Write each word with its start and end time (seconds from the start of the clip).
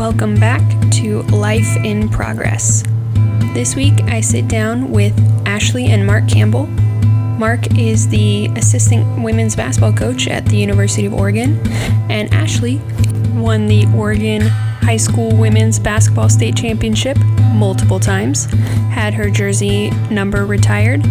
Welcome 0.00 0.40
back 0.40 0.62
to 0.92 1.20
Life 1.24 1.76
in 1.84 2.08
Progress. 2.08 2.84
This 3.52 3.76
week 3.76 3.92
I 4.04 4.22
sit 4.22 4.48
down 4.48 4.90
with 4.90 5.12
Ashley 5.46 5.88
and 5.88 6.06
Mark 6.06 6.26
Campbell. 6.26 6.68
Mark 7.38 7.78
is 7.78 8.08
the 8.08 8.46
assistant 8.56 9.22
women's 9.22 9.54
basketball 9.54 9.92
coach 9.92 10.26
at 10.26 10.46
the 10.46 10.56
University 10.56 11.04
of 11.04 11.12
Oregon, 11.12 11.60
and 12.08 12.32
Ashley 12.32 12.78
won 13.34 13.66
the 13.66 13.86
Oregon 13.94 14.40
High 14.40 14.96
School 14.96 15.36
Women's 15.36 15.78
Basketball 15.78 16.30
State 16.30 16.56
Championship 16.56 17.18
multiple 17.52 18.00
times, 18.00 18.46
had 18.90 19.12
her 19.12 19.28
jersey 19.28 19.90
number 20.10 20.46
retired, 20.46 21.04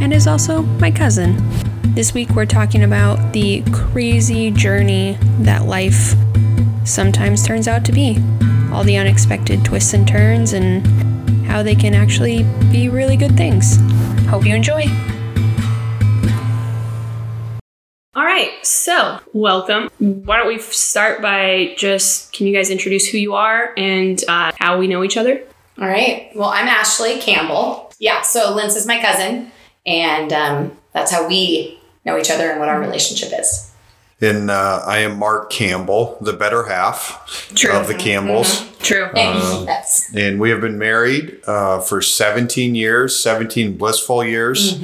and 0.00 0.12
is 0.12 0.28
also 0.28 0.62
my 0.62 0.92
cousin. 0.92 1.36
This 1.92 2.14
week 2.14 2.30
we're 2.30 2.46
talking 2.46 2.84
about 2.84 3.32
the 3.32 3.64
crazy 3.72 4.52
journey 4.52 5.18
that 5.40 5.64
life 5.64 6.14
sometimes 6.88 7.46
turns 7.46 7.68
out 7.68 7.84
to 7.84 7.92
be. 7.92 8.18
All 8.72 8.84
the 8.84 8.96
unexpected 8.96 9.64
twists 9.64 9.94
and 9.94 10.06
turns, 10.06 10.52
and 10.52 10.86
how 11.46 11.62
they 11.62 11.74
can 11.74 11.94
actually 11.94 12.44
be 12.70 12.88
really 12.88 13.16
good 13.16 13.36
things. 13.36 13.78
Hope 14.26 14.44
you 14.44 14.54
enjoy. 14.54 14.84
All 18.14 18.24
right, 18.24 18.50
so 18.62 19.20
welcome. 19.32 19.90
Why 19.98 20.38
don't 20.38 20.48
we 20.48 20.58
start 20.58 21.22
by 21.22 21.74
just 21.78 22.32
can 22.32 22.46
you 22.46 22.54
guys 22.54 22.70
introduce 22.70 23.06
who 23.06 23.18
you 23.18 23.34
are 23.34 23.72
and 23.76 24.22
uh, 24.28 24.52
how 24.58 24.78
we 24.78 24.88
know 24.88 25.04
each 25.04 25.16
other? 25.16 25.42
All 25.80 25.86
right. 25.86 26.30
Well, 26.34 26.48
I'm 26.48 26.66
Ashley 26.66 27.20
Campbell. 27.20 27.92
Yeah, 28.00 28.22
so 28.22 28.54
Linz 28.54 28.74
is 28.74 28.86
my 28.86 29.00
cousin, 29.00 29.52
and 29.86 30.32
um, 30.32 30.76
that's 30.92 31.12
how 31.12 31.28
we 31.28 31.78
know 32.04 32.18
each 32.18 32.30
other 32.30 32.50
and 32.50 32.58
what 32.58 32.68
our 32.68 32.80
relationship 32.80 33.38
is. 33.38 33.67
And 34.20 34.50
uh, 34.50 34.82
I 34.84 34.98
am 34.98 35.16
Mark 35.18 35.48
Campbell, 35.48 36.18
the 36.20 36.32
better 36.32 36.64
half 36.64 37.50
True. 37.54 37.70
of 37.72 37.86
the 37.86 37.94
Campbells. 37.94 38.66
True. 38.80 39.08
yes. 39.14 40.10
And 40.14 40.40
we 40.40 40.50
have 40.50 40.60
been 40.60 40.76
married 40.76 41.38
uh, 41.46 41.78
for 41.80 42.02
17 42.02 42.74
years, 42.74 43.14
17 43.16 43.76
blissful 43.76 44.24
years. 44.24 44.74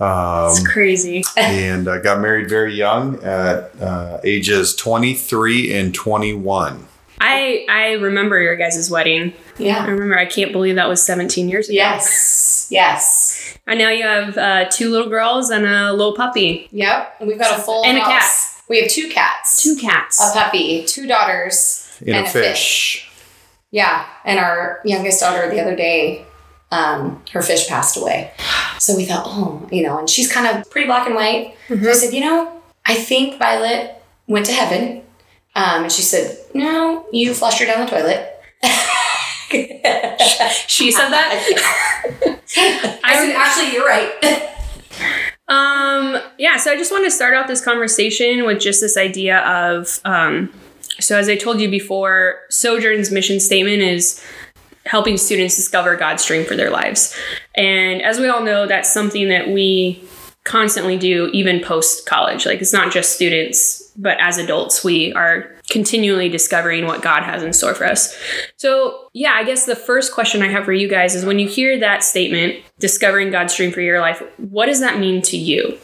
Um, 0.00 0.48
It's 0.50 0.66
crazy. 0.66 1.22
and 1.36 1.86
uh, 1.86 1.98
got 1.98 2.20
married 2.20 2.48
very 2.48 2.74
young 2.74 3.22
at 3.22 3.70
uh, 3.80 4.20
ages 4.24 4.74
23 4.76 5.74
and 5.74 5.94
21. 5.94 6.86
I 7.20 7.66
I 7.68 7.92
remember 7.94 8.40
your 8.40 8.54
guys' 8.56 8.88
wedding. 8.90 9.32
Yeah. 9.58 9.84
I 9.84 9.88
remember. 9.88 10.16
I 10.16 10.24
can't 10.24 10.52
believe 10.52 10.76
that 10.76 10.88
was 10.88 11.02
17 11.04 11.48
years 11.48 11.68
ago. 11.68 11.74
Yes. 11.74 12.68
Yes. 12.70 13.58
And 13.66 13.78
now 13.80 13.90
you 13.90 14.04
have 14.04 14.38
uh, 14.38 14.64
two 14.70 14.90
little 14.90 15.08
girls 15.10 15.50
and 15.50 15.66
a 15.66 15.92
little 15.92 16.14
puppy, 16.14 16.68
Yep. 16.70 17.16
And 17.18 17.28
we've 17.28 17.38
got 17.38 17.58
a 17.58 17.62
full 17.62 17.84
And 17.84 17.98
a 17.98 18.02
cat. 18.02 18.22
House. 18.68 18.70
We 18.70 18.80
have 18.82 18.90
two 18.90 19.08
cats, 19.08 19.62
two 19.62 19.76
cats. 19.76 20.20
a 20.20 20.32
puppy, 20.32 20.84
two 20.84 21.06
daughters, 21.06 21.88
And, 22.00 22.10
And 22.10 22.26
a 22.26 22.28
a 22.28 22.32
fish. 22.32 23.10
Yeah, 23.70 24.06
and 24.24 24.38
our 24.38 24.80
youngest 24.84 25.20
daughter 25.20 25.50
the 25.50 25.60
other 25.60 25.76
day, 25.76 26.24
um, 26.70 27.22
her 27.32 27.42
fish 27.42 27.68
passed 27.68 27.96
away. 27.96 28.32
So 28.78 28.96
we 28.96 29.04
thought, 29.04 29.24
oh, 29.26 29.66
you 29.70 29.82
know, 29.82 29.98
and 29.98 30.08
she's 30.08 30.30
kind 30.32 30.46
of 30.46 30.70
pretty 30.70 30.86
black 30.86 31.06
and 31.06 31.14
white. 31.14 31.54
So 31.68 31.74
I 31.74 31.92
said, 31.92 32.14
you 32.14 32.20
know, 32.20 32.62
I 32.86 32.94
think 32.94 33.38
Violet 33.38 34.02
went 34.26 34.46
to 34.46 34.52
heaven. 34.52 35.02
Um, 35.54 35.84
and 35.84 35.92
she 35.92 36.02
said, 36.02 36.38
no, 36.54 37.06
you 37.12 37.34
flushed 37.34 37.58
her 37.58 37.66
down 37.66 37.84
the 37.84 37.90
toilet. 37.90 38.34
She 40.68 40.90
said 40.92 41.08
that. 41.08 41.32
I 43.04 43.16
said, 43.16 43.34
actually, 43.34 43.72
you're 43.72 43.86
right. 43.86 44.12
Um, 45.48 46.18
yeah, 46.38 46.58
so 46.58 46.70
I 46.70 46.76
just 46.76 46.92
want 46.92 47.04
to 47.04 47.10
start 47.10 47.34
out 47.34 47.46
this 47.48 47.64
conversation 47.64 48.44
with 48.44 48.60
just 48.60 48.80
this 48.80 48.96
idea 48.96 49.38
of 49.38 50.00
um, 50.04 50.52
so 51.00 51.16
as 51.16 51.28
I 51.28 51.36
told 51.36 51.60
you 51.60 51.70
before, 51.70 52.40
Sojourn's 52.50 53.10
mission 53.10 53.40
statement 53.40 53.82
is 53.82 54.22
helping 54.84 55.16
students 55.16 55.54
discover 55.56 55.96
God's 55.96 56.24
dream 56.24 56.44
for 56.44 56.56
their 56.56 56.70
lives. 56.70 57.16
And 57.54 58.02
as 58.02 58.18
we 58.18 58.28
all 58.28 58.42
know, 58.42 58.66
that's 58.66 58.92
something 58.92 59.28
that 59.28 59.48
we 59.48 60.02
constantly 60.44 60.96
do 60.96 61.28
even 61.32 61.60
post 61.60 62.06
college. 62.06 62.46
Like 62.46 62.60
it's 62.60 62.72
not 62.72 62.92
just 62.92 63.12
students, 63.12 63.92
but 63.96 64.18
as 64.20 64.38
adults, 64.38 64.82
we 64.82 65.12
are 65.12 65.54
continually 65.70 66.28
discovering 66.28 66.86
what 66.86 67.02
God 67.02 67.22
has 67.22 67.42
in 67.42 67.52
store 67.52 67.74
for 67.74 67.84
us. 67.84 68.16
So, 68.56 69.08
yeah, 69.12 69.32
I 69.32 69.44
guess 69.44 69.66
the 69.66 69.76
first 69.76 70.12
question 70.12 70.42
I 70.42 70.48
have 70.48 70.64
for 70.64 70.72
you 70.72 70.88
guys 70.88 71.14
is 71.14 71.24
when 71.24 71.38
you 71.38 71.48
hear 71.48 71.78
that 71.78 72.02
statement, 72.02 72.62
discovering 72.78 73.30
God's 73.30 73.54
dream 73.54 73.70
for 73.70 73.80
your 73.80 74.00
life, 74.00 74.22
what 74.38 74.66
does 74.66 74.80
that 74.80 74.98
mean 74.98 75.20
to 75.22 75.36
you? 75.36 75.78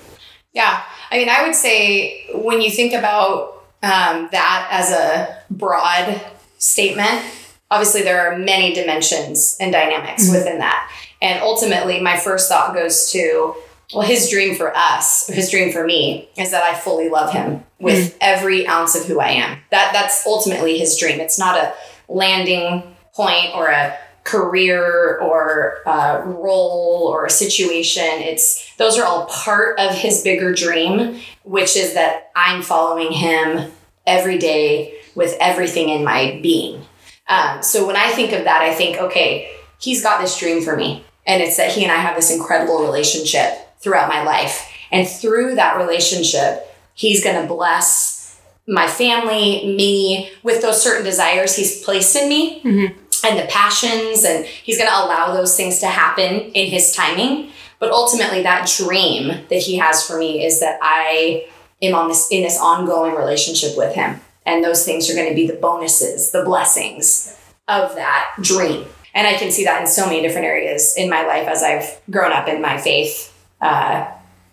Yeah. 0.53 0.83
I 1.11 1.19
mean, 1.19 1.29
I 1.29 1.45
would 1.47 1.55
say 1.55 2.27
when 2.35 2.61
you 2.61 2.71
think 2.71 2.93
about 2.93 3.65
um, 3.83 4.29
that 4.33 4.69
as 4.71 4.91
a 4.91 5.43
broad 5.51 6.21
statement, 6.59 7.23
obviously 7.71 8.03
there 8.03 8.27
are 8.27 8.39
many 8.39 8.73
dimensions 8.73 9.57
and 9.61 9.73
dynamics 9.73 10.31
within 10.33 10.59
that. 10.59 10.91
And 11.21 11.43
ultimately, 11.43 12.01
my 12.01 12.17
first 12.17 12.49
thought 12.49 12.75
goes 12.75 13.11
to, 13.13 13.55
well, 13.95 14.07
his 14.07 14.29
dream 14.29 14.55
for 14.55 14.77
us, 14.77 15.29
his 15.29 15.51
dream 15.51 15.73
for 15.73 15.85
me, 15.85 16.29
is 16.37 16.51
that 16.51 16.63
I 16.63 16.75
fully 16.75 17.09
love 17.09 17.33
him 17.33 17.65
with 17.79 18.17
every 18.21 18.67
ounce 18.67 18.95
of 18.95 19.07
who 19.07 19.21
I 19.21 19.29
am. 19.29 19.59
That 19.71 19.93
that's 19.93 20.27
ultimately 20.27 20.79
his 20.79 20.97
dream. 20.97 21.21
It's 21.21 21.39
not 21.39 21.59
a 21.59 21.75
landing 22.09 22.83
point 23.15 23.55
or 23.55 23.69
a 23.69 23.97
career 24.25 25.19
or 25.19 25.83
a 25.87 26.23
role 26.27 27.09
or 27.09 27.27
a 27.27 27.31
situation. 27.31 28.05
It's 28.05 28.75
those 28.77 28.99
are 28.99 29.05
all 29.05 29.27
part 29.27 29.79
of 29.79 29.95
his 29.95 30.23
bigger 30.23 30.53
dream, 30.53 31.21
which 31.45 31.77
is 31.77 31.95
that 31.95 32.31
I'm 32.35 32.63
following 32.63 33.13
him 33.13 33.71
every 34.07 34.39
day 34.39 34.95
with 35.15 35.37
everything 35.41 35.91
in 35.91 36.05
my 36.05 36.41
being. 36.43 36.85
Um, 37.29 37.63
so 37.63 37.87
when 37.87 37.97
I 37.97 38.11
think 38.11 38.33
of 38.33 38.45
that, 38.45 38.63
I 38.63 38.75
think, 38.75 38.99
okay, 38.99 39.51
he's 39.79 40.03
got 40.03 40.21
this 40.21 40.39
dream 40.39 40.63
for 40.63 40.77
me. 40.77 41.05
And 41.27 41.43
it's 41.43 41.57
that 41.57 41.73
he 41.73 41.85
and 41.85 41.93
I 41.93 41.97
have 41.97 42.17
this 42.17 42.31
incredible 42.31 42.83
relationship 42.83 43.64
throughout 43.85 44.09
my 44.09 44.25
life. 44.25 44.71
And 44.91 45.07
through 45.07 45.55
that 45.57 45.77
relationship, 45.77 46.75
he's 46.95 47.23
going 47.23 47.41
to 47.41 47.47
bless 47.47 48.41
my 48.67 48.89
family, 48.89 49.77
me, 49.77 50.31
with 50.43 50.63
those 50.63 50.83
certain 50.83 51.05
desires 51.05 51.55
he's 51.55 51.85
placed 51.85 52.17
in 52.17 52.29
me 52.29 52.61
mm-hmm. 52.63 53.27
and 53.27 53.39
the 53.39 53.47
passions. 53.51 54.25
And 54.25 54.47
he's 54.47 54.79
going 54.79 54.91
to 54.91 54.97
allow 54.97 55.35
those 55.35 55.57
things 55.57 55.79
to 55.81 55.87
happen 55.87 56.41
in 56.53 56.71
his 56.71 56.93
timing. 56.93 57.51
But 57.79 57.91
ultimately, 57.91 58.43
that 58.43 58.73
dream 58.79 59.29
that 59.51 59.63
he 59.63 59.77
has 59.77 60.07
for 60.07 60.19
me 60.19 60.45
is 60.45 60.61
that 60.61 60.79
I 60.81 61.47
am 61.83 61.95
on 61.95 62.09
this 62.09 62.29
in 62.31 62.43
this 62.43 62.59
ongoing 62.59 63.15
relationship 63.15 63.77
with 63.77 63.95
him. 63.95 64.21
And 64.47 64.65
those 64.65 64.85
things 64.85 65.11
are 65.11 65.15
going 65.15 65.29
to 65.29 65.35
be 65.35 65.47
the 65.47 65.55
bonuses, 65.55 66.31
the 66.31 66.45
blessings 66.45 67.37
of 67.69 67.95
that 67.97 68.35
dream. 68.41 68.87
And 69.15 69.27
I 69.27 69.35
can 69.35 69.51
see 69.51 69.65
that 69.65 69.81
in 69.81 69.87
so 69.87 70.07
many 70.07 70.23
different 70.23 70.47
areas 70.47 70.95
in 70.97 71.09
my 71.09 71.25
life 71.25 71.47
as 71.47 71.63
I've 71.63 72.01
grown 72.11 72.33
up 72.33 72.49
in 72.49 72.61
my 72.61 72.79
faith. 72.79 73.34
Uh, 73.61 74.07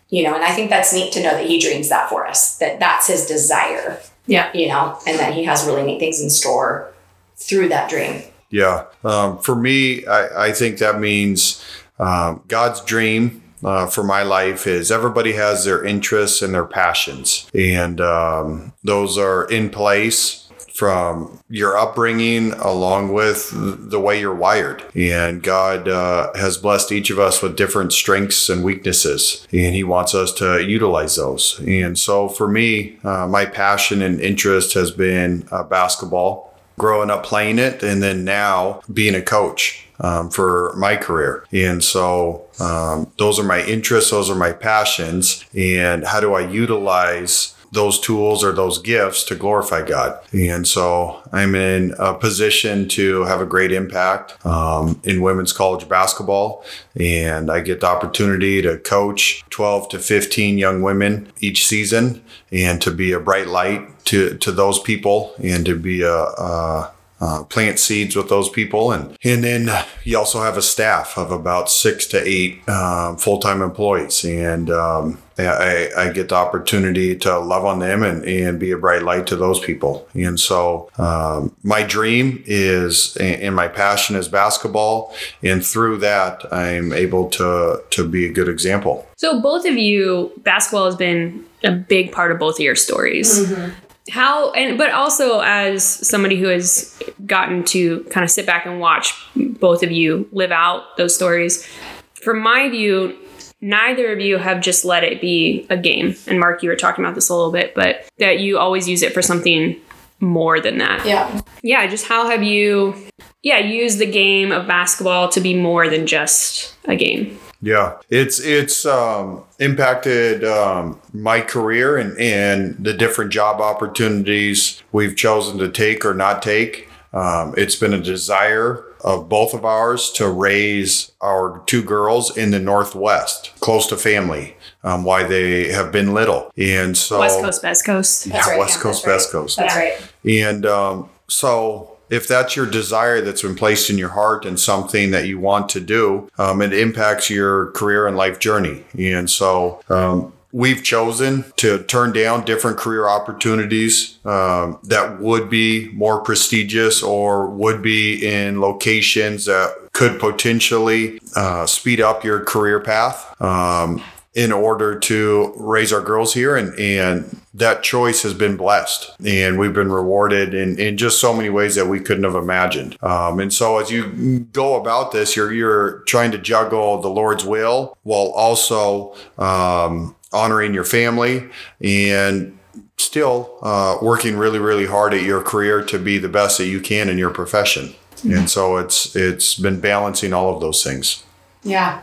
you 0.10 0.24
know, 0.24 0.36
and 0.36 0.44
I 0.44 0.52
think 0.52 0.70
that's 0.70 0.94
neat 0.94 1.14
to 1.14 1.24
know 1.24 1.32
that 1.32 1.46
he 1.46 1.60
dreams 1.60 1.90
that 1.90 2.10
for 2.10 2.28
us, 2.28 2.58
that 2.58 2.80
that's 2.80 3.08
his 3.08 3.26
desire, 3.26 4.00
Yeah. 4.28 4.52
you 4.54 4.68
know, 4.68 4.98
and 5.08 5.18
that 5.20 5.34
he 5.34 5.46
has 5.46 5.66
really 5.66 5.84
neat 5.84 6.00
things 6.00 6.22
in 6.22 6.30
store 6.30 6.92
through 7.38 7.70
that 7.70 7.90
dream. 7.90 8.24
Yeah. 8.50 8.86
Um, 9.06 9.38
for 9.40 9.56
me, 9.56 10.06
I, 10.06 10.48
I 10.48 10.52
think 10.52 10.80
that 10.80 11.00
means 11.00 11.64
um, 11.98 12.44
God's 12.50 12.82
dream 12.82 13.42
uh, 13.64 13.88
for 13.88 14.04
my 14.04 14.24
life 14.24 14.68
is 14.68 14.92
everybody 14.92 15.34
has 15.34 15.64
their 15.66 15.84
interests 15.86 16.42
and 16.42 16.54
their 16.54 16.66
passions, 16.66 17.50
and 17.54 18.02
um, 18.02 18.74
those 18.84 19.18
are 19.18 19.46
in 19.46 19.70
place 19.70 20.41
from 20.82 21.38
your 21.48 21.78
upbringing 21.78 22.54
along 22.54 23.14
with 23.14 23.52
the 23.54 24.00
way 24.00 24.20
you're 24.20 24.34
wired. 24.34 24.84
And 24.96 25.44
God 25.44 25.88
uh, 25.88 26.34
has 26.34 26.58
blessed 26.58 26.92
each 26.92 27.12
of 27.12 27.20
us 27.20 27.40
with 27.44 27.56
different 27.56 27.94
strengths 27.94 28.50
and 28.50 28.64
weaknesses, 28.64 29.48
and 29.52 29.76
He 29.76 29.84
wants 29.84 30.16
us 30.16 30.34
to 30.40 30.60
utilize 30.60 31.18
those. 31.18 31.60
And 31.68 32.00
so 32.00 32.28
for 32.28 32.48
me, 32.48 32.98
uh, 33.04 33.28
my 33.28 33.46
passion 33.46 34.02
and 34.02 34.20
interest 34.20 34.74
has 34.74 34.90
been 34.90 35.48
uh, 35.52 35.62
basketball 35.62 36.52
growing 36.80 37.12
up 37.12 37.24
playing 37.24 37.60
it 37.60 37.84
and 37.84 38.02
then 38.02 38.24
now 38.24 38.82
being 38.92 39.14
a 39.14 39.22
coach 39.22 39.86
um, 40.00 40.32
for 40.32 40.74
my 40.78 40.96
career. 40.96 41.46
And 41.52 41.84
so 41.84 42.48
um, 42.60 43.12
those 43.20 43.38
are 43.40 43.44
my 43.44 43.64
interests, 43.66 44.10
those 44.10 44.32
are 44.32 44.36
my 44.36 44.52
passions. 44.52 45.46
And 45.56 46.06
how 46.06 46.20
do 46.22 46.34
I 46.34 46.42
utilize 46.42 47.54
those 47.72 48.00
tools 48.00 48.44
or 48.44 48.52
those 48.52 48.80
gifts 48.80 49.24
to 49.26 49.36
glorify 49.36 49.86
God? 49.86 50.20
And 50.32 50.68
so 50.68 51.22
I'm 51.32 51.56
in 51.56 51.94
a 52.00 52.14
position 52.14 52.88
to 52.90 53.24
have 53.24 53.42
a 53.42 53.46
great 53.46 53.72
impact 53.72 54.44
um, 54.46 55.00
in 55.04 55.22
women's 55.22 55.54
college 55.54 55.88
basketball. 55.88 56.64
And 57.00 57.52
I 57.52 57.62
get 57.62 57.82
the 57.82 57.88
opportunity 57.88 58.62
to 58.62 58.78
coach 58.78 59.44
12 59.50 59.90
to 59.90 60.00
15 60.00 60.58
young 60.58 60.82
women 60.82 61.32
each 61.40 61.66
season 61.66 62.24
and 62.52 62.82
to 62.82 62.92
be 62.92 63.12
a 63.12 63.20
bright 63.20 63.48
light 63.48 64.06
to, 64.06 64.38
to 64.38 64.52
those 64.52 64.80
people 64.80 65.34
and 65.42 65.66
to 65.66 65.78
be 65.78 66.02
a, 66.02 66.14
a 66.14 66.92
uh, 67.22 67.44
plant 67.44 67.78
seeds 67.78 68.16
with 68.16 68.30
those 68.30 68.50
people, 68.50 68.92
and 68.92 69.16
and 69.24 69.44
then 69.44 69.70
you 70.04 70.18
also 70.18 70.42
have 70.42 70.58
a 70.58 70.62
staff 70.62 71.18
of 71.18 71.32
about 71.32 71.70
six 71.70 72.08
to 72.08 72.20
eight 72.28 72.68
um, 72.68 73.16
full 73.16 73.38
time 73.38 73.62
employees, 73.62 74.26
and 74.26 74.72
um, 74.72 75.22
I, 75.48 75.90
I 75.98 76.12
get 76.12 76.30
the 76.30 76.36
opportunity 76.36 77.16
to 77.18 77.40
love 77.40 77.66
on 77.66 77.80
them 77.80 78.04
and, 78.04 78.24
and 78.26 78.60
be 78.60 78.72
a 78.72 78.78
bright 78.78 79.04
light 79.04 79.28
to 79.28 79.36
those 79.36 79.60
people. 79.60 80.08
And 80.14 80.40
so 80.40 80.90
um, 80.98 81.56
my 81.64 81.84
dream 81.84 82.44
is 82.46 83.16
and 83.18 83.56
my 83.56 83.68
passion 83.68 84.16
is 84.16 84.28
basketball. 84.28 85.14
And 85.44 85.66
through 85.66 85.98
that, 85.98 86.52
I'm 86.54 86.94
able 86.94 87.30
to, 87.32 87.84
to 87.90 88.08
be 88.08 88.26
a 88.26 88.32
good 88.32 88.50
example. 88.50 89.08
So 89.18 89.42
both 89.42 89.66
of 89.66 89.78
you, 89.78 90.32
basketball 90.38 90.86
has 90.86 90.96
been 90.96 91.46
a 91.64 91.72
big 91.72 92.12
part 92.12 92.32
of 92.32 92.40
both 92.40 92.56
of 92.56 92.62
your 92.62 92.76
stories. 92.76 93.48
Mm-hmm 93.48 93.72
how 94.10 94.52
and 94.54 94.78
but 94.78 94.90
also 94.92 95.42
as 95.42 95.84
somebody 95.84 96.40
who 96.40 96.48
has 96.48 97.00
gotten 97.26 97.64
to 97.64 98.04
kind 98.06 98.24
of 98.24 98.32
sit 98.32 98.46
back 98.46 98.66
and 98.66 98.80
watch 98.80 99.14
both 99.36 99.84
of 99.84 99.92
you 99.92 100.28
live 100.32 100.52
out 100.52 100.98
those 100.98 101.16
stories 101.16 101.68
from 102.16 102.40
my 102.40 102.68
view 102.68 103.16
neither 103.62 104.12
of 104.12 104.20
you 104.20 104.38
have 104.38 104.62
just 104.62 104.84
let 104.84 105.04
it 105.04 105.22
be 105.22 105.66
a 105.70 105.78
game. 105.78 106.16
And 106.28 106.40
mark 106.40 106.64
you 106.64 106.70
were 106.70 106.76
talking 106.76 107.04
about 107.04 107.16
this 107.16 107.30
a 107.30 107.36
little 107.36 107.52
bit 107.52 107.74
but 107.76 108.08
that 108.18 108.40
you 108.40 108.58
always 108.58 108.88
use 108.88 109.02
it 109.04 109.14
for 109.14 109.22
something 109.22 109.80
more 110.20 110.60
than 110.60 110.78
that. 110.80 111.06
Yeah. 111.06 111.42
Yeah 111.64 111.88
just 111.88 112.08
how 112.08 112.30
have 112.30 112.44
you 112.44 112.96
yeah 113.44 113.60
used 113.60 114.00
the 114.00 114.10
game 114.10 114.52
of 114.52 114.68
basketball 114.68 115.30
to 115.30 115.40
be 115.40 115.54
more 115.54 115.90
than 115.90 116.08
just 116.08 116.76
a 116.86 116.96
game? 116.96 117.40
Yeah, 117.64 117.98
it's 118.10 118.40
it's 118.40 118.88
um, 118.88 119.44
impacted 119.60 120.44
um, 120.44 121.00
my 121.14 121.42
career 121.42 121.98
and, 121.98 122.20
and 122.20 122.76
the 122.84 122.94
different 122.94 123.32
job 123.32 123.62
opportunities 123.62 124.82
we've 124.92 125.16
chosen 125.16 125.60
to 125.60 125.70
take 125.70 126.04
or 126.04 126.16
not 126.16 126.42
take. 126.42 126.90
Um, 127.14 127.54
it's 127.58 127.76
been 127.76 127.94
a 127.94 128.02
desire 128.02 128.84
of 129.04 129.30
both 129.30 129.54
of 129.54 129.66
ours 129.66 130.12
to 130.12 130.30
raise 130.30 131.12
our 131.22 131.62
two 131.66 131.84
girls 131.84 132.36
in 132.36 132.52
the 132.52 132.60
Northwest, 132.60 133.52
close 133.60 133.88
to 133.88 133.98
family. 133.98 134.56
Um, 134.84 135.04
why 135.04 135.24
they 135.24 135.72
have 135.72 135.92
been 135.92 136.12
little, 136.16 136.52
and 136.58 136.98
so 136.98 137.20
West 137.20 137.40
Coast, 137.40 137.62
Best 137.62 137.86
Coast, 137.86 138.26
yeah, 138.26 138.50
right, 138.50 138.58
West 138.58 138.78
yeah, 138.78 138.82
Coast, 138.82 139.06
Best 139.06 139.32
right. 139.32 139.40
Coast. 139.40 139.58
That's 139.58 139.76
right. 139.76 140.14
And 140.26 140.66
um, 140.66 141.10
so 141.28 141.92
if 142.12 142.28
that's 142.28 142.58
your 142.58 142.66
desire 142.66 143.22
that's 143.22 143.42
been 143.42 143.56
placed 143.56 143.90
in 143.90 143.98
your 143.98 144.10
heart 144.10 144.46
and 144.46 144.60
something 144.60 145.12
that 145.12 145.28
you 145.28 145.40
want 145.40 145.70
to 145.70 145.80
do, 145.80 146.30
um, 146.38 146.62
it 146.62 146.74
impacts 146.74 147.30
your 147.30 147.72
career 147.72 148.06
and 148.06 148.18
life 148.18 148.38
journey. 148.38 148.84
And 149.00 149.30
so, 149.30 149.82
um, 149.88 150.34
we've 150.52 150.84
chosen 150.84 151.46
to 151.58 151.84
turn 151.84 152.12
down 152.12 152.46
different 152.46 152.78
career 152.78 153.08
opportunities 153.08 154.18
um, 154.26 154.80
that 154.84 155.20
would 155.20 155.50
be 155.50 155.90
more 155.94 156.22
prestigious 156.22 157.02
or 157.02 157.48
would 157.48 157.82
be 157.82 158.26
in 158.26 158.60
locations 158.60 159.46
that 159.46 159.90
could 159.94 160.20
potentially 160.20 161.20
uh, 161.36 161.66
speed 161.66 162.02
up 162.02 162.24
your 162.24 162.44
career 162.44 162.80
path. 162.80 163.40
Um, 163.42 164.02
in 164.34 164.52
order 164.54 164.98
to 164.98 165.54
raise 165.58 165.92
our 165.92 166.02
girls 166.02 166.34
here 166.34 166.56
and, 166.56 166.74
and 166.80 167.42
that 167.54 167.84
choice 167.84 168.24
has 168.24 168.34
been 168.34 168.56
blessed 168.56 169.12
and 169.26 169.60
we've 169.60 169.74
been 169.74 169.92
rewarded 169.92 170.54
in, 170.54 170.80
in 170.80 170.96
just 170.96 171.20
so 171.20 171.34
many 171.34 171.50
ways 171.50 171.76
that 171.76 171.88
we 171.88 172.00
couldn't 172.00 172.24
have 172.24 172.36
imagined 172.36 172.98
um, 173.04 173.42
and 173.42 173.52
so 173.52 173.78
as 173.78 173.92
you 173.92 174.40
go 174.54 174.80
about 174.80 175.12
this 175.12 175.36
you're 175.36 175.52
you're 175.52 176.00
trying 176.04 176.32
to 176.32 176.38
juggle 176.38 177.02
the 177.02 177.10
lord's 177.10 177.44
will 177.44 177.98
while 178.04 178.32
also 178.34 179.14
um, 179.38 180.16
honoring 180.34 180.74
your 180.74 180.86
family 180.86 181.50
and 181.82 182.58
still 182.98 183.58
uh, 183.62 183.98
working 184.02 184.38
really 184.38 184.60
really 184.60 184.86
hard 184.86 185.14
at 185.14 185.24
your 185.24 185.42
career 185.42 185.84
to 185.84 186.00
be 186.00 186.18
the 186.18 186.30
best 186.30 186.58
that 186.58 186.68
you 186.68 186.80
can 186.80 187.10
in 187.10 187.18
your 187.18 187.32
profession 187.32 187.88
mm-hmm. 188.18 188.34
and 188.34 188.50
so 188.50 188.78
it's 188.78 189.16
it's 189.16 189.56
been 189.56 189.80
balancing 189.80 190.34
all 190.34 190.54
of 190.54 190.62
those 190.62 190.84
things 190.84 191.24
yeah 191.64 192.02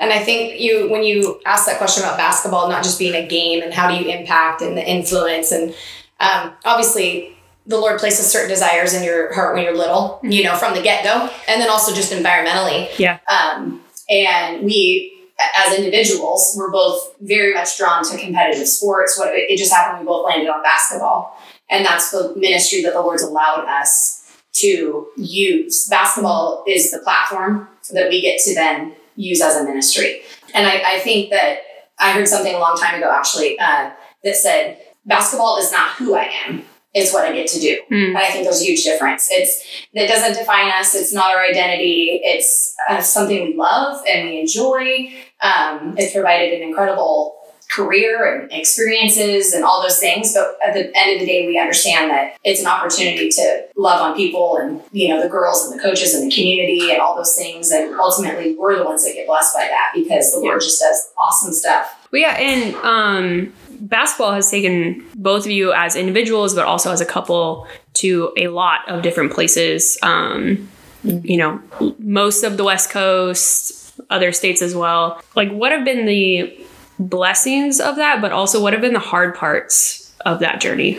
and 0.00 0.12
I 0.12 0.22
think 0.22 0.60
you, 0.60 0.90
when 0.90 1.02
you 1.02 1.40
ask 1.46 1.66
that 1.66 1.78
question 1.78 2.02
about 2.02 2.16
basketball 2.16 2.68
not 2.68 2.82
just 2.82 2.98
being 2.98 3.14
a 3.14 3.26
game 3.26 3.62
and 3.62 3.72
how 3.72 3.88
do 3.88 4.02
you 4.02 4.10
impact 4.10 4.62
and 4.62 4.76
the 4.76 4.88
influence, 4.88 5.52
and 5.52 5.74
um, 6.20 6.52
obviously 6.64 7.36
the 7.66 7.78
Lord 7.78 8.00
places 8.00 8.30
certain 8.30 8.48
desires 8.48 8.94
in 8.94 9.04
your 9.04 9.32
heart 9.34 9.54
when 9.54 9.64
you're 9.64 9.76
little, 9.76 10.20
you 10.22 10.42
know, 10.42 10.56
from 10.56 10.74
the 10.74 10.82
get 10.82 11.04
go, 11.04 11.30
and 11.48 11.60
then 11.60 11.68
also 11.68 11.94
just 11.94 12.12
environmentally. 12.12 12.88
Yeah. 12.98 13.18
Um, 13.28 13.82
and 14.08 14.64
we, 14.64 15.17
as 15.38 15.78
individuals, 15.78 16.54
we're 16.56 16.70
both 16.70 17.14
very 17.20 17.54
much 17.54 17.78
drawn 17.78 18.04
to 18.04 18.18
competitive 18.18 18.66
sports. 18.66 19.18
What 19.18 19.30
it 19.34 19.56
just 19.56 19.72
happened, 19.72 20.00
we 20.00 20.06
both 20.06 20.26
landed 20.26 20.48
on 20.48 20.62
basketball, 20.62 21.36
and 21.70 21.84
that's 21.84 22.10
the 22.10 22.34
ministry 22.36 22.82
that 22.82 22.92
the 22.92 23.00
Lord's 23.00 23.22
allowed 23.22 23.64
us 23.66 24.18
to 24.54 25.06
use. 25.16 25.86
Basketball 25.88 26.64
is 26.66 26.90
the 26.90 26.98
platform 26.98 27.68
that 27.92 28.08
we 28.08 28.20
get 28.20 28.40
to 28.40 28.54
then 28.54 28.94
use 29.16 29.40
as 29.40 29.56
a 29.56 29.64
ministry. 29.64 30.22
And 30.54 30.66
I, 30.66 30.94
I 30.94 30.98
think 31.00 31.30
that 31.30 31.58
I 31.98 32.12
heard 32.12 32.28
something 32.28 32.54
a 32.54 32.58
long 32.58 32.76
time 32.76 32.96
ago 32.96 33.10
actually 33.12 33.58
uh, 33.58 33.90
that 34.24 34.36
said, 34.36 34.78
basketball 35.04 35.58
is 35.58 35.72
not 35.72 35.92
who 35.92 36.14
I 36.14 36.30
am. 36.46 36.64
It's 36.94 37.12
what 37.12 37.26
I 37.26 37.32
get 37.32 37.46
to 37.48 37.60
do. 37.60 37.80
Mm. 37.92 38.08
And 38.08 38.18
I 38.18 38.30
think 38.30 38.44
there's 38.44 38.62
a 38.62 38.64
huge 38.64 38.82
difference. 38.82 39.28
It's 39.30 39.84
that 39.94 40.08
doesn't 40.08 40.38
define 40.38 40.70
us. 40.70 40.94
It's 40.94 41.12
not 41.12 41.34
our 41.34 41.42
identity. 41.42 42.20
It's 42.22 42.74
uh, 42.88 43.00
something 43.00 43.44
we 43.44 43.54
love 43.54 44.02
and 44.08 44.28
we 44.28 44.40
enjoy. 44.40 45.12
Um, 45.40 45.94
it's 45.96 46.12
provided 46.12 46.60
an 46.60 46.68
incredible 46.68 47.36
career 47.68 48.34
and 48.34 48.50
experiences 48.50 49.52
and 49.52 49.62
all 49.62 49.82
those 49.82 49.98
things. 49.98 50.32
But 50.32 50.56
at 50.66 50.72
the 50.72 50.90
end 50.98 51.14
of 51.14 51.20
the 51.20 51.26
day, 51.26 51.46
we 51.46 51.58
understand 51.58 52.10
that 52.10 52.36
it's 52.42 52.60
an 52.60 52.66
opportunity 52.66 53.28
to 53.28 53.66
love 53.76 54.00
on 54.00 54.16
people 54.16 54.56
and, 54.56 54.80
you 54.90 55.08
know, 55.08 55.22
the 55.22 55.28
girls 55.28 55.64
and 55.66 55.78
the 55.78 55.82
coaches 55.82 56.14
and 56.14 56.30
the 56.30 56.34
community 56.34 56.90
and 56.90 57.00
all 57.00 57.14
those 57.14 57.36
things. 57.36 57.70
And 57.70 57.94
ultimately, 58.00 58.56
we're 58.56 58.76
the 58.76 58.84
ones 58.84 59.04
that 59.04 59.12
get 59.12 59.26
blessed 59.26 59.54
by 59.54 59.66
that 59.68 59.92
because 59.94 60.32
the 60.32 60.40
Lord 60.40 60.60
just 60.60 60.80
does 60.80 61.12
awesome 61.18 61.52
stuff. 61.52 62.08
Well, 62.10 62.22
yeah. 62.22 62.36
And, 62.38 62.74
um, 62.76 63.52
basketball 63.80 64.32
has 64.32 64.50
taken 64.50 65.04
both 65.14 65.44
of 65.44 65.52
you 65.52 65.72
as 65.72 65.94
individuals, 65.94 66.54
but 66.54 66.64
also 66.64 66.90
as 66.90 67.00
a 67.00 67.06
couple 67.06 67.68
to 67.94 68.32
a 68.36 68.48
lot 68.48 68.88
of 68.88 69.02
different 69.02 69.32
places. 69.32 69.98
Um, 70.02 70.68
you 71.04 71.36
know, 71.36 71.60
most 71.98 72.42
of 72.44 72.56
the 72.56 72.64
West 72.64 72.90
Coast, 72.90 73.87
other 74.10 74.32
states 74.32 74.62
as 74.62 74.74
well. 74.74 75.22
Like, 75.34 75.50
what 75.50 75.72
have 75.72 75.84
been 75.84 76.06
the 76.06 76.58
blessings 76.98 77.80
of 77.80 77.96
that, 77.96 78.20
but 78.20 78.32
also 78.32 78.62
what 78.62 78.72
have 78.72 78.82
been 78.82 78.92
the 78.92 78.98
hard 78.98 79.34
parts 79.34 80.12
of 80.26 80.40
that 80.40 80.60
journey? 80.60 80.98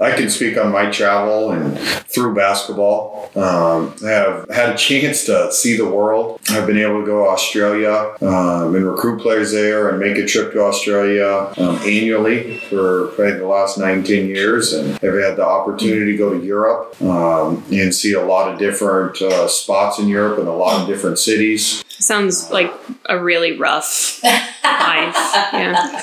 I 0.00 0.12
can 0.12 0.28
speak 0.28 0.58
on 0.58 0.72
my 0.72 0.90
travel 0.90 1.52
and 1.52 1.78
through 1.78 2.34
basketball. 2.34 3.30
Um, 3.34 3.94
I 4.04 4.10
have 4.10 4.50
had 4.50 4.70
a 4.70 4.76
chance 4.76 5.24
to 5.26 5.50
see 5.52 5.76
the 5.76 5.88
world. 5.88 6.40
I've 6.50 6.66
been 6.66 6.78
able 6.78 7.00
to 7.00 7.06
go 7.06 7.24
to 7.24 7.30
Australia 7.30 8.14
um, 8.20 8.74
and 8.74 8.84
recruit 8.84 9.20
players 9.20 9.52
there 9.52 9.88
and 9.88 9.98
make 9.98 10.16
a 10.16 10.26
trip 10.26 10.52
to 10.52 10.62
Australia 10.62 11.52
um, 11.56 11.76
annually 11.78 12.58
for 12.68 13.08
probably 13.08 13.38
the 13.38 13.46
last 13.46 13.78
19 13.78 14.28
years. 14.28 14.72
And 14.72 14.94
I've 14.94 15.02
had 15.02 15.36
the 15.36 15.46
opportunity 15.46 16.12
to 16.12 16.18
go 16.18 16.38
to 16.38 16.44
Europe 16.44 17.00
um, 17.02 17.64
and 17.70 17.94
see 17.94 18.12
a 18.12 18.22
lot 18.22 18.52
of 18.52 18.58
different 18.58 19.20
uh, 19.22 19.48
spots 19.48 19.98
in 19.98 20.08
Europe 20.08 20.38
and 20.38 20.48
a 20.48 20.52
lot 20.52 20.80
of 20.80 20.86
different 20.86 21.18
cities. 21.18 21.82
Sounds 21.88 22.50
like 22.50 22.72
a 23.06 23.18
really 23.18 23.56
rough 23.56 24.22
life. 24.24 25.14
Yeah. 25.52 26.02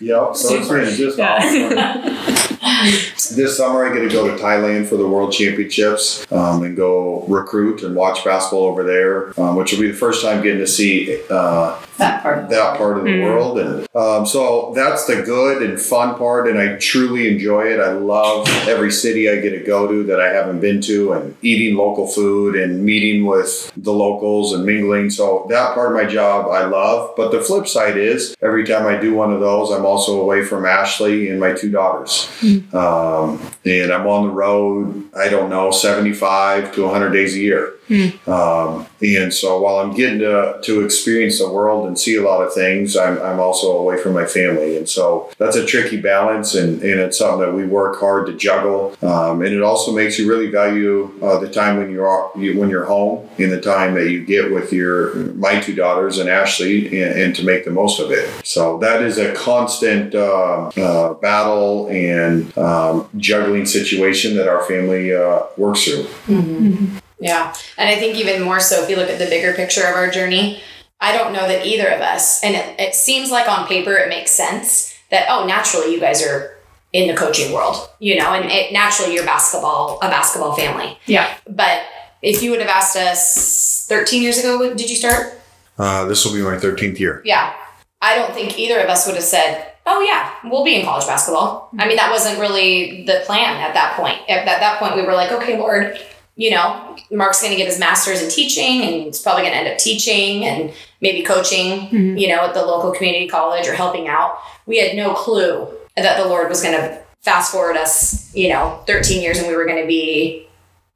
yep. 0.00 0.36
So 0.36 0.54
it's 0.54 0.68
been 0.68 0.94
just 0.94 1.18
yeah. 1.18 2.36
this 3.34 3.56
summer, 3.56 3.86
I 3.86 3.94
get 3.94 4.00
to 4.00 4.08
go 4.08 4.36
to 4.36 4.42
Thailand 4.42 4.86
for 4.86 4.96
the 4.96 5.08
World 5.08 5.32
Championships 5.32 6.30
um, 6.30 6.62
and 6.62 6.76
go 6.76 7.24
recruit 7.26 7.82
and 7.82 7.96
watch 7.96 8.22
basketball 8.22 8.66
over 8.66 8.82
there, 8.82 9.40
um, 9.40 9.56
which 9.56 9.72
will 9.72 9.80
be 9.80 9.90
the 9.90 9.96
first 9.96 10.22
time 10.22 10.42
getting 10.42 10.58
to 10.58 10.66
see 10.66 11.22
uh, 11.30 11.80
that 12.00 12.22
part 12.22 12.38
of 12.38 12.48
the, 12.48 12.56
that 12.56 12.76
part 12.76 12.98
of 12.98 13.04
the 13.04 13.10
mm. 13.10 13.24
world. 13.24 13.58
And 13.58 13.86
um, 13.94 14.26
so 14.26 14.72
that's 14.74 15.06
the 15.06 15.22
good 15.22 15.62
and 15.62 15.80
fun 15.80 16.16
part, 16.16 16.48
and 16.48 16.58
I 16.58 16.76
truly 16.76 17.32
enjoy 17.32 17.66
it. 17.66 17.80
I 17.80 17.92
love 17.92 18.48
every 18.66 18.90
city 18.90 19.28
I 19.30 19.36
get 19.40 19.50
to 19.50 19.60
go 19.60 19.86
to 19.86 20.02
that 20.04 20.20
I 20.20 20.32
haven't 20.32 20.60
been 20.60 20.80
to, 20.82 21.12
and 21.12 21.36
eating 21.42 21.76
local 21.76 22.06
food 22.06 22.56
and 22.56 22.84
meeting 22.84 23.26
with 23.26 23.72
the 23.76 23.92
locals 23.92 24.52
and 24.52 24.64
mingling. 24.64 25.10
So 25.10 25.46
that 25.50 25.74
part 25.74 25.92
of 25.92 25.94
my 25.94 26.10
job 26.10 26.50
I 26.50 26.64
love. 26.64 27.14
But 27.16 27.30
the 27.30 27.40
flip 27.40 27.68
side 27.68 27.96
is 27.96 28.34
every 28.42 28.64
time 28.64 28.86
I 28.86 29.00
do 29.00 29.14
one 29.14 29.32
of 29.32 29.40
those, 29.40 29.70
I'm 29.70 29.86
also 29.86 30.20
away 30.20 30.44
from 30.44 30.66
Ashley 30.66 31.28
and 31.28 31.38
my 31.38 31.52
two 31.52 31.70
daughters. 31.70 32.28
Mm. 32.40 32.72
Um, 32.74 33.40
and 33.64 33.92
I'm 33.92 34.06
on 34.06 34.28
the 34.28 34.32
road, 34.32 35.10
I 35.14 35.28
don't 35.28 35.50
know, 35.50 35.70
75 35.70 36.74
to 36.74 36.82
100 36.84 37.10
days 37.10 37.34
a 37.34 37.38
year. 37.38 37.74
Mm. 37.90 38.28
Um, 38.28 38.86
and 39.02 39.34
so 39.34 39.60
while 39.60 39.80
I'm 39.80 39.94
getting 39.94 40.20
to, 40.20 40.60
to 40.62 40.84
experience 40.84 41.40
the 41.40 41.50
world 41.50 41.88
and 41.88 41.98
see 41.98 42.16
a 42.16 42.22
lot 42.22 42.40
of 42.40 42.54
things, 42.54 42.96
I'm, 42.96 43.20
I'm 43.20 43.40
also 43.40 43.76
away 43.76 43.96
from 43.98 44.14
my 44.14 44.26
family. 44.26 44.76
And 44.76 44.88
so 44.88 45.30
that's 45.38 45.56
a 45.56 45.66
tricky 45.66 46.00
balance, 46.00 46.54
and, 46.54 46.80
and 46.82 47.00
it's 47.00 47.18
something 47.18 47.40
that 47.40 47.52
we 47.52 47.66
work 47.66 47.98
hard 47.98 48.26
to 48.28 48.34
juggle. 48.34 48.96
Um, 49.02 49.42
and 49.42 49.52
it 49.52 49.62
also 49.62 49.92
makes 49.92 50.18
you 50.18 50.28
really 50.28 50.50
value 50.50 51.12
uh, 51.20 51.38
the 51.38 51.50
time 51.50 51.78
when 51.78 51.90
you're 51.90 52.30
you, 52.36 52.58
when 52.58 52.70
you're 52.70 52.84
home 52.84 53.28
and 53.38 53.50
the 53.50 53.60
time 53.60 53.94
that 53.94 54.10
you 54.10 54.24
get 54.24 54.52
with 54.52 54.72
your 54.72 55.14
my 55.34 55.58
two 55.60 55.74
daughters 55.74 56.18
and 56.18 56.28
Ashley, 56.28 57.02
and, 57.02 57.20
and 57.20 57.36
to 57.36 57.44
make 57.44 57.64
the 57.64 57.72
most 57.72 57.98
of 58.00 58.12
it. 58.12 58.30
So 58.46 58.78
that 58.78 59.02
is 59.02 59.18
a 59.18 59.34
constant 59.34 60.14
uh, 60.14 60.68
uh, 60.76 61.14
battle 61.14 61.88
and 61.88 62.56
um, 62.56 63.08
juggling 63.16 63.66
situation 63.66 64.36
that 64.36 64.46
our 64.46 64.62
family 64.62 65.12
uh, 65.12 65.42
works 65.56 65.84
through. 65.84 66.04
Mm-hmm. 66.26 66.98
Yeah. 67.20 67.54
And 67.76 67.88
I 67.88 67.96
think 67.96 68.16
even 68.16 68.42
more 68.42 68.60
so, 68.60 68.82
if 68.82 68.90
you 68.90 68.96
look 68.96 69.10
at 69.10 69.18
the 69.18 69.26
bigger 69.26 69.54
picture 69.54 69.86
of 69.86 69.94
our 69.94 70.10
journey, 70.10 70.62
I 71.00 71.16
don't 71.16 71.32
know 71.32 71.46
that 71.48 71.66
either 71.66 71.88
of 71.88 72.00
us, 72.00 72.42
and 72.44 72.54
it, 72.54 72.80
it 72.80 72.94
seems 72.94 73.30
like 73.30 73.48
on 73.48 73.66
paper 73.66 73.94
it 73.94 74.08
makes 74.08 74.30
sense 74.30 74.94
that, 75.10 75.26
oh, 75.30 75.46
naturally 75.46 75.92
you 75.92 76.00
guys 76.00 76.22
are 76.22 76.56
in 76.92 77.08
the 77.08 77.14
coaching 77.14 77.52
world, 77.52 77.88
you 78.00 78.18
know, 78.18 78.32
and 78.32 78.50
it, 78.50 78.72
naturally 78.72 79.14
you're 79.14 79.24
basketball, 79.24 79.98
a 80.02 80.08
basketball 80.08 80.54
family. 80.54 80.98
Yeah. 81.06 81.36
But 81.48 81.82
if 82.22 82.42
you 82.42 82.50
would 82.50 82.60
have 82.60 82.68
asked 82.68 82.96
us 82.96 83.86
13 83.88 84.22
years 84.22 84.38
ago, 84.38 84.74
did 84.74 84.90
you 84.90 84.96
start? 84.96 85.40
Uh, 85.78 86.04
this 86.06 86.24
will 86.24 86.34
be 86.34 86.42
my 86.42 86.56
13th 86.56 86.98
year. 86.98 87.22
Yeah. 87.24 87.54
I 88.02 88.16
don't 88.16 88.34
think 88.34 88.58
either 88.58 88.80
of 88.80 88.88
us 88.88 89.06
would 89.06 89.14
have 89.14 89.24
said, 89.24 89.72
oh, 89.86 90.00
yeah, 90.02 90.32
we'll 90.44 90.64
be 90.64 90.76
in 90.76 90.84
college 90.84 91.06
basketball. 91.06 91.70
I 91.78 91.86
mean, 91.86 91.96
that 91.96 92.10
wasn't 92.10 92.38
really 92.38 93.04
the 93.04 93.22
plan 93.24 93.56
at 93.60 93.74
that 93.74 93.96
point. 93.96 94.18
At 94.28 94.44
that, 94.46 94.60
that 94.60 94.78
point, 94.78 94.96
we 94.96 95.02
were 95.02 95.14
like, 95.14 95.32
okay, 95.32 95.58
Lord, 95.58 95.98
you 96.36 96.50
know, 96.50 96.96
Mark's 97.10 97.40
going 97.40 97.50
to 97.52 97.56
get 97.56 97.66
his 97.66 97.78
master's 97.78 98.22
in 98.22 98.30
teaching 98.30 98.82
and 98.82 99.02
he's 99.04 99.20
probably 99.20 99.42
going 99.42 99.52
to 99.52 99.58
end 99.58 99.68
up 99.68 99.78
teaching 99.78 100.44
and 100.46 100.72
maybe 101.00 101.22
coaching, 101.22 101.88
Mhm. 101.88 102.18
you 102.20 102.28
know, 102.28 102.40
at 102.44 102.54
the 102.54 102.64
local 102.64 102.92
community 102.92 103.28
college 103.28 103.66
or 103.68 103.74
helping 103.74 104.08
out. 104.08 104.38
We 104.66 104.78
had 104.78 104.96
no 104.96 105.12
clue 105.14 105.68
that 105.96 106.16
the 106.22 106.28
Lord 106.28 106.48
was 106.48 106.62
going 106.62 106.74
to 106.74 106.98
fast 107.22 107.52
forward 107.52 107.76
us, 107.76 108.34
you 108.34 108.48
know, 108.48 108.78
13 108.86 109.20
years 109.20 109.38
and 109.38 109.48
we 109.48 109.54
were 109.56 109.66
going 109.66 109.80
to 109.82 109.86
be 109.86 110.46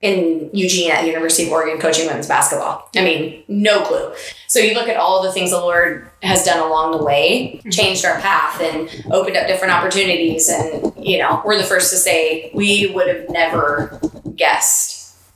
in 0.00 0.50
Eugene 0.52 0.90
at 0.90 1.00
the 1.02 1.06
University 1.08 1.46
of 1.46 1.52
Oregon 1.52 1.78
coaching 1.80 2.06
women's 2.06 2.26
basketball. 2.26 2.88
I 2.94 3.02
mean, 3.02 3.42
no 3.48 3.80
clue. 3.82 4.12
So 4.48 4.58
you 4.58 4.74
look 4.74 4.88
at 4.88 4.96
all 4.98 5.22
the 5.22 5.32
things 5.32 5.50
the 5.50 5.58
Lord 5.58 6.08
has 6.22 6.44
done 6.44 6.58
along 6.58 6.92
the 6.92 7.02
way, 7.02 7.60
changed 7.70 8.04
our 8.04 8.18
path 8.20 8.60
and 8.60 8.88
opened 9.10 9.36
up 9.38 9.46
different 9.46 9.72
opportunities. 9.72 10.48
And, 10.50 10.92
you 10.98 11.18
know, 11.18 11.40
we're 11.44 11.56
the 11.56 11.64
first 11.64 11.90
to 11.90 11.96
say 11.96 12.50
we 12.54 12.90
would 12.94 13.08
have 13.08 13.30
never 13.30 13.98
guessed 14.36 14.93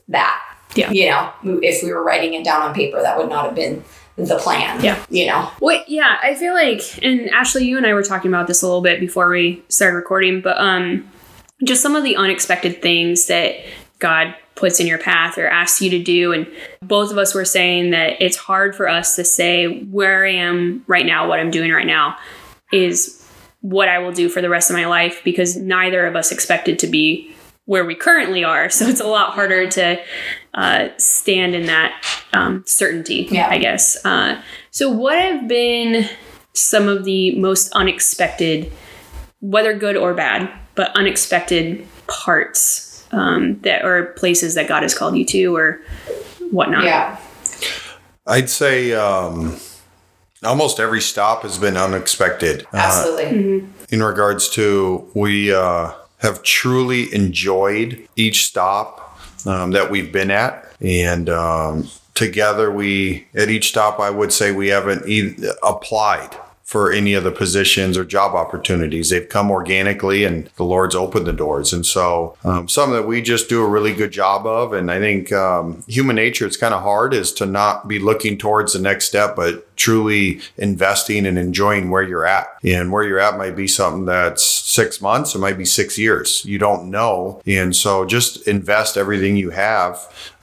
that. 0.08 0.44
Yeah. 0.74 0.90
You 0.90 1.08
know, 1.08 1.60
if 1.62 1.82
we 1.82 1.92
were 1.92 2.02
writing 2.02 2.34
it 2.34 2.44
down 2.44 2.62
on 2.62 2.74
paper, 2.74 3.00
that 3.00 3.16
would 3.16 3.28
not 3.28 3.46
have 3.46 3.54
been 3.54 3.82
the 4.16 4.36
plan. 4.36 4.82
Yeah. 4.82 5.02
You 5.10 5.26
know, 5.26 5.50
Wait, 5.60 5.84
yeah, 5.88 6.18
I 6.22 6.34
feel 6.34 6.54
like, 6.54 6.82
and 7.02 7.30
Ashley, 7.30 7.64
you 7.64 7.76
and 7.76 7.86
I 7.86 7.94
were 7.94 8.02
talking 8.02 8.30
about 8.30 8.46
this 8.46 8.62
a 8.62 8.66
little 8.66 8.82
bit 8.82 9.00
before 9.00 9.30
we 9.30 9.62
started 9.68 9.96
recording, 9.96 10.40
but 10.40 10.58
um, 10.58 11.08
just 11.64 11.82
some 11.82 11.96
of 11.96 12.04
the 12.04 12.16
unexpected 12.16 12.82
things 12.82 13.26
that 13.26 13.56
God 13.98 14.34
puts 14.54 14.80
in 14.80 14.86
your 14.88 14.98
path 14.98 15.38
or 15.38 15.46
asks 15.46 15.80
you 15.80 15.90
to 15.90 16.02
do, 16.02 16.32
and 16.32 16.46
both 16.82 17.12
of 17.12 17.18
us 17.18 17.34
were 17.34 17.44
saying 17.44 17.90
that 17.90 18.20
it's 18.20 18.36
hard 18.36 18.74
for 18.74 18.88
us 18.88 19.14
to 19.16 19.24
say 19.24 19.82
where 19.84 20.26
I 20.26 20.32
am 20.32 20.84
right 20.88 21.06
now, 21.06 21.28
what 21.28 21.38
I'm 21.38 21.50
doing 21.50 21.70
right 21.70 21.86
now, 21.86 22.18
is 22.72 23.24
what 23.60 23.88
I 23.88 23.98
will 23.98 24.12
do 24.12 24.28
for 24.28 24.40
the 24.40 24.48
rest 24.48 24.70
of 24.70 24.76
my 24.76 24.86
life 24.86 25.20
because 25.24 25.56
neither 25.56 26.06
of 26.06 26.16
us 26.16 26.32
expected 26.32 26.78
to 26.80 26.86
be 26.86 27.34
where 27.68 27.84
we 27.84 27.94
currently 27.94 28.42
are. 28.42 28.70
So 28.70 28.86
it's 28.86 29.00
a 29.00 29.06
lot 29.06 29.34
harder 29.34 29.68
to 29.68 30.00
uh, 30.54 30.88
stand 30.96 31.54
in 31.54 31.66
that 31.66 32.02
um, 32.32 32.64
certainty, 32.66 33.28
Yeah. 33.30 33.48
I 33.50 33.58
guess. 33.58 34.02
Uh, 34.06 34.40
so, 34.70 34.90
what 34.90 35.18
have 35.18 35.46
been 35.46 36.08
some 36.54 36.88
of 36.88 37.04
the 37.04 37.34
most 37.38 37.70
unexpected, 37.72 38.72
whether 39.40 39.74
good 39.74 39.96
or 39.96 40.14
bad, 40.14 40.50
but 40.76 40.90
unexpected 40.96 41.86
parts 42.06 43.06
um, 43.12 43.60
that 43.60 43.84
or 43.84 44.06
places 44.16 44.54
that 44.54 44.66
God 44.68 44.82
has 44.82 44.94
called 44.96 45.16
you 45.18 45.24
to 45.26 45.54
or 45.56 45.80
whatnot? 46.50 46.84
yeah. 46.84 47.18
I'd 48.26 48.48
say 48.48 48.92
um, 48.92 49.56
almost 50.42 50.80
every 50.80 51.00
stop 51.02 51.42
has 51.42 51.58
been 51.58 51.76
unexpected. 51.76 52.62
Uh, 52.72 52.76
Absolutely. 52.76 53.68
in 53.90 54.02
regards 54.02 54.48
to 54.50 55.10
we 55.14 55.52
uh, 55.52 55.92
have 56.18 56.42
truly 56.42 57.12
enjoyed 57.14 58.06
each 58.16 58.46
stop 58.46 59.18
um, 59.46 59.70
that 59.72 59.90
we've 59.90 60.12
been 60.12 60.30
at. 60.30 60.72
And 60.80 61.28
um, 61.28 61.88
together 62.18 62.68
we 62.72 63.24
at 63.36 63.48
each 63.48 63.68
stop 63.68 64.00
i 64.00 64.10
would 64.10 64.32
say 64.32 64.50
we 64.50 64.66
haven't 64.66 65.08
e- 65.08 65.36
applied 65.62 66.36
for 66.68 66.92
any 66.92 67.14
of 67.14 67.24
the 67.24 67.32
positions 67.32 67.96
or 67.96 68.04
job 68.04 68.34
opportunities 68.34 69.08
they've 69.08 69.28
come 69.30 69.50
organically 69.50 70.22
and 70.24 70.50
the 70.56 70.64
lord's 70.64 70.94
opened 70.94 71.26
the 71.26 71.32
doors 71.32 71.72
and 71.72 71.86
so 71.86 72.36
um, 72.44 72.68
something 72.68 72.94
that 72.94 73.06
we 73.06 73.22
just 73.22 73.48
do 73.48 73.64
a 73.64 73.68
really 73.68 73.94
good 73.94 74.12
job 74.12 74.46
of 74.46 74.74
and 74.74 74.90
i 74.90 74.98
think 74.98 75.32
um, 75.32 75.82
human 75.88 76.16
nature 76.16 76.46
it's 76.46 76.58
kind 76.58 76.74
of 76.74 76.82
hard 76.82 77.14
is 77.14 77.32
to 77.32 77.46
not 77.46 77.88
be 77.88 77.98
looking 77.98 78.36
towards 78.36 78.74
the 78.74 78.78
next 78.78 79.06
step 79.06 79.34
but 79.34 79.64
truly 79.78 80.40
investing 80.58 81.24
and 81.24 81.38
enjoying 81.38 81.88
where 81.88 82.02
you're 82.02 82.26
at. 82.26 82.48
And 82.62 82.92
where 82.92 83.04
you're 83.04 83.20
at 83.20 83.38
might 83.38 83.56
be 83.56 83.68
something 83.68 84.04
that's 84.04 84.44
six 84.44 85.00
months, 85.00 85.34
it 85.34 85.38
might 85.38 85.56
be 85.56 85.64
six 85.64 85.96
years. 85.96 86.44
You 86.44 86.58
don't 86.58 86.90
know. 86.90 87.40
And 87.46 87.74
so 87.74 88.04
just 88.04 88.46
invest 88.46 88.96
everything 88.96 89.36
you 89.36 89.50
have 89.50 89.98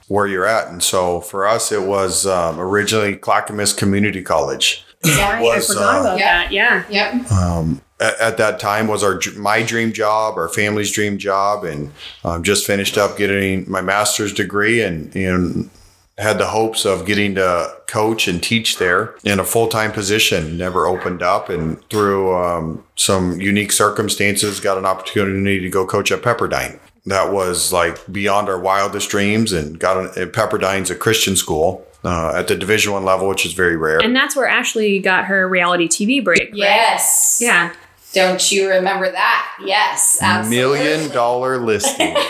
where 0.08 0.26
you're 0.26 0.46
at. 0.46 0.68
And 0.68 0.82
so 0.82 1.20
for 1.20 1.46
us, 1.46 1.70
it 1.70 1.82
was 1.82 2.26
um, 2.26 2.58
originally 2.58 3.16
Clackamas 3.16 3.72
Community 3.72 4.22
College. 4.22 4.85
Yeah. 5.06 5.40
was, 5.40 5.70
I 5.70 5.74
forgot 5.74 5.96
uh, 5.96 6.00
about 6.00 6.18
Yeah. 6.18 6.38
that. 6.42 6.52
Yeah. 6.52 6.84
Yep. 6.88 7.32
Um, 7.32 7.80
at, 8.00 8.20
at 8.20 8.36
that 8.38 8.58
time 8.60 8.88
was 8.88 9.02
our 9.02 9.20
my 9.36 9.62
dream 9.62 9.92
job, 9.92 10.36
our 10.36 10.48
family's 10.48 10.90
dream 10.92 11.18
job, 11.18 11.64
and 11.64 11.92
um, 12.24 12.42
just 12.42 12.66
finished 12.66 12.98
up 12.98 13.16
getting 13.16 13.70
my 13.70 13.80
master's 13.80 14.32
degree 14.32 14.82
and 14.82 15.14
and 15.16 15.70
had 16.18 16.38
the 16.38 16.46
hopes 16.46 16.86
of 16.86 17.04
getting 17.04 17.34
to 17.34 17.70
coach 17.86 18.26
and 18.26 18.42
teach 18.42 18.78
there 18.78 19.14
in 19.24 19.38
a 19.38 19.44
full 19.44 19.68
time 19.68 19.92
position. 19.92 20.56
Never 20.56 20.86
opened 20.86 21.22
up, 21.22 21.48
and 21.48 21.78
through 21.90 22.34
um, 22.34 22.84
some 22.96 23.40
unique 23.40 23.72
circumstances, 23.72 24.60
got 24.60 24.78
an 24.78 24.86
opportunity 24.86 25.60
to 25.60 25.68
go 25.70 25.86
coach 25.86 26.10
at 26.12 26.22
Pepperdine. 26.22 26.78
That 27.06 27.32
was 27.32 27.72
like 27.72 27.98
beyond 28.12 28.48
our 28.48 28.58
wildest 28.58 29.10
dreams, 29.10 29.52
and 29.52 29.78
got 29.78 30.16
an, 30.18 30.30
Pepperdine's 30.30 30.90
a 30.90 30.94
Christian 30.96 31.36
school 31.36 31.86
uh, 32.06 32.32
at 32.36 32.46
the 32.48 32.56
Division 32.56 32.92
One 32.92 33.04
level, 33.04 33.28
which 33.28 33.44
is 33.44 33.52
very 33.52 33.76
rare. 33.76 33.98
And 33.98 34.14
that's 34.16 34.34
where 34.36 34.46
Ashley 34.48 34.98
got 35.00 35.26
her 35.26 35.46
reality 35.48 35.88
TV 35.88 36.22
break. 36.24 36.40
right? 36.40 36.54
Yes. 36.54 37.38
Yeah. 37.42 37.74
Don't 38.14 38.50
you 38.50 38.70
remember 38.70 39.10
that? 39.12 39.58
Yes. 39.62 40.18
Absolutely. 40.22 40.78
Million 40.78 41.10
dollar 41.12 41.58
listing. 41.58 42.14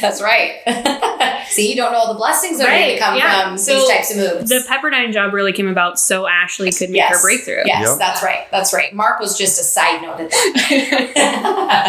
That's 0.00 0.20
right. 0.22 1.44
See, 1.48 1.70
you 1.70 1.76
don't 1.76 1.92
know 1.92 1.98
all 1.98 2.12
the 2.12 2.18
blessings 2.18 2.58
that 2.58 2.68
are 2.68 2.78
going 2.78 2.92
to 2.94 2.98
come 2.98 3.16
yeah. 3.16 3.48
from 3.48 3.58
So 3.58 3.74
these 3.74 3.88
types 3.88 4.10
of 4.12 4.16
moves. 4.18 4.48
The 4.50 4.64
Pepperdine 4.68 5.12
job 5.12 5.32
really 5.34 5.52
came 5.52 5.66
about 5.68 5.98
so 5.98 6.26
Ashley 6.28 6.70
could 6.70 6.90
make 6.90 7.02
her 7.02 7.20
breakthrough. 7.20 7.62
Yes, 7.64 7.88
Yep. 7.88 7.98
that's 7.98 8.22
right. 8.22 8.46
That's 8.52 8.72
right. 8.72 8.94
Mark 8.94 9.18
was 9.20 9.36
just 9.36 9.60
a 9.60 9.64
side 9.64 10.00
note 10.02 10.20
at 10.20 10.30
that. 10.30 11.88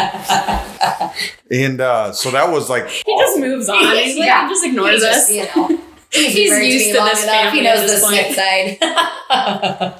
And 1.50 1.80
uh, 1.80 2.12
so 2.12 2.30
that 2.30 2.48
was 2.52 2.70
like 2.70 2.88
He 2.88 3.16
just 3.18 3.38
moves 3.40 3.68
on. 3.68 3.80
He's 3.96 4.16
like, 4.16 4.26
Yeah. 4.26 4.48
just 4.48 4.64
ignores 4.64 5.02
He 5.02 5.08
just, 5.08 5.30
us. 5.30 5.32
You 5.32 5.46
know, 5.56 5.79
he's, 6.12 6.32
He's 6.34 6.36
used 6.38 6.52
me 6.60 6.92
to 6.92 6.98
this 7.04 7.22
enough. 7.24 7.52
He 7.52 7.60
knows 7.62 7.78
at 7.78 7.86
the 7.86 7.92
this 7.92 8.36
side. 8.36 9.94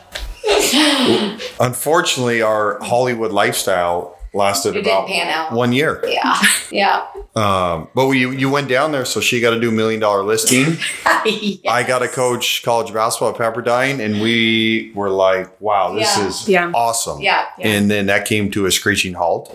unfortunately 1.61 2.43
our 2.43 2.79
Hollywood 2.83 3.33
lifestyle 3.33 4.17
lasted 4.33 4.77
It 4.77 4.81
about 4.87 5.09
pan 5.09 5.29
out. 5.29 5.53
one 5.53 5.73
year. 5.73 6.05
yeah, 6.07 6.41
yeah. 6.71 7.05
Um, 7.35 7.89
but 7.97 8.07
we, 8.07 8.19
you 8.37 8.49
went 8.51 8.69
down 8.69 8.93
there, 8.93 9.05
so 9.05 9.21
she 9.21 9.41
got 9.41 9.51
to 9.51 9.61
do 9.61 9.71
million 9.73 9.99
dollar 10.01 10.23
listing. 10.23 10.77
I 11.05 11.85
got 11.87 11.99
to 12.01 12.09
coach 12.09 12.63
college 12.63 12.93
basketball 12.93 13.31
at 13.31 13.37
Pepperdine, 13.37 13.99
and 14.05 14.21
we 14.21 14.93
were 14.95 15.11
like, 15.11 15.61
"Wow, 15.61 15.95
this 15.95 16.17
Yeah. 16.17 16.27
is 16.27 16.49
Yeah. 16.49 16.71
awesome." 16.75 17.21
Yeah, 17.21 17.47
yeah, 17.59 17.69
And 17.69 17.91
then 17.91 18.07
that 18.07 18.25
came 18.27 18.51
to 18.53 18.67
a 18.67 18.73
screeching 18.73 19.15
halt. 19.15 19.51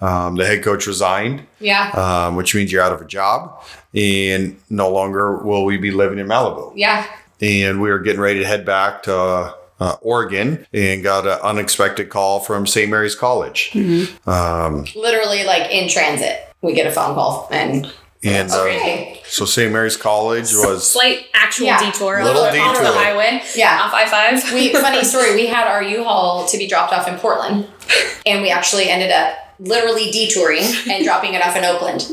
Um, 0.00 0.36
the 0.36 0.46
head 0.46 0.62
coach 0.62 0.86
resigned, 0.86 1.42
yeah, 1.60 1.90
um, 1.90 2.36
which 2.36 2.54
means 2.54 2.72
you're 2.72 2.82
out 2.82 2.92
of 2.92 3.00
a 3.02 3.06
job, 3.06 3.62
and 3.96 4.56
no 4.70 4.90
longer 4.90 5.38
will 5.38 5.64
we 5.64 5.78
be 5.78 5.90
living 5.90 6.18
in 6.18 6.26
Malibu. 6.26 6.72
yeah. 6.76 7.06
and 7.40 7.80
we 7.80 7.88
were 7.90 7.98
getting 7.98 8.20
ready 8.20 8.38
to 8.40 8.46
head 8.46 8.64
back 8.64 9.02
to 9.04 9.54
uh, 9.80 9.96
Oregon 10.02 10.66
and 10.72 11.02
got 11.02 11.26
an 11.26 11.38
unexpected 11.42 12.08
call 12.10 12.40
from 12.40 12.66
St. 12.66 12.90
Mary's 12.90 13.14
College. 13.14 13.74
Um, 14.26 14.86
Literally, 14.94 15.44
like 15.44 15.70
in 15.70 15.88
transit, 15.88 16.40
we 16.62 16.72
get 16.74 16.86
a 16.86 16.90
phone 16.90 17.14
call, 17.14 17.48
and 17.50 17.92
and 18.24 18.50
uh, 18.50 18.62
okay, 18.62 19.20
so 19.26 19.44
St. 19.44 19.70
Mary's 19.72 19.96
College 19.96 20.50
was 20.54 20.90
Slight 20.90 21.26
actual 21.34 21.66
Yeah. 21.66 21.78
detour 21.78 22.24
Little 22.24 22.42
off, 22.42 22.52
the- 22.52 22.58
off 22.58 22.78
the 22.78 22.86
highway. 22.86 23.42
yeah. 23.54 23.82
Off 23.82 23.92
I 23.94 24.06
five. 24.06 24.52
we 24.54 24.72
funny 24.72 25.04
story. 25.12 25.34
We 25.34 25.46
had 25.46 25.66
our 25.68 25.82
U-Haul 25.82 26.46
to 26.46 26.56
be 26.58 26.66
dropped 26.66 26.92
off 26.94 27.06
in 27.06 27.16
Portland, 27.18 27.68
and 28.24 28.40
we 28.42 28.50
actually 28.50 28.88
ended 28.88 29.10
up 29.12 29.36
literally 29.58 30.10
detouring 30.10 30.64
and 30.90 31.04
dropping 31.04 31.34
it 31.34 31.42
off 31.46 31.54
in 31.56 31.64
Oakland. 31.64 32.10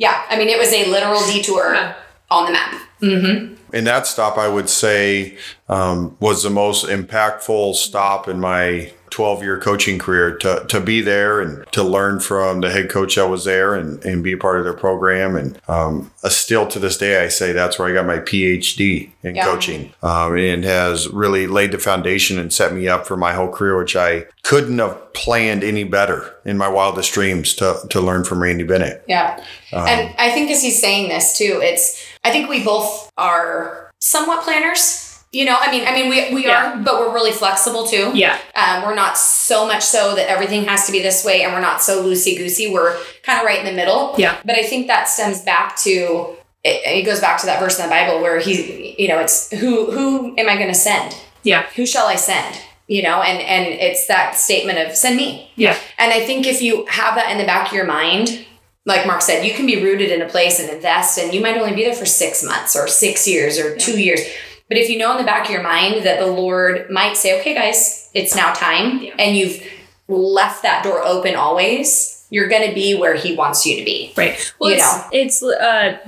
Yeah, 0.00 0.24
I 0.30 0.38
mean 0.38 0.48
it 0.48 0.58
was 0.58 0.72
a 0.72 0.86
literal 0.90 1.20
detour 1.26 1.94
on 2.30 2.46
the 2.46 2.52
map. 2.52 2.74
Mm-hmm. 3.02 3.54
And 3.72 3.86
that 3.86 4.06
stop 4.06 4.38
I 4.38 4.48
would 4.48 4.68
say 4.68 5.36
um, 5.68 6.16
was 6.20 6.42
the 6.42 6.50
most 6.50 6.86
impactful 6.86 7.74
stop 7.74 8.28
in 8.28 8.40
my 8.40 8.92
12 9.10 9.42
year 9.42 9.58
coaching 9.58 9.98
career 9.98 10.36
to, 10.38 10.64
to 10.68 10.80
be 10.80 11.00
there 11.00 11.40
and 11.40 11.66
to 11.72 11.82
learn 11.82 12.20
from 12.20 12.60
the 12.60 12.70
head 12.70 12.88
coach 12.88 13.16
that 13.16 13.28
was 13.28 13.44
there 13.44 13.74
and, 13.74 14.02
and 14.04 14.22
be 14.22 14.32
a 14.32 14.36
part 14.36 14.58
of 14.58 14.64
their 14.64 14.72
program. 14.72 15.34
And 15.34 15.60
um, 15.68 16.12
uh, 16.22 16.28
still 16.28 16.66
to 16.68 16.78
this 16.78 16.96
day, 16.96 17.22
I 17.22 17.28
say 17.28 17.52
that's 17.52 17.76
where 17.78 17.88
I 17.88 17.92
got 17.92 18.06
my 18.06 18.18
PhD 18.18 19.10
in 19.22 19.34
Yeah. 19.34 19.44
coaching 19.44 19.92
um, 20.02 20.36
and 20.36 20.64
has 20.64 21.08
really 21.08 21.46
laid 21.48 21.72
the 21.72 21.78
foundation 21.78 22.38
and 22.38 22.52
set 22.52 22.72
me 22.72 22.88
up 22.88 23.04
for 23.06 23.16
my 23.16 23.32
whole 23.34 23.48
career, 23.48 23.76
which 23.76 23.96
I 23.96 24.26
couldn't 24.44 24.78
have 24.78 25.12
planned 25.12 25.64
any 25.64 25.84
better 25.84 26.34
in 26.44 26.56
my 26.56 26.68
wildest 26.68 27.12
dreams 27.12 27.54
to, 27.54 27.80
to 27.90 28.00
learn 28.00 28.22
from 28.24 28.40
Randy 28.40 28.64
Bennett. 28.64 29.04
Yeah. 29.08 29.44
Um, 29.72 29.86
and 29.88 30.14
I 30.18 30.30
think 30.30 30.50
as 30.52 30.62
he's 30.62 30.80
saying 30.80 31.08
this 31.08 31.36
too, 31.36 31.58
it's 31.62 32.04
I 32.24 32.30
think 32.30 32.48
we 32.48 32.62
both 32.64 33.10
are 33.16 33.90
somewhat 34.00 34.42
planners. 34.44 35.06
You 35.32 35.44
know, 35.44 35.56
I 35.60 35.70
mean, 35.70 35.86
I 35.86 35.92
mean, 35.94 36.10
we, 36.10 36.34
we 36.34 36.46
Yeah. 36.46 36.72
are, 36.72 36.76
but 36.82 36.98
we're 36.98 37.14
really 37.14 37.30
flexible 37.30 37.86
too. 37.86 38.10
Yeah. 38.14 38.36
Um, 38.56 38.82
we're 38.82 38.96
not 38.96 39.16
so 39.16 39.64
much 39.64 39.82
so 39.84 40.16
that 40.16 40.28
everything 40.28 40.64
has 40.64 40.86
to 40.86 40.92
be 40.92 41.00
this 41.00 41.24
way, 41.24 41.42
and 41.44 41.52
we're 41.52 41.60
not 41.60 41.80
so 41.82 42.02
loosey 42.04 42.36
goosey. 42.36 42.68
We're 42.68 42.98
kind 43.22 43.38
of 43.38 43.46
right 43.46 43.60
in 43.60 43.64
the 43.64 43.72
middle. 43.72 44.14
Yeah. 44.18 44.36
But 44.44 44.56
I 44.56 44.64
think 44.64 44.88
that 44.88 45.08
stems 45.08 45.42
back 45.42 45.76
to 45.82 46.36
it, 46.64 46.82
it 46.84 47.06
goes 47.06 47.20
back 47.20 47.38
to 47.40 47.46
that 47.46 47.60
verse 47.60 47.78
in 47.78 47.84
the 47.86 47.90
Bible 47.90 48.20
where 48.20 48.38
he, 48.40 48.96
you 49.00 49.08
know, 49.08 49.18
it's 49.20 49.50
who 49.52 49.90
who 49.92 50.34
am 50.36 50.48
I 50.48 50.56
going 50.56 50.68
to 50.68 50.74
send? 50.74 51.16
Yeah. 51.44 51.64
Who 51.76 51.86
shall 51.86 52.06
I 52.06 52.16
send? 52.16 52.60
You 52.88 53.04
know, 53.04 53.22
and 53.22 53.40
and 53.40 53.66
it's 53.72 54.08
that 54.08 54.34
statement 54.34 54.78
of 54.80 54.96
send 54.96 55.16
me. 55.16 55.52
Yeah. 55.54 55.76
And 55.96 56.12
I 56.12 56.26
think 56.26 56.44
if 56.44 56.60
you 56.60 56.86
have 56.86 57.14
that 57.14 57.30
in 57.30 57.38
the 57.38 57.44
back 57.44 57.68
of 57.68 57.72
your 57.72 57.86
mind, 57.86 58.44
like 58.86 59.06
Mark 59.06 59.22
said, 59.22 59.44
you 59.44 59.52
can 59.54 59.66
be 59.66 59.82
rooted 59.82 60.10
in 60.10 60.22
a 60.22 60.28
place 60.28 60.58
and 60.60 60.70
invest, 60.70 61.18
and 61.18 61.32
you 61.34 61.40
might 61.40 61.56
only 61.56 61.74
be 61.74 61.84
there 61.84 61.94
for 61.94 62.06
six 62.06 62.42
months 62.42 62.74
or 62.74 62.88
six 62.88 63.28
years 63.28 63.58
or 63.58 63.76
two 63.76 64.00
years. 64.00 64.20
But 64.68 64.78
if 64.78 64.88
you 64.88 64.98
know 64.98 65.10
in 65.12 65.18
the 65.18 65.24
back 65.24 65.46
of 65.46 65.50
your 65.50 65.62
mind 65.62 66.04
that 66.06 66.20
the 66.20 66.26
Lord 66.26 66.88
might 66.90 67.16
say, 67.16 67.38
okay, 67.40 67.54
guys, 67.54 68.08
it's 68.14 68.34
now 68.34 68.52
time, 68.54 69.00
Yeah. 69.02 69.14
and 69.18 69.36
you've 69.36 69.62
left 70.08 70.62
that 70.62 70.82
door 70.84 71.02
open 71.02 71.34
always, 71.34 72.26
you're 72.30 72.48
going 72.48 72.68
to 72.68 72.74
be 72.74 72.94
where 72.94 73.14
He 73.16 73.34
wants 73.34 73.66
you 73.66 73.76
to 73.78 73.84
be. 73.84 74.12
Right. 74.16 74.54
Well, 74.58 74.70
You 74.70 74.76
it's, 74.76 74.84
know. 74.84 75.08
it's 75.12 75.42
uh, 75.42 75.98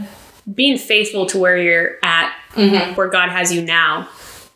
being 0.55 0.79
faithful 0.79 1.27
to 1.27 1.39
where 1.39 1.57
you're 1.57 1.97
at, 2.05 2.33
Mm-hmm. 2.55 2.97
where 2.97 3.09
God 3.09 3.31
has 3.31 3.51
you 3.51 3.63
now, 3.63 4.09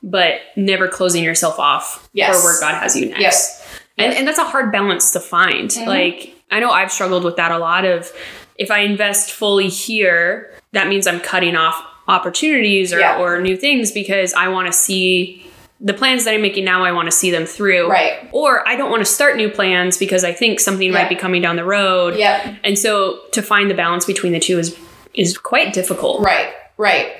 but 0.03 0.35
never 0.55 0.87
closing 0.87 1.25
yourself 1.25 1.59
off 1.59 2.09
Yes. 2.13 2.37
for 2.37 2.45
where 2.45 2.61
God 2.61 2.81
has 2.83 2.95
you 2.95 3.07
next. 3.07 3.21
Yes. 3.23 3.79
And, 3.97 4.13
and 4.13 4.29
that's 4.29 4.39
a 4.39 4.45
hard 4.45 4.71
balance 4.71 5.13
to 5.13 5.21
find. 5.21 5.71
Mm-hmm. 5.71 5.89
Like, 5.89 6.36
I 6.51 6.61
know 6.61 6.71
I've 6.71 6.93
struggled 6.93 7.25
with 7.25 7.37
that 7.37 7.51
a 7.53 7.59
lot 7.59 7.85
of 7.85 8.11
if 8.57 8.71
I 8.71 8.81
invest 8.81 9.33
fully 9.33 9.69
here, 9.69 10.53
that 10.73 10.89
means 10.89 11.07
I'm 11.07 11.21
cutting 11.21 11.57
off 11.57 11.83
opportunities 12.09 12.93
or, 12.93 13.01
Yeah. 13.01 13.19
or 13.19 13.41
new 13.41 13.57
things 13.57 13.93
because 13.93 14.33
I 14.33 14.49
want 14.49 14.67
to 14.67 14.73
see 14.73 15.43
the 15.79 15.93
plans 15.93 16.25
that 16.25 16.33
I'm 16.33 16.41
making 16.41 16.65
now, 16.65 16.85
I 16.85 16.93
want 16.93 17.07
to 17.07 17.13
see 17.13 17.31
them 17.31 17.45
through. 17.45 17.91
Right. 17.91 18.29
Or 18.33 18.67
I 18.67 18.77
don't 18.77 18.91
want 18.91 19.05
to 19.05 19.11
start 19.13 19.37
new 19.37 19.51
plans 19.51 19.99
because 19.99 20.25
I 20.25 20.33
think 20.33 20.59
something 20.59 20.87
Yeah. 20.91 20.99
might 21.03 21.09
be 21.11 21.17
coming 21.17 21.43
down 21.43 21.57
the 21.57 21.65
road. 21.67 22.17
Yep. 22.17 22.55
And 22.65 22.79
so 22.79 23.19
to 23.33 23.43
find 23.43 23.71
the 23.71 23.75
balance 23.75 24.07
between 24.07 24.33
the 24.33 24.41
two 24.41 24.59
is 24.59 24.77
is 25.13 25.37
quite 25.37 25.73
difficult. 25.75 26.23
Right, 26.23 26.49
right. 26.79 27.13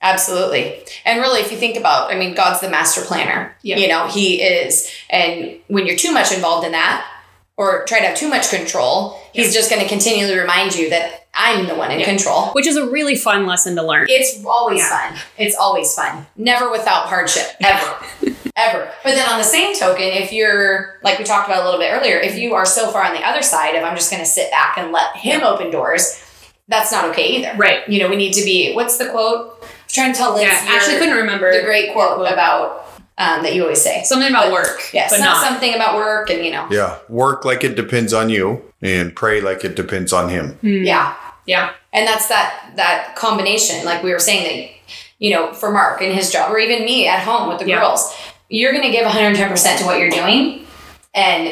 Absolutely. 0.00 0.82
And 1.04 1.20
really, 1.20 1.40
if 1.40 1.50
you 1.52 1.58
think 1.58 1.76
about, 1.76 2.10
I 2.12 2.16
mean, 2.16 2.34
God's 2.34 2.60
the 2.60 2.68
master 2.68 3.02
planner. 3.02 3.54
Yeah. 3.62 3.76
You 3.76 3.88
know, 3.88 4.06
He 4.08 4.42
is. 4.42 4.90
And 5.10 5.58
when 5.68 5.86
you're 5.86 5.96
too 5.96 6.12
much 6.12 6.32
involved 6.32 6.66
in 6.66 6.72
that 6.72 7.06
or 7.56 7.84
try 7.84 8.00
to 8.00 8.06
have 8.06 8.16
too 8.16 8.28
much 8.28 8.50
control, 8.50 9.18
He's 9.32 9.54
just 9.54 9.70
going 9.70 9.80
to 9.82 9.88
continually 9.88 10.36
remind 10.38 10.74
you 10.74 10.90
that 10.90 11.26
I'm 11.34 11.66
the 11.66 11.74
one 11.74 11.90
in 11.90 12.02
control. 12.04 12.48
Which 12.52 12.66
is 12.66 12.76
a 12.76 12.86
really 12.90 13.16
fun 13.16 13.46
lesson 13.46 13.76
to 13.76 13.82
learn. 13.82 14.06
It's 14.10 14.44
always 14.44 14.80
Yeah. 14.80 15.10
fun. 15.10 15.18
It's 15.38 15.56
always 15.56 15.94
fun. 15.94 16.26
Never 16.36 16.70
without 16.70 17.06
hardship, 17.06 17.46
ever. 17.64 17.96
ever. 18.56 18.90
But 19.02 19.12
then 19.14 19.26
on 19.30 19.38
the 19.38 19.44
same 19.44 19.74
token, 19.74 20.04
if 20.04 20.32
you're, 20.32 20.98
like 21.02 21.18
we 21.18 21.24
talked 21.24 21.48
about 21.48 21.62
a 21.62 21.64
little 21.64 21.80
bit 21.80 21.90
earlier, 21.92 22.16
if 22.18 22.36
you 22.38 22.52
are 22.54 22.66
so 22.66 22.90
far 22.90 23.04
on 23.04 23.14
the 23.14 23.26
other 23.26 23.40
side 23.40 23.74
of 23.74 23.84
I'm 23.84 23.96
just 23.96 24.10
going 24.10 24.22
to 24.22 24.28
sit 24.28 24.50
back 24.50 24.76
and 24.76 24.92
let 24.92 25.16
Him 25.16 25.42
open 25.42 25.70
doors, 25.70 26.22
that's 26.68 26.92
not 26.92 27.06
okay 27.06 27.28
either. 27.38 27.54
Right. 27.56 27.88
You 27.88 28.00
know, 28.00 28.08
we 28.10 28.16
need 28.16 28.34
to 28.34 28.44
be, 28.44 28.74
what's 28.74 28.98
the 28.98 29.08
quote? 29.08 29.56
I 29.62 29.64
was 29.84 29.92
trying 29.94 30.12
to 30.12 30.18
tell 30.18 30.34
Liz. 30.34 30.42
yeah, 30.42 30.64
actually 30.68 30.98
couldn't 30.98 31.16
remember 31.16 31.50
the 31.58 31.64
great 31.64 31.92
quote. 31.94 32.20
about 32.30 32.91
um, 33.18 33.42
that 33.42 33.54
you 33.54 33.62
always 33.62 33.80
say. 33.82 34.02
something 34.04 34.28
about 34.30 34.52
work. 34.52 34.80
Yes, 34.92 35.10
but 35.10 35.18
not, 35.18 35.34
not. 35.42 35.44
something 35.48 35.74
about 35.74 35.96
work 35.96 36.30
and, 36.30 36.44
you 36.44 36.50
know, 36.50 36.66
Yeah. 36.70 36.98
Work 37.08 37.44
like 37.44 37.62
it 37.64 37.74
depends 37.76 38.12
on 38.12 38.30
you 38.30 38.62
and 38.80 39.14
pray 39.14 39.40
like 39.40 39.64
it 39.64 39.76
depends 39.76 40.12
on 40.12 40.28
him. 40.28 40.58
yeah. 40.62 41.14
Yeah. 41.46 41.72
And 41.92 42.06
that's 42.06 42.28
that 42.28 42.72
that 42.76 43.14
combination, 43.16 43.84
like 43.84 44.02
we 44.02 44.12
were 44.12 44.18
saying 44.20 44.44
that, 44.44 44.70
you 45.18 45.30
know, 45.34 45.52
for 45.52 45.70
Mark 45.72 46.00
and 46.00 46.12
his 46.12 46.30
job, 46.32 46.50
or 46.52 46.58
even 46.58 46.84
me 46.84 47.06
at 47.08 47.20
home 47.22 47.48
with 47.48 47.58
the 47.58 47.66
Yeah. 47.68 47.80
girls, 47.80 48.14
you're 48.48 48.72
going 48.72 48.84
to 48.84 48.90
give 48.90 49.04
110% 49.06 49.78
to 49.78 49.84
what 49.84 49.98
you're 49.98 50.10
doing. 50.10 50.66
And 51.14 51.48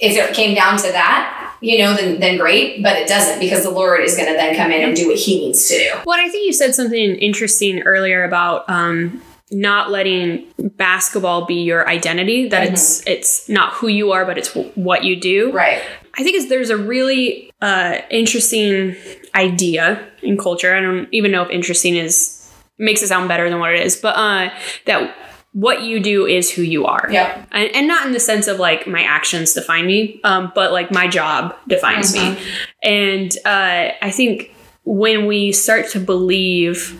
if 0.00 0.16
it 0.16 0.34
came 0.34 0.54
down 0.54 0.76
to 0.78 0.90
that, 0.92 1.38
you 1.60 1.78
know, 1.78 1.94
then, 1.94 2.18
then 2.20 2.38
great, 2.38 2.82
but 2.82 2.96
it 2.96 3.06
doesn't 3.06 3.38
because 3.38 3.62
the 3.62 3.70
Lord 3.70 4.00
is 4.02 4.16
going 4.16 4.28
to 4.28 4.34
then 4.34 4.56
come 4.56 4.72
in 4.72 4.82
and 4.82 4.96
do 4.96 5.06
what 5.08 5.16
he 5.18 5.38
needs 5.46 5.68
to 5.68 5.78
do. 5.78 5.90
Well, 6.06 6.18
I 6.18 6.28
think 6.28 6.44
you 6.46 6.52
said 6.52 6.74
something 6.74 7.14
interesting 7.16 7.82
earlier 7.82 8.24
about 8.24 8.68
um, 8.68 9.22
not 9.52 9.90
letting 9.90 10.46
basketball 10.58 11.44
be 11.44 11.62
your 11.62 11.88
identity. 11.88 12.48
That 12.48 12.72
it's 12.72 13.06
it's 13.06 13.48
not 13.48 13.74
who 13.74 13.88
you 13.88 14.12
are, 14.12 14.24
but 14.24 14.38
it's 14.38 14.54
w- 14.54 14.72
what 14.74 15.04
you 15.04 15.16
do. 15.16 15.52
Right. 15.52 15.82
I 16.18 16.22
think 16.22 16.48
there's 16.48 16.70
a 16.70 16.76
really 16.76 17.50
uh, 17.60 17.98
interesting 18.10 18.96
idea 19.34 20.06
in 20.22 20.36
culture. 20.36 20.74
I 20.74 20.80
don't 20.80 21.08
even 21.12 21.30
know 21.30 21.42
if 21.42 21.50
interesting 21.50 21.96
is 21.96 22.38
makes 22.78 23.02
it 23.02 23.08
sound 23.08 23.28
better 23.28 23.48
than 23.48 23.60
what 23.60 23.72
it 23.74 23.84
is, 23.84 23.96
but 23.96 24.16
uh, 24.16 24.50
that 24.86 25.14
what 25.52 25.82
you 25.82 26.00
do 26.00 26.26
is 26.26 26.50
who 26.50 26.62
you 26.62 26.86
are. 26.86 27.08
Yep. 27.10 27.48
And, 27.52 27.76
and 27.76 27.88
not 27.88 28.06
in 28.06 28.12
the 28.12 28.20
sense 28.20 28.46
of 28.46 28.58
like 28.58 28.86
my 28.86 29.02
actions 29.02 29.52
define 29.52 29.86
me, 29.86 30.20
um, 30.24 30.50
but 30.54 30.72
like 30.72 30.90
my 30.90 31.06
job 31.06 31.54
defines 31.68 32.14
me. 32.14 32.38
And 32.82 33.30
uh, 33.44 33.92
I 34.00 34.10
think 34.10 34.54
when 34.84 35.26
we 35.26 35.52
start 35.52 35.90
to 35.90 36.00
believe 36.00 36.98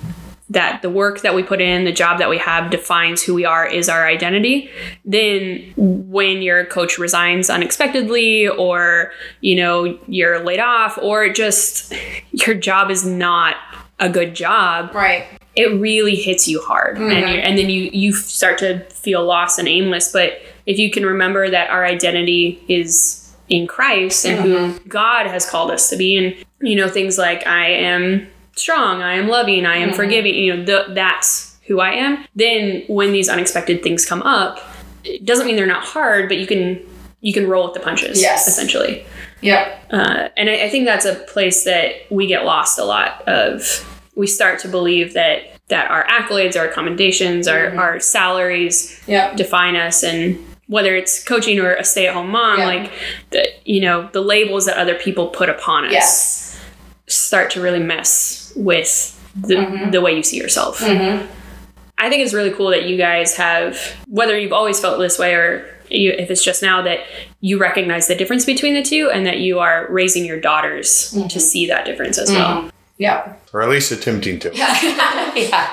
that 0.53 0.83
the 0.83 0.91
work 0.91 1.23
that 1.23 1.35
we 1.35 1.43
put 1.43 1.61
in, 1.61 1.85
the 1.85 1.93
job 1.93 2.19
that 2.19 2.29
we 2.29 2.39
have 2.39 2.71
defines 2.71 3.23
who 3.23 3.35
we 3.35 3.45
are, 3.45 3.67
is 3.67 3.89
our 3.89 4.07
identity, 4.07 4.71
then 5.05 5.73
when 5.77 6.43
your 6.43 6.65
coach 6.67 6.99
resigns 6.99 7.49
unexpectedly 7.49 8.47
or, 8.49 9.13
you 9.41 9.57
know, 9.57 9.99
you're 10.07 10.45
laid 10.45 10.61
off 10.61 10.99
or 11.01 11.29
just 11.29 11.95
your 12.33 12.55
job 12.55 12.91
is 12.91 13.05
not 13.05 13.57
a 13.99 14.09
good 14.09 14.35
job, 14.35 14.95
Right. 14.95 15.27
it 15.57 15.69
really 15.81 16.17
hits 16.17 16.47
you 16.47 16.61
hard. 16.61 16.97
Mm-hmm. 16.97 17.11
And, 17.11 17.31
you, 17.31 17.37
and 17.37 17.59
then 17.59 17.71
you 17.71 17.91
you 17.93 18.13
start 18.13 18.59
to 18.59 18.81
feel 18.91 19.25
lost 19.25 19.59
and 19.59 19.69
aimless. 19.69 20.13
But 20.13 20.43
if 20.67 20.79
you 20.79 20.91
can 20.91 21.07
remember 21.07 21.49
that 21.51 21.71
our 21.71 21.85
identity 21.85 22.63
is 22.69 23.19
in 23.49 23.67
christ 23.67 24.25
and 24.25 24.41
who 24.41 24.57
mm-hmm. 24.57 24.89
god 24.89 25.27
has 25.27 25.49
called 25.49 25.71
us 25.71 25.91
to 25.91 25.97
be 25.97 26.17
and 26.17 26.35
you 26.61 26.77
know 26.77 26.89
things 26.89 27.19
like 27.19 27.47
i 27.47 27.67
am 27.67 28.27
strong 28.57 29.03
i 29.03 29.15
am 29.15 29.29
loving 29.29 29.65
i 29.67 29.77
am 29.77 29.93
forgiving 29.93 30.35
you 30.35 30.57
know 30.57 30.65
the, 30.65 30.93
that's 30.95 31.57
who 31.67 31.81
i 31.81 31.91
am 31.91 32.25
then 32.37 32.83
when 32.89 33.13
these 33.13 33.29
unexpected 33.29 33.83
things 33.83 34.05
come 34.05 34.23
up 34.23 34.61
it 35.05 35.25
doesn't 35.25 35.47
mean 35.47 35.57
they're 35.57 35.67
not 35.67 35.85
hard 35.85 36.29
but 36.29 36.37
you 36.39 36.47
can 36.47 36.81
you 37.21 37.33
can 37.33 37.47
roll 37.49 37.65
with 37.67 37.75
the 37.75 37.81
punches 37.81 38.21
Yes. 38.21 38.47
essentially 38.49 39.05
Yep. 39.43 39.87
uh, 39.93 40.29
and 40.37 40.49
I, 40.49 40.65
I 40.65 40.69
think 40.71 40.85
that's 40.87 41.05
a 41.05 41.15
place 41.15 41.65
that 41.65 41.95
we 42.11 42.27
get 42.29 42.45
lost 42.45 42.79
a 42.79 42.85
lot 42.85 43.27
of 43.29 43.89
we 44.15 44.27
start 44.27 44.59
to 44.61 44.69
believe 44.69 45.15
that 45.15 45.59
that 45.69 45.91
our 45.91 46.05
accolades 46.07 46.57
our 46.59 46.69
commendations 46.69 47.49
our, 47.49 47.75
our 47.77 48.01
salaries 48.01 49.01
Yep. 49.07 49.37
define 49.37 49.75
us 49.77 50.03
and 50.05 50.39
whether 50.69 50.95
it's 50.97 51.23
coaching 51.25 51.59
or 51.59 51.75
a 51.75 51.85
stay-at-home 51.85 52.29
mom 52.31 52.59
Yeah. 52.61 52.67
like 52.67 52.93
the 53.31 53.47
you 53.65 53.81
know 53.81 54.09
the 54.13 54.21
labels 54.21 54.67
that 54.67 54.77
other 54.77 54.95
people 54.95 55.29
put 55.29 55.49
upon 55.49 55.87
us 55.87 55.93
Yes. 55.93 56.61
start 57.09 57.51
to 57.53 57.61
really 57.61 57.81
mess 57.81 58.42
with 58.57 59.19
the, 59.35 59.55
Mm-hmm. 59.57 59.91
the 59.91 60.01
way 60.01 60.15
you 60.15 60.23
see 60.23 60.37
yourself 60.37 60.83
i 60.83 62.09
think 62.09 62.23
it's 62.23 62.35
really 62.35 62.51
cool 62.51 62.69
that 62.71 62.85
you 62.85 62.97
guys 62.97 63.37
have 63.37 63.79
whether 64.09 64.39
you've 64.39 64.53
always 64.53 64.79
felt 64.81 64.99
this 64.99 65.19
way 65.19 65.35
or 65.35 65.67
you, 65.91 66.11
if 66.13 66.31
it's 66.31 66.43
just 66.45 66.63
now 66.63 66.81
that 66.83 67.01
you 67.41 67.59
recognize 67.59 68.09
the 68.09 68.15
difference 68.15 68.45
between 68.47 68.73
the 68.75 68.83
two 68.83 69.11
and 69.13 69.27
that 69.27 69.39
you 69.41 69.59
are 69.59 69.87
raising 69.91 70.25
your 70.25 70.41
daughters 70.41 71.13
Mm-hmm. 71.15 71.29
to 71.29 71.41
see 71.41 71.67
that 71.67 71.85
difference 71.85 72.19
as 72.19 72.31
well 72.31 72.71
Yeah. 72.99 73.35
Or 73.53 73.63
at 73.63 73.69
least 73.69 73.91
attempting 73.93 74.39
to. 74.41 74.51
yeah. 74.55 75.71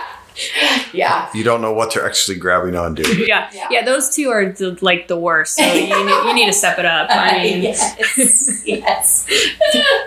Yeah. 0.94 1.30
You 1.34 1.44
don't 1.44 1.62
know 1.62 1.74
what 1.74 1.94
they're 1.94 2.06
actually 2.06 2.38
grabbing 2.38 2.76
on 2.76 2.86
onto. 2.98 3.04
yeah. 3.26 3.50
yeah 3.70 3.84
those 3.84 4.14
two 4.16 4.30
are 4.30 4.52
the, 4.52 4.78
like 4.82 5.08
the 5.08 5.18
worst 5.18 5.56
so 5.58 5.64
you, 5.74 5.82
need, 6.06 6.24
you 6.28 6.34
need 6.34 6.46
to 6.48 6.54
step 6.54 6.80
it 6.80 6.86
up 6.86 7.08
i 7.12 7.38
mean 7.44 7.62
yes. 7.64 8.64
yes. 8.66 9.28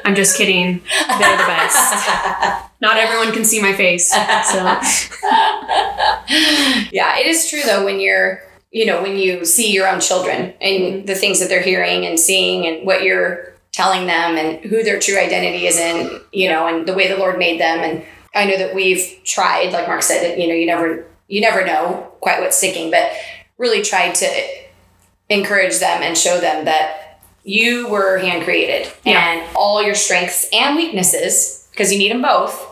i'm 0.04 0.14
just 0.14 0.36
kidding 0.36 0.80
they're 1.18 1.36
the 1.36 1.44
best 1.46 2.61
not 2.82 2.98
everyone 2.98 3.32
can 3.32 3.44
see 3.44 3.62
my 3.62 3.72
face 3.72 4.10
so 4.10 4.18
Yeah, 6.92 7.16
it 7.18 7.26
is 7.26 7.48
true 7.48 7.62
though 7.64 7.84
when 7.84 8.00
you're, 8.00 8.42
you 8.70 8.84
know, 8.84 9.00
when 9.00 9.16
you 9.16 9.44
see 9.44 9.72
your 9.72 9.88
own 9.88 10.00
children 10.00 10.52
and 10.60 10.82
mm-hmm. 10.82 11.06
the 11.06 11.14
things 11.14 11.40
that 11.40 11.48
they're 11.48 11.62
hearing 11.62 12.04
and 12.04 12.18
seeing 12.20 12.66
and 12.66 12.86
what 12.86 13.02
you're 13.02 13.54
telling 13.72 14.06
them 14.06 14.36
and 14.36 14.62
who 14.64 14.82
their 14.82 14.98
true 14.98 15.18
identity 15.18 15.66
is 15.66 15.78
in, 15.78 16.20
you 16.32 16.48
know, 16.50 16.66
and 16.66 16.86
the 16.86 16.92
way 16.92 17.08
the 17.08 17.16
Lord 17.16 17.38
made 17.38 17.58
them. 17.60 17.78
And 17.78 18.04
I 18.34 18.44
know 18.44 18.58
that 18.58 18.74
we've 18.74 19.20
tried, 19.24 19.72
like 19.72 19.86
Mark 19.86 20.02
said, 20.02 20.22
that 20.22 20.38
you 20.38 20.48
know, 20.48 20.54
you 20.54 20.66
never 20.66 21.06
you 21.28 21.40
never 21.40 21.64
know 21.64 22.12
quite 22.20 22.40
what's 22.40 22.58
sticking, 22.58 22.90
but 22.90 23.10
really 23.56 23.82
tried 23.82 24.14
to 24.16 24.28
encourage 25.30 25.78
them 25.78 26.02
and 26.02 26.16
show 26.16 26.40
them 26.40 26.66
that 26.66 27.20
you 27.44 27.88
were 27.88 28.18
hand 28.18 28.44
created 28.44 28.92
Yeah. 29.04 29.32
and 29.32 29.56
all 29.56 29.82
your 29.82 29.94
strengths 29.94 30.48
and 30.52 30.76
weaknesses, 30.76 31.66
because 31.70 31.92
you 31.92 31.98
need 31.98 32.10
them 32.10 32.22
both, 32.22 32.71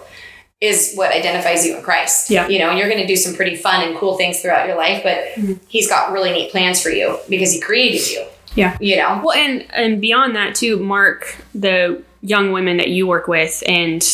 is 0.61 0.95
what 0.95 1.11
identifies 1.11 1.67
you 1.67 1.77
in 1.77 1.83
Christ. 1.83 2.31
Yeah. 2.31 2.47
You 2.49 2.59
know, 2.59 2.71
and 2.71 2.79
you're 2.79 2.89
going 2.89 3.01
to 3.01 3.07
do 3.07 3.17
some 3.17 3.35
pretty 3.35 3.57
fun 3.57 3.87
and 3.87 3.97
cool 3.97 4.17
things 4.17 4.41
throughout 4.41 4.67
your 4.67 4.77
life, 4.77 5.03
but 5.03 5.59
He's 5.69 5.89
got 5.89 6.13
really 6.13 6.33
neat 6.33 6.51
plans 6.51 6.83
for 6.83 6.91
you 6.91 7.19
because 7.29 7.53
He 7.53 7.61
created 7.61 8.09
you. 8.11 8.27
Yeah. 8.55 8.77
You 8.81 8.97
know? 8.97 9.23
Well, 9.25 9.37
and 9.37 9.67
and 9.73 10.01
beyond 10.01 10.37
that 10.37 10.55
too, 10.55 10.79
Mark, 10.79 11.37
the 11.55 12.03
young 12.23 12.53
women 12.53 12.77
that 12.77 12.89
you 12.89 13.07
work 13.07 13.27
with, 13.27 13.63
and 13.67 14.07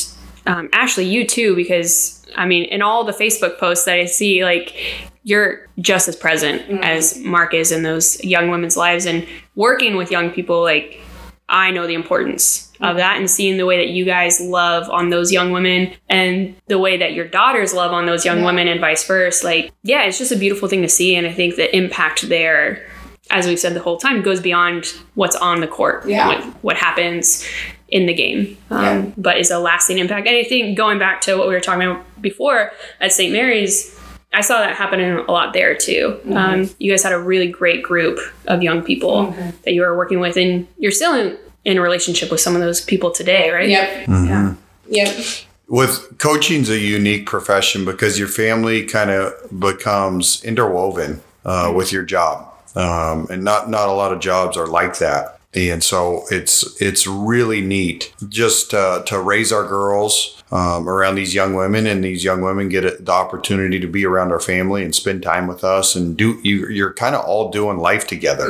um, 0.47 0.69
Ashley, 0.73 1.05
you 1.05 1.27
too, 1.27 1.57
because 1.57 2.25
I 2.37 2.47
mean, 2.47 2.65
in 2.65 2.83
all 2.83 3.05
the 3.05 3.13
Facebook 3.13 3.59
posts 3.59 3.85
that 3.87 3.99
I 3.99 4.05
see, 4.05 4.45
like 4.45 4.77
you're 5.25 5.67
just 5.81 6.07
as 6.07 6.15
present 6.15 6.63
as 6.85 7.19
Mark 7.19 7.53
is 7.53 7.73
in 7.73 7.83
those 7.83 8.23
young 8.23 8.49
women's 8.49 8.77
lives 8.77 9.07
and 9.07 9.27
working 9.57 9.97
with 9.97 10.13
young 10.13 10.31
people. 10.31 10.63
Like 10.63 11.01
I 11.49 11.73
know 11.73 11.89
the 11.89 11.95
importance 11.95 12.66
of 12.81 12.97
that 12.97 13.17
and 13.19 13.31
seeing 13.31 13.57
the 13.57 13.67
way 13.67 13.77
that 13.79 13.89
you 13.89 14.05
guys 14.05 14.41
love 14.41 14.89
on 14.91 15.11
those 15.11 15.33
young 15.33 15.53
women 15.53 15.93
and 16.09 16.55
the 16.69 16.79
way 16.79 16.97
that 16.97 17.13
your 17.15 17.27
daughters 17.27 17.73
love 17.75 17.93
on 17.93 18.07
those 18.07 18.25
young 18.25 18.43
women 18.45 18.69
and 18.69 18.81
vice 18.81 19.07
versa. 19.07 19.45
Like, 19.45 19.73
yeah, 19.83 20.03
it's 20.05 20.19
just 20.19 20.33
a 20.33 20.37
beautiful 20.37 20.69
thing 20.69 20.83
to 20.83 20.89
see. 20.89 21.15
And 21.17 21.27
I 21.27 21.33
think 21.33 21.57
the 21.57 21.75
impact 21.77 22.29
there, 22.29 22.87
as 23.31 23.47
we've 23.47 23.59
said 23.59 23.75
the 23.75 23.81
whole 23.81 23.99
time, 23.99 24.23
goes 24.23 24.41
beyond 24.41 24.87
what's 25.15 25.37
on 25.37 25.61
the 25.61 25.67
court, 25.67 26.07
Yeah. 26.09 26.29
what, 26.29 26.45
what 26.63 26.77
happens 26.77 27.47
in 27.89 28.07
the 28.07 28.15
game, 28.15 28.57
um, 28.71 28.83
Yeah. 28.85 29.05
but 29.17 29.39
is 29.39 29.51
a 29.51 29.59
lasting 29.59 29.99
impact. 29.99 30.27
And 30.27 30.37
I 30.37 30.43
think 30.45 30.77
going 30.77 30.99
back 30.99 31.21
to 31.23 31.37
what 31.37 31.47
we 31.49 31.55
were 31.55 31.61
talking 31.61 31.83
about 31.89 32.05
before 32.21 32.73
at 33.01 33.13
St. 33.13 33.33
Mary's, 33.33 33.93
I 34.35 34.41
saw 34.43 34.59
that 34.59 34.75
happening 34.77 35.13
a 35.27 35.31
lot 35.33 35.55
there 35.55 35.75
too. 35.75 36.19
Mm-hmm. 36.27 36.37
Um, 36.37 36.71
you 36.79 36.93
guys 36.93 37.03
had 37.05 37.13
a 37.13 37.19
really 37.19 37.47
great 37.47 37.83
group 37.83 38.19
of 38.49 38.63
young 38.63 38.83
people 38.83 39.27
Mm-hmm. 39.29 39.51
that 39.65 39.73
you 39.73 39.81
were 39.83 39.97
working 39.97 40.21
with, 40.21 40.37
and 40.37 40.67
you're 40.79 40.91
still 40.93 41.15
in, 41.15 41.39
in 41.67 41.77
a 41.77 41.83
relationship 41.83 42.31
with 42.31 42.41
some 42.41 42.55
of 42.55 42.63
those 42.63 42.81
people 42.81 43.11
today, 43.11 43.51
right? 43.51 43.69
Yep. 43.69 44.09
Yeah. 44.09 44.55
Yep. 44.89 45.27
With 45.69 46.19
coaching's 46.19 46.71
a 46.71 46.79
unique 46.79 47.27
profession 47.27 47.85
because 47.85 48.21
your 48.21 48.29
family 48.29 48.85
kind 48.85 49.11
of 49.11 49.35
becomes 49.59 50.43
interwoven 50.45 51.21
uh, 51.45 51.73
with 51.75 51.93
your 51.93 52.05
job, 52.05 52.55
um, 52.77 53.27
and 53.31 53.43
not 53.43 53.69
not 53.69 53.89
a 53.89 53.93
lot 53.93 54.13
of 54.13 54.21
jobs 54.21 54.57
are 54.57 54.69
like 54.69 54.99
that. 54.99 55.41
And 55.55 55.83
so 55.83 56.23
it's 56.31 56.81
it's 56.81 57.05
really 57.05 57.61
neat 57.61 58.15
just 58.29 58.73
uh, 58.73 59.03
to 59.07 59.21
raise 59.21 59.53
our 59.53 59.67
girls 59.67 60.36
um, 60.53 60.89
around 60.89 61.17
these 61.17 61.35
young 61.35 61.55
women, 61.55 61.87
and 61.87 62.05
these 62.05 62.23
young 62.25 62.41
women 62.41 62.69
get 62.69 62.85
it- 62.85 63.05
the 63.05 63.13
opportunity 63.13 63.81
to 63.81 63.87
be 63.87 64.05
around 64.07 64.31
our 64.33 64.41
family 64.41 64.83
and 64.85 64.95
spend 64.95 65.23
time 65.23 65.47
with 65.47 65.65
us, 65.65 65.95
and 65.97 66.17
do 66.17 66.39
you 66.43 66.69
you're 66.69 66.93
kind 66.93 67.15
of 67.15 67.25
all 67.25 67.51
doing 67.51 67.79
life 67.79 68.07
together, 68.07 68.47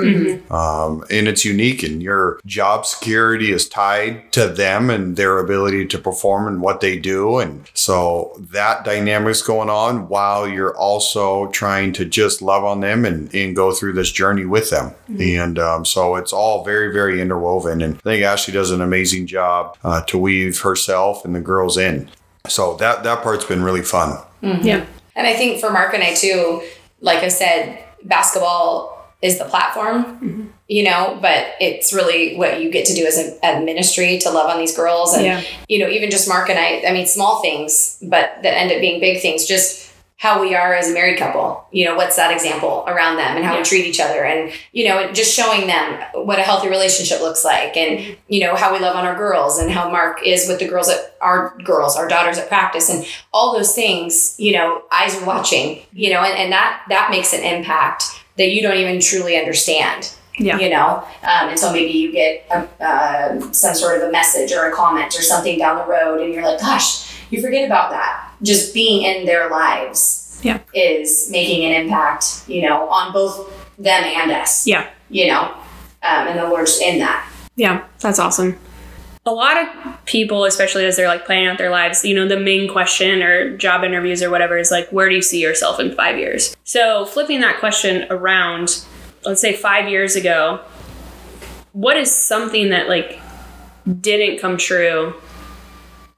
um, 0.51 1.05
and 1.11 1.29
it's 1.29 1.45
unique. 1.45 1.83
And 1.83 2.03
your 2.03 2.39
job 2.47 2.85
security 2.87 3.51
is 3.53 3.69
tied 3.69 4.31
to 4.33 4.47
them 4.49 4.91
and 4.91 5.17
their 5.17 5.39
ability 5.39 5.87
to 5.87 5.99
perform 5.99 6.47
and 6.49 6.61
what 6.61 6.81
they 6.81 6.97
do, 6.99 7.39
and 7.39 7.69
so 7.75 8.37
that 8.53 8.85
dynamic's 8.85 9.43
going 9.43 9.71
on 9.71 10.09
while 10.09 10.47
you're 10.49 10.77
also 10.77 11.47
trying 11.49 11.93
to 11.95 12.05
just 12.05 12.43
love 12.43 12.65
on 12.65 12.81
them 12.81 13.05
and, 13.05 13.35
and 13.35 13.57
go 13.57 13.73
through 13.73 13.93
this 13.95 14.11
journey 14.11 14.45
with 14.45 14.71
them. 14.71 14.93
And 15.19 15.59
um, 15.59 15.85
so 15.85 16.17
it's 16.17 16.33
all 16.33 16.65
very 16.65 16.93
very 16.93 17.21
interwoven. 17.21 17.81
And 17.83 17.95
I 17.97 17.99
think 17.99 18.23
Ashley 18.23 18.53
does 18.55 18.71
an 18.71 18.81
amazing 18.81 19.27
job 19.27 19.77
uh, 19.85 20.03
to 20.03 20.19
weave 20.19 20.61
herself 20.61 21.25
and 21.25 21.35
the 21.35 21.41
girls 21.41 21.77
in. 21.79 21.86
So 22.49 22.77
that 22.77 23.03
that 23.05 23.23
part's 23.23 23.45
been 23.45 23.63
really 23.63 23.83
fun. 23.83 24.19
Mm-hmm. 24.43 24.67
Yeah. 24.67 24.87
And 25.15 25.27
I 25.27 25.35
think 25.35 25.61
for 25.61 25.71
Mark 25.71 25.95
and 25.95 26.03
I 26.03 26.15
too, 26.15 26.63
like 27.01 27.23
I 27.23 27.29
said, 27.29 27.83
basketball 28.05 28.97
is 29.23 29.39
the 29.39 29.45
platform, 29.47 30.05
mm-hmm. 30.05 30.47
you 30.69 30.85
know, 30.85 31.19
but 31.23 31.47
it's 31.59 31.93
really 31.93 32.37
what 32.37 32.61
you 32.61 32.71
get 32.71 32.87
to 32.87 32.95
do 32.95 33.07
as 33.07 33.17
a, 33.19 33.39
a 33.43 33.61
ministry 33.65 34.19
to 34.19 34.31
love 34.31 34.51
on 34.51 34.59
these 34.59 34.77
girls. 34.77 35.15
And, 35.15 35.25
Yeah. 35.25 35.43
you 35.69 35.79
know, 35.79 35.89
even 35.89 36.11
just 36.11 36.29
Mark 36.29 36.51
and 36.51 36.59
I, 36.59 36.85
I 36.87 36.93
mean, 36.93 37.07
small 37.07 37.41
things, 37.41 37.99
but 38.03 38.43
that 38.43 38.57
end 38.57 38.71
up 38.71 38.81
being 38.81 39.01
big 39.01 39.23
things, 39.23 39.47
just 39.47 39.86
how 40.19 40.41
we 40.41 40.55
are 40.55 40.73
as 40.73 40.91
a 40.91 40.95
married 40.95 41.19
couple, 41.19 41.63
you 41.73 41.85
know, 41.85 41.95
what's 41.95 42.17
that 42.17 42.33
example 42.33 42.85
around 42.89 43.17
them 43.17 43.37
and 43.37 43.45
how 43.45 43.53
Yeah. 43.53 43.59
we 43.59 43.65
treat 43.65 43.85
each 43.85 44.01
other 44.01 44.25
and, 44.25 44.51
you 44.73 44.89
know, 44.89 45.13
just 45.13 45.35
showing 45.35 45.67
them 45.67 46.01
what 46.15 46.39
a 46.39 46.43
healthy 46.43 46.69
relationship 46.69 47.21
looks 47.21 47.45
like 47.45 47.77
and, 47.77 48.17
you 48.27 48.41
know, 48.41 48.55
how 48.57 48.73
we 48.73 48.79
love 48.79 48.97
on 48.97 49.05
our 49.05 49.15
girls 49.15 49.59
and 49.59 49.71
how 49.71 49.91
Mark 49.91 50.27
is 50.27 50.49
with 50.49 50.59
the 50.59 50.67
girls 50.67 50.89
at 50.89 51.15
our 51.21 51.55
girls, 51.65 51.97
our 51.97 52.09
daughters 52.09 52.39
at 52.39 52.49
practice 52.49 52.89
and 52.89 53.05
all 53.35 53.53
those 53.53 53.75
things, 53.75 54.35
you 54.39 54.53
know, 54.53 54.83
eyes 54.91 55.15
are 55.21 55.27
watching, 55.27 55.83
you 55.93 56.11
know, 56.11 56.23
and, 56.23 56.39
and 56.39 56.51
that, 56.53 56.83
that 56.89 57.11
makes 57.11 57.35
an 57.35 57.43
impact 57.45 58.05
that 58.39 58.51
you 58.51 58.63
don't 58.63 58.79
even 58.79 58.99
truly 59.01 59.37
understand 59.39 60.11
Yeah. 60.39 60.59
you 60.59 60.71
know, 60.71 61.05
um, 61.25 61.51
until 61.51 61.73
maybe 61.73 61.93
you 61.93 62.11
get 62.11 62.47
a, 62.51 62.85
uh, 62.85 63.53
some 63.53 63.75
sort 63.75 64.01
of 64.01 64.09
a 64.09 64.13
message 64.13 64.51
or 64.53 64.67
a 64.71 64.73
comment 64.75 65.15
or 65.19 65.23
something 65.23 65.59
down 65.59 65.77
the 65.79 65.85
road, 65.93 66.21
and 66.23 66.33
you're 66.33 66.43
like, 66.43 66.59
gosh, 66.61 67.06
you 67.31 67.41
forget 67.43 67.67
about 67.67 67.91
that. 67.91 68.33
Just 68.43 68.75
being 68.75 69.03
in 69.03 69.27
their 69.27 69.49
lives 69.51 70.39
Yeah. 70.43 70.59
is 70.75 71.29
making 71.31 71.65
an 71.65 71.83
impact, 71.85 72.43
you 72.47 72.63
know, 72.69 72.89
on 72.89 73.13
both 73.13 73.51
them 73.79 74.05
and 74.05 74.31
us. 74.33 74.67
Yeah. 74.67 74.87
You 75.11 75.29
know, 75.29 75.41
um, 76.03 76.29
and 76.29 76.39
the 76.39 76.45
Lord's 76.49 76.81
in 76.81 76.99
that. 76.99 77.29
Yeah, 77.57 77.85
that's 78.01 78.19
awesome. 78.19 78.59
A 79.25 79.31
lot 79.33 79.57
of 79.57 79.69
people, 80.05 80.45
especially 80.45 80.85
as 80.85 80.97
they're 80.97 81.09
like 81.09 81.25
planning 81.27 81.49
out 81.49 81.59
their 81.59 81.71
lives, 81.71 82.05
you 82.05 82.15
know, 82.15 82.29
the 82.29 82.39
main 82.39 82.69
question 82.71 83.23
or 83.23 83.57
job 83.57 83.83
interviews 83.83 84.23
or 84.23 84.31
whatever 84.31 84.57
is 84.57 84.71
like, 84.71 84.89
where 84.91 85.09
do 85.09 85.15
you 85.17 85.23
see 85.23 85.41
yourself 85.43 85.81
in 85.81 85.95
five 85.95 86.17
years? 86.19 86.57
So, 86.65 87.07
flipping 87.07 87.41
that 87.41 87.59
question 87.59 88.07
around, 88.11 88.85
let's 89.25 89.41
say 89.41 89.53
five 89.53 89.89
years 89.89 90.15
ago, 90.15 90.61
what 91.73 91.97
is 91.97 92.15
something 92.15 92.71
that 92.71 92.89
like 92.89 93.19
didn't 94.01 94.39
come 94.41 94.57
true 94.57 95.15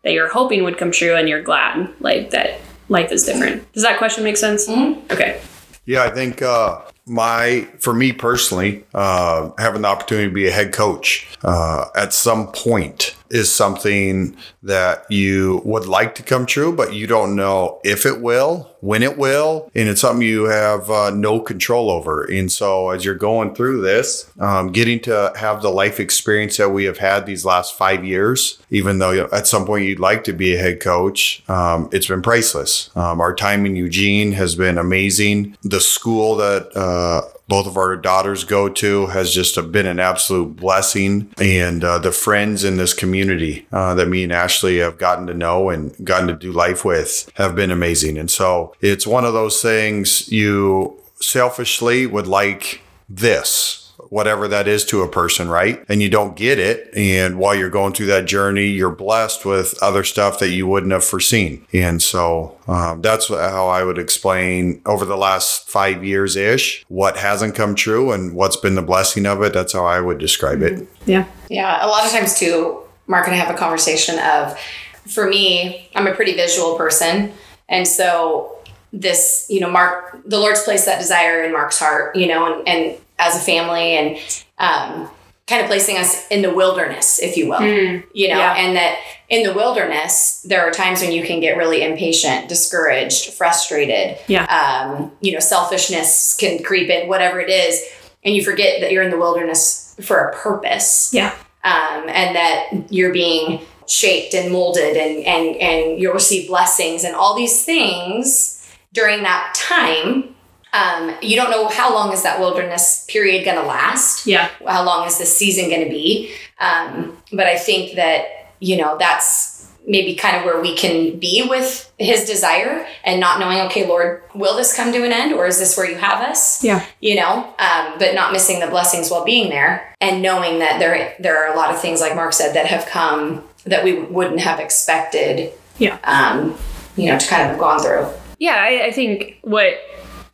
that 0.02 0.12
you're 0.12 0.28
hoping 0.28 0.64
would 0.64 0.78
come 0.78 0.90
true 0.90 1.14
and 1.16 1.28
you're 1.28 1.42
glad 1.42 1.92
like 2.00 2.30
that 2.30 2.60
life 2.88 3.12
is 3.12 3.24
different? 3.24 3.70
Does 3.72 3.82
that 3.82 3.98
question 3.98 4.24
make 4.24 4.36
sense? 4.36 4.68
Okay. 4.68 5.40
Yeah, 5.86 6.04
I 6.04 6.10
think 6.10 6.42
uh, 6.42 6.82
my 7.06 7.66
for 7.80 7.94
me 7.94 8.12
personally, 8.12 8.84
uh, 8.94 9.50
having 9.58 9.82
the 9.82 9.88
opportunity 9.88 10.28
to 10.28 10.34
be 10.34 10.46
a 10.46 10.50
head 10.50 10.72
coach 10.72 11.28
uh, 11.42 11.86
at 11.96 12.12
some 12.12 12.52
point 12.52 13.14
is 13.30 13.52
something 13.52 14.36
that 14.62 15.04
you 15.10 15.60
would 15.64 15.86
like 15.86 16.14
to 16.16 16.22
come 16.22 16.46
true, 16.46 16.72
but 16.74 16.94
you 16.94 17.06
don't 17.06 17.36
know 17.36 17.80
if 17.84 18.06
it 18.06 18.20
will, 18.20 18.70
when 18.80 19.02
it 19.02 19.18
will, 19.18 19.70
and 19.74 19.88
it's 19.88 20.00
something 20.00 20.26
you 20.26 20.44
have 20.44 20.90
uh, 20.90 21.10
no 21.10 21.40
control 21.40 21.90
over. 21.90 22.24
And 22.24 22.50
so, 22.50 22.90
as 22.90 23.04
you're 23.04 23.14
going 23.14 23.54
through 23.54 23.82
this, 23.82 24.30
um, 24.38 24.72
getting 24.72 25.00
to 25.00 25.32
have 25.36 25.62
the 25.62 25.70
life 25.70 25.98
experience 26.00 26.56
that 26.56 26.70
we 26.70 26.84
have 26.84 26.98
had 26.98 27.26
these 27.26 27.44
last 27.44 27.76
five 27.76 28.04
years, 28.04 28.58
even 28.70 28.98
though 28.98 29.10
you 29.10 29.22
know, 29.22 29.28
at 29.32 29.46
some 29.46 29.66
point 29.66 29.84
you'd 29.84 30.00
like 30.00 30.24
to 30.24 30.32
be 30.32 30.54
a 30.54 30.58
head 30.58 30.80
coach, 30.80 31.42
um, 31.48 31.88
it's 31.92 32.06
been 32.06 32.22
priceless. 32.22 32.90
Um, 32.96 33.20
our 33.20 33.34
time 33.34 33.66
in 33.66 33.76
Eugene 33.76 34.32
has 34.32 34.54
been 34.54 34.78
amazing. 34.78 35.56
The 35.62 35.80
school 35.80 36.36
that 36.36 36.74
uh, 36.76 37.22
both 37.48 37.66
of 37.66 37.76
our 37.76 37.96
daughters 37.96 38.44
go 38.44 38.68
to 38.68 39.06
has 39.06 39.32
just 39.32 39.72
been 39.72 39.86
an 39.86 39.98
absolute 39.98 40.56
blessing. 40.56 41.32
And 41.40 41.82
uh, 41.82 41.98
the 41.98 42.12
friends 42.12 42.62
in 42.62 42.76
this 42.76 42.94
community 42.94 43.66
uh, 43.72 43.94
that 43.94 44.08
me 44.08 44.22
and 44.22 44.32
Ashley 44.32 44.78
have 44.78 44.98
gotten 44.98 45.26
to 45.26 45.34
know 45.34 45.70
and 45.70 45.94
gotten 46.04 46.28
to 46.28 46.34
do 46.34 46.52
life 46.52 46.84
with 46.84 47.30
have 47.34 47.56
been 47.56 47.70
amazing. 47.70 48.18
And 48.18 48.30
so 48.30 48.74
it's 48.80 49.06
one 49.06 49.24
of 49.24 49.32
those 49.32 49.62
things 49.62 50.30
you 50.30 51.00
selfishly 51.20 52.06
would 52.06 52.26
like 52.26 52.82
this 53.08 53.87
whatever 54.08 54.48
that 54.48 54.66
is 54.68 54.84
to 54.86 55.02
a 55.02 55.08
person, 55.08 55.48
right? 55.48 55.84
And 55.88 56.00
you 56.00 56.08
don't 56.08 56.36
get 56.36 56.58
it. 56.58 56.88
And 56.96 57.38
while 57.38 57.54
you're 57.54 57.70
going 57.70 57.92
through 57.92 58.06
that 58.06 58.26
journey, 58.26 58.66
you're 58.66 58.90
blessed 58.90 59.44
with 59.44 59.74
other 59.82 60.04
stuff 60.04 60.38
that 60.38 60.50
you 60.50 60.66
wouldn't 60.66 60.92
have 60.92 61.04
foreseen. 61.04 61.66
And 61.72 62.00
so 62.00 62.56
um, 62.66 63.02
that's 63.02 63.28
how 63.28 63.68
I 63.68 63.82
would 63.82 63.98
explain 63.98 64.80
over 64.86 65.04
the 65.04 65.16
last 65.16 65.68
five 65.68 66.04
years 66.04 66.36
ish 66.36 66.84
what 66.88 67.16
hasn't 67.16 67.54
come 67.54 67.74
true 67.74 68.12
and 68.12 68.34
what's 68.34 68.56
been 68.56 68.74
the 68.74 68.82
blessing 68.82 69.26
of 69.26 69.42
it. 69.42 69.52
That's 69.52 69.72
how 69.72 69.84
I 69.84 70.00
would 70.00 70.18
describe 70.18 70.62
it. 70.62 70.88
Yeah. 71.06 71.26
Yeah, 71.48 71.84
a 71.84 71.88
lot 71.88 72.04
of 72.04 72.10
times 72.10 72.38
too, 72.38 72.82
Mark 73.06 73.26
and 73.26 73.34
I 73.34 73.38
have 73.38 73.54
a 73.54 73.58
conversation 73.58 74.18
of, 74.18 74.58
for 75.06 75.26
me, 75.26 75.88
I'm 75.94 76.06
a 76.06 76.14
pretty 76.14 76.34
visual 76.34 76.76
person, 76.76 77.32
and 77.70 77.88
so 77.88 78.58
this, 78.92 79.46
you 79.48 79.60
know, 79.60 79.70
Mark, 79.70 80.20
the 80.26 80.38
Lord's 80.38 80.62
placed 80.62 80.84
that 80.84 80.98
desire 80.98 81.42
in 81.42 81.52
Mark's 81.52 81.78
heart, 81.78 82.14
you 82.16 82.26
know, 82.26 82.52
and, 82.52 82.68
and 82.68 82.98
as 83.18 83.36
a 83.36 83.40
family, 83.40 83.96
and 83.96 84.18
um, 84.58 85.10
kind 85.46 85.62
of 85.62 85.66
placing 85.66 85.96
us 85.96 86.26
in 86.28 86.42
the 86.42 86.52
wilderness, 86.52 87.18
if 87.20 87.36
you 87.36 87.48
will, 87.48 87.62
you 87.62 88.28
know, 88.28 88.36
Yeah. 88.38 88.54
and 88.56 88.76
that 88.76 88.98
in 89.30 89.42
the 89.42 89.54
wilderness, 89.54 90.42
there 90.44 90.60
are 90.66 90.70
times 90.70 91.00
when 91.00 91.10
you 91.10 91.22
can 91.24 91.40
get 91.40 91.56
really 91.56 91.82
impatient, 91.82 92.48
discouraged, 92.48 93.32
frustrated, 93.32 94.18
Yeah. 94.26 94.44
um, 94.44 95.12
you 95.20 95.32
know, 95.32 95.38
selfishness 95.40 96.36
can 96.38 96.62
creep 96.62 96.90
in, 96.90 97.08
whatever 97.08 97.40
it 97.40 97.48
is, 97.48 97.82
and 98.24 98.34
you 98.34 98.44
forget 98.44 98.80
that 98.80 98.92
you're 98.92 99.02
in 99.02 99.10
the 99.10 99.16
wilderness 99.18 99.94
for 100.02 100.18
a 100.28 100.36
purpose 100.36 101.10
Yeah. 101.12 101.32
um, 101.64 102.08
and 102.08 102.36
that 102.36 102.66
you're 102.90 103.12
being 103.12 103.60
shaped 103.86 104.34
and 104.34 104.52
molded 104.52 104.96
and, 104.98 105.24
and, 105.24 105.56
and 105.56 105.98
you'll 105.98 106.12
receive 106.12 106.46
blessings 106.48 107.04
and 107.04 107.14
all 107.16 107.34
these 107.34 107.64
things 107.64 108.66
during 108.92 109.22
that 109.22 109.54
time. 109.54 110.34
Um, 110.72 111.14
you 111.22 111.34
don't 111.36 111.50
know 111.50 111.68
how 111.68 111.92
long 111.94 112.12
is 112.12 112.22
that 112.24 112.38
wilderness 112.40 113.06
period 113.08 113.44
going 113.44 113.56
to 113.56 113.66
last 113.66 114.26
Yeah. 114.26 114.48
how 114.66 114.84
long 114.84 115.06
is 115.06 115.16
this 115.18 115.34
season 115.36 115.70
going 115.70 115.84
to 115.84 115.90
be 115.90 116.32
um, 116.60 117.16
but 117.32 117.46
i 117.46 117.56
think 117.56 117.96
that 117.96 118.50
you 118.60 118.76
know 118.76 118.96
that's 118.98 119.66
maybe 119.86 120.14
kind 120.14 120.36
of 120.36 120.44
where 120.44 120.60
we 120.60 120.76
can 120.76 121.18
be 121.18 121.46
with 121.48 121.90
his 121.98 122.26
desire 122.26 122.86
and 123.04 123.18
not 123.18 123.40
knowing 123.40 123.58
okay 123.60 123.86
lord 123.86 124.22
will 124.34 124.56
this 124.56 124.76
come 124.76 124.92
to 124.92 125.02
an 125.04 125.12
end 125.12 125.32
or 125.32 125.46
is 125.46 125.58
this 125.58 125.74
where 125.76 125.88
you 125.90 125.96
have 125.96 126.20
us 126.20 126.62
Yeah. 126.62 126.84
you 127.00 127.14
know 127.16 127.54
um, 127.58 127.94
but 127.98 128.14
not 128.14 128.32
missing 128.32 128.60
the 128.60 128.66
blessings 128.66 129.10
while 129.10 129.24
being 129.24 129.48
there 129.48 129.94
and 130.02 130.20
knowing 130.20 130.58
that 130.58 130.78
there 130.78 131.14
there 131.18 131.42
are 131.42 131.52
a 131.54 131.56
lot 131.56 131.72
of 131.74 131.80
things 131.80 132.00
like 132.02 132.14
mark 132.14 132.34
said 132.34 132.54
that 132.54 132.66
have 132.66 132.84
come 132.86 133.42
that 133.64 133.82
we 133.84 134.00
wouldn't 134.02 134.40
have 134.40 134.60
expected 134.60 135.52
Yeah. 135.78 135.96
Um, 136.04 136.56
you 136.96 137.06
know, 137.06 137.18
to 137.18 137.26
kind 137.28 137.42
of 137.42 137.48
have 137.50 137.58
gone 137.58 137.78
through. 137.80 138.08
Yeah, 138.40 138.56
I, 138.56 138.86
I 138.86 138.90
think 138.92 139.38
what 139.42 139.74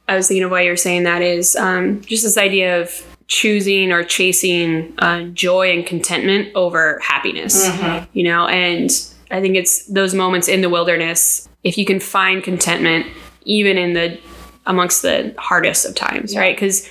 I 0.09 0.17
was 0.17 0.29
thinking 0.29 0.45
of 0.45 0.51
why 0.51 0.63
you're 0.63 0.77
saying 0.77 1.05
that 1.05 1.23
is 1.23 1.57
um, 1.57 2.01
just 2.03 2.23
this 2.25 2.37
idea 2.37 2.81
of 2.81 2.91
choosing 3.27 3.91
or 3.91 4.05
chasing 4.05 4.95
uh, 4.99 5.25
joy 5.29 5.73
and 5.73 5.87
contentment 5.87 6.55
over 6.55 6.99
happiness, 7.01 7.67
you 8.13 8.23
know, 8.23 8.47
and 8.47 8.91
I 9.31 9.41
think 9.41 9.57
it's 9.57 9.87
those 9.87 10.15
moments 10.15 10.47
in 10.47 10.61
the 10.61 10.69
wilderness, 10.69 11.49
if 11.63 11.79
you 11.79 11.85
can 11.85 12.01
find 12.01 12.43
contentment, 12.43 13.07
even 13.45 13.79
in 13.79 13.95
the 13.95 14.21
amongst 14.67 15.03
the 15.03 15.35
hardest 15.39 15.87
of 15.87 15.95
times, 15.95 16.37
right? 16.37 16.55
Because 16.55 16.89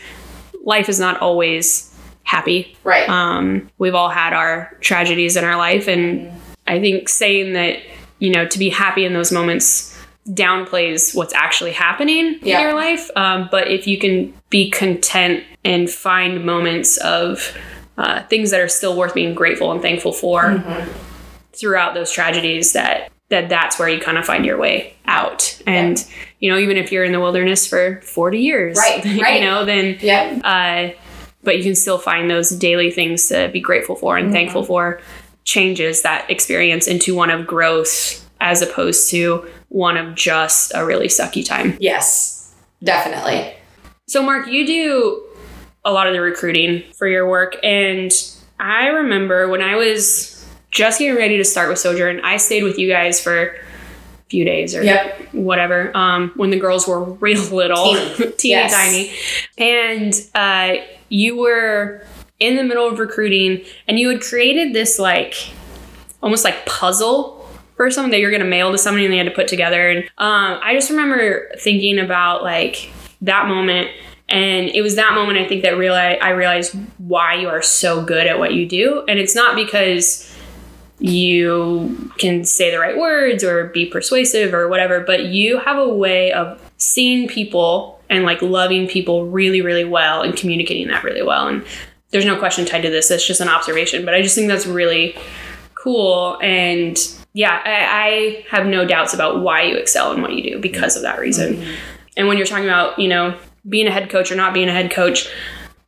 life 0.63 0.89
is 0.89 0.99
not 0.99 1.19
always 1.21 1.93
happy. 2.23 2.76
Right. 2.84 3.08
Um, 3.10 3.69
we've 3.78 3.95
all 3.95 4.10
had 4.10 4.34
our 4.34 4.76
tragedies 4.82 5.38
in 5.38 5.43
our 5.43 5.56
life, 5.56 5.88
and 5.88 6.32
I 6.67 6.80
think 6.80 7.10
saying 7.10 7.54
that 7.54 7.80
you 8.19 8.32
know 8.32 8.47
to 8.47 8.60
be 8.60 8.69
happy 8.69 9.06
in 9.06 9.13
those 9.13 9.32
moments 9.32 9.92
downplays 10.29 11.13
what's 11.15 11.33
actually 11.33 11.71
happening 11.73 12.39
Yeah. 12.41 12.59
in 12.59 12.62
your 12.67 12.73
life. 12.75 13.09
Um, 13.15 13.49
but 13.51 13.67
if 13.67 13.88
you 13.88 13.97
can 13.97 14.33
be 14.49 14.69
content 14.69 15.43
and 15.65 15.89
find 15.89 16.45
moments 16.45 16.97
of 16.97 17.55
uh, 17.97 18.23
things 18.23 18.51
that 18.51 18.59
are 18.59 18.67
still 18.69 18.95
worth 18.97 19.13
being 19.13 19.33
grateful 19.36 19.71
and 19.71 19.81
thankful 19.81 20.13
for 20.13 20.43
Mm-hmm. 20.43 20.91
throughout 21.53 21.93
those 21.93 22.12
tragedies, 22.12 22.73
that 22.73 23.09
that 23.29 23.49
that's 23.49 23.79
where 23.79 23.89
you 23.89 23.99
kind 23.99 24.17
of 24.17 24.25
find 24.25 24.45
your 24.45 24.57
way 24.57 24.95
out. 25.05 25.59
And 25.65 26.03
you 26.39 26.51
know, 26.51 26.57
even 26.57 26.77
if 26.77 26.91
you're 26.91 27.03
in 27.03 27.12
the 27.13 27.19
wilderness 27.19 27.65
for 27.67 27.99
40 28.01 28.39
years, 28.39 28.77
Right, 28.77 29.03
right. 29.21 29.39
you 29.41 29.45
know, 29.47 29.65
then 29.65 29.97
yeah. 30.01 30.39
uh, 30.43 30.97
but 31.43 31.57
you 31.57 31.63
can 31.63 31.75
still 31.75 31.97
find 31.97 32.29
those 32.29 32.49
daily 32.49 32.91
things 32.91 33.27
to 33.29 33.49
be 33.51 33.59
grateful 33.59 33.95
for 33.95 34.17
and 34.17 34.31
thankful 34.31 34.63
for 34.63 35.01
changes 35.43 36.03
that 36.03 36.29
experience 36.31 36.88
into 36.88 37.13
one 37.15 37.29
of 37.29 37.45
growth 37.47 38.19
as 38.39 38.62
opposed 38.62 39.09
to 39.12 39.45
one 39.73 39.97
of 39.97 40.15
just 40.15 40.71
a 40.75 40.86
really 40.86 41.07
sucky 41.07 41.43
time 41.45 41.75
Yes. 41.79 42.53
Definitely. 42.83 43.53
so 44.07 44.21
mark 44.23 44.47
you 44.47 44.65
do 44.67 45.23
a 45.86 45.91
lot 45.91 46.07
of 46.07 46.13
the 46.13 46.21
recruiting 46.21 46.83
for 46.93 47.07
your 47.07 47.27
work 47.29 47.57
and 47.63 48.12
i 48.59 48.88
remember 48.88 49.47
when 49.49 49.62
i 49.62 49.75
was 49.75 50.45
just 50.71 50.99
getting 50.99 51.15
ready 51.15 51.38
to 51.38 51.43
start 51.43 51.69
with 51.69 51.79
sojourn 51.79 52.19
i 52.23 52.38
stayed 52.38 52.63
with 52.63 52.77
you 52.77 52.88
guys 52.89 53.19
for 53.21 53.47
a 53.47 53.55
few 54.29 54.45
days 54.45 54.75
or 54.75 54.83
Yep. 54.83 55.33
whatever 55.33 55.95
um, 55.95 56.31
when 56.36 56.49
the 56.49 56.59
girls 56.59 56.88
were 56.88 57.03
real 57.25 57.41
little 57.53 57.93
Teeny. 57.95 58.31
teeny 58.38 58.51
Yes. 58.53 58.73
tiny 58.73 59.12
and 59.57 60.13
uh, 60.36 60.83
you 61.09 61.38
were 61.38 62.03
in 62.39 62.57
the 62.57 62.63
middle 62.63 62.88
of 62.88 62.99
recruiting 62.99 63.63
and 63.88 63.97
you 63.99 64.09
had 64.09 64.21
created 64.21 64.73
this 64.73 64.99
like 64.99 65.36
almost 66.21 66.43
like 66.43 66.65
puzzle 66.65 67.32
for 67.75 67.89
someone 67.91 68.12
that 68.12 68.19
you're 68.19 68.31
going 68.31 68.43
to 68.43 68.47
mail 68.47 68.71
to 68.71 68.77
somebody 68.77 69.05
and 69.05 69.13
they 69.13 69.17
had 69.17 69.25
to 69.25 69.31
put 69.31 69.47
together 69.47 69.89
and 69.89 70.03
um, 70.17 70.59
i 70.63 70.73
just 70.73 70.89
remember 70.89 71.49
thinking 71.59 71.99
about 71.99 72.43
like 72.43 72.91
that 73.21 73.47
moment 73.47 73.89
and 74.29 74.69
it 74.69 74.81
was 74.81 74.95
that 74.95 75.13
moment 75.13 75.38
i 75.38 75.47
think 75.47 75.63
that 75.63 75.73
reali 75.73 76.17
i 76.21 76.29
realized 76.29 76.75
why 76.97 77.36
you 77.36 77.47
are 77.47 77.62
so 77.62 78.03
good 78.03 78.27
at 78.27 78.39
what 78.39 78.53
you 78.53 78.67
do 78.67 79.03
and 79.07 79.19
it's 79.19 79.36
not 79.36 79.55
because 79.55 80.29
you 81.03 82.12
can 82.17 82.45
say 82.45 82.71
the 82.71 82.79
right 82.79 82.97
words 82.97 83.43
or 83.43 83.65
be 83.67 83.86
persuasive 83.86 84.53
or 84.53 84.69
whatever, 84.69 85.01
but 85.01 85.25
you 85.25 85.59
have 85.59 85.77
a 85.77 85.89
way 85.89 86.31
of 86.31 86.62
seeing 86.77 87.27
people 87.27 87.99
and 88.09 88.23
like 88.23 88.41
loving 88.41 88.88
people 88.88 89.27
really, 89.27 89.59
really 89.59 89.83
well 89.83 90.21
and 90.21 90.38
communicating 90.38 90.88
that 90.88 91.03
really 91.03 91.21
well. 91.21 91.47
And 91.47 91.65
there's 92.12 92.25
no 92.25 92.38
question 92.38 92.63
tied 92.63 92.83
to 92.83 92.89
this. 92.89 93.12
It's 93.12 93.27
just 93.27 93.41
an 93.41 93.49
observation, 93.49 94.05
but 94.05 94.13
I 94.13 94.21
just 94.21 94.33
think 94.33 94.47
that's 94.47 94.65
really 94.65 95.13
cool. 95.75 96.39
And 96.41 96.97
yeah, 97.33 97.61
I, 97.65 98.05
I 98.05 98.45
have 98.49 98.67
no 98.67 98.85
doubts 98.85 99.13
about 99.13 99.41
why 99.41 99.63
you 99.63 99.75
excel 99.75 100.13
in 100.13 100.21
what 100.21 100.33
you 100.33 100.43
do 100.43 100.59
because 100.59 100.95
of 100.95 101.01
that 101.01 101.19
reason. 101.19 101.65
And 102.15 102.27
when 102.27 102.37
you're 102.37 102.45
talking 102.45 102.65
about, 102.65 102.99
you 102.99 103.07
know, 103.07 103.37
being 103.67 103.87
a 103.87 103.91
head 103.91 104.09
coach 104.09 104.31
or 104.31 104.35
not 104.35 104.53
being 104.53 104.69
a 104.69 104.71
head 104.71 104.91
coach, 104.91 105.27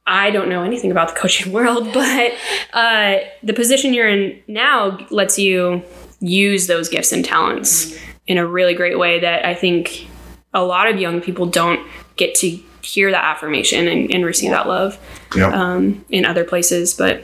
I 0.08 0.32
don't 0.32 0.50
know 0.50 0.64
anything 0.64 0.92
about 0.92 1.10
the 1.10 1.16
coaching 1.20 1.54
world, 1.54 1.88
but 1.94 2.34
uh, 2.74 3.18
the 3.44 3.54
position 3.54 3.94
you're 3.94 4.10
in 4.10 4.42
now 4.48 4.98
lets 5.12 5.38
you 5.38 5.84
use 6.20 6.68
those 6.68 6.90
gifts 6.90 7.12
and 7.12 7.24
talents 7.24 7.98
in 8.26 8.38
a 8.38 8.46
really 8.46 8.74
great 8.74 8.98
way 8.98 9.20
that 9.20 9.46
I 9.46 9.54
think 9.54 10.08
a 10.54 10.64
lot 10.64 10.88
of 10.88 11.00
young 11.00 11.22
people 11.22 11.46
don't 11.46 11.86
get 12.16 12.34
to 12.36 12.60
hear 12.82 13.12
that 13.12 13.24
affirmation 13.24 13.88
and, 13.88 14.12
and 14.12 14.26
receive 14.26 14.52
that 14.52 14.68
love 14.68 14.98
um, 15.36 16.06
in 16.10 16.26
other 16.26 16.44
places. 16.44 16.94
But 16.94 17.24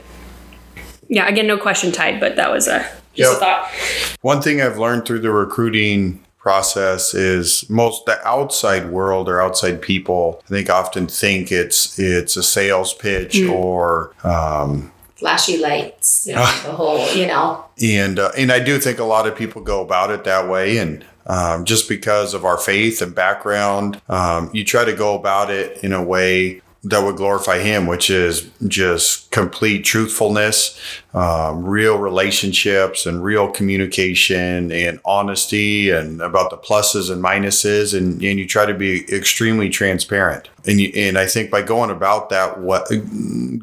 yeah, 1.07 1.27
again, 1.27 1.47
no 1.47 1.57
question 1.57 1.91
tied, 1.91 2.19
but 2.19 2.35
that 2.35 2.51
was 2.51 2.67
a 2.67 2.87
just 3.21 3.33
Yep. 3.33 3.41
a 3.41 3.45
thought. 3.45 4.17
One 4.21 4.41
thing 4.41 4.61
I've 4.61 4.77
learned 4.77 5.05
through 5.05 5.19
the 5.19 5.31
recruiting 5.31 6.23
process 6.39 7.13
is 7.13 7.69
most 7.69 8.05
the 8.07 8.19
outside 8.27 8.89
world 8.89 9.29
or 9.29 9.39
outside 9.41 9.79
people 9.81 10.41
I 10.45 10.49
think 10.49 10.69
often 10.71 11.05
think 11.07 11.51
it's 11.51 11.99
it's 11.99 12.35
a 12.35 12.41
sales 12.43 12.93
pitch 12.95 13.41
or 13.43 14.11
um, 14.23 14.91
Flashy 15.17 15.57
lights. 15.59 16.25
you 16.25 16.33
know, 16.33 16.41
the 16.65 16.71
whole, 16.71 17.07
you 17.13 17.27
know. 17.27 17.63
and 17.81 18.17
uh, 18.17 18.31
and 18.35 18.51
I 18.51 18.59
do 18.59 18.79
think 18.79 18.97
a 18.97 19.03
lot 19.03 19.27
of 19.27 19.35
people 19.35 19.61
go 19.61 19.81
about 19.83 20.09
it 20.09 20.23
that 20.23 20.49
way 20.49 20.77
and 20.77 21.05
um, 21.27 21.63
just 21.65 21.87
because 21.87 22.33
of 22.33 22.43
our 22.43 22.57
faith 22.57 23.03
and 23.03 23.13
background 23.13 24.01
um, 24.09 24.49
you 24.51 24.65
try 24.65 24.83
to 24.83 24.93
go 24.93 25.13
about 25.15 25.51
it 25.51 25.83
in 25.83 25.93
a 25.93 26.03
way 26.03 26.61
that 26.83 27.03
would 27.03 27.15
glorify 27.15 27.59
him 27.59 27.85
which 27.87 28.09
is 28.09 28.49
just 28.67 29.29
complete 29.31 29.83
truthfulness 29.83 30.79
um, 31.13 31.65
real 31.65 31.97
relationships 31.97 33.05
and 33.05 33.21
real 33.21 33.51
communication 33.51 34.71
and 34.71 34.99
honesty 35.03 35.89
and 35.89 36.21
about 36.21 36.49
the 36.49 36.57
pluses 36.57 37.11
and 37.11 37.21
minuses. 37.21 37.97
And, 37.97 38.23
and 38.23 38.39
you 38.39 38.47
try 38.47 38.65
to 38.65 38.73
be 38.73 39.03
extremely 39.13 39.69
transparent. 39.69 40.49
And 40.65 40.79
you, 40.79 40.91
and 40.95 41.17
I 41.17 41.25
think 41.25 41.51
by 41.51 41.63
going 41.63 41.89
about 41.89 42.29
that 42.29 42.59
what 42.61 42.89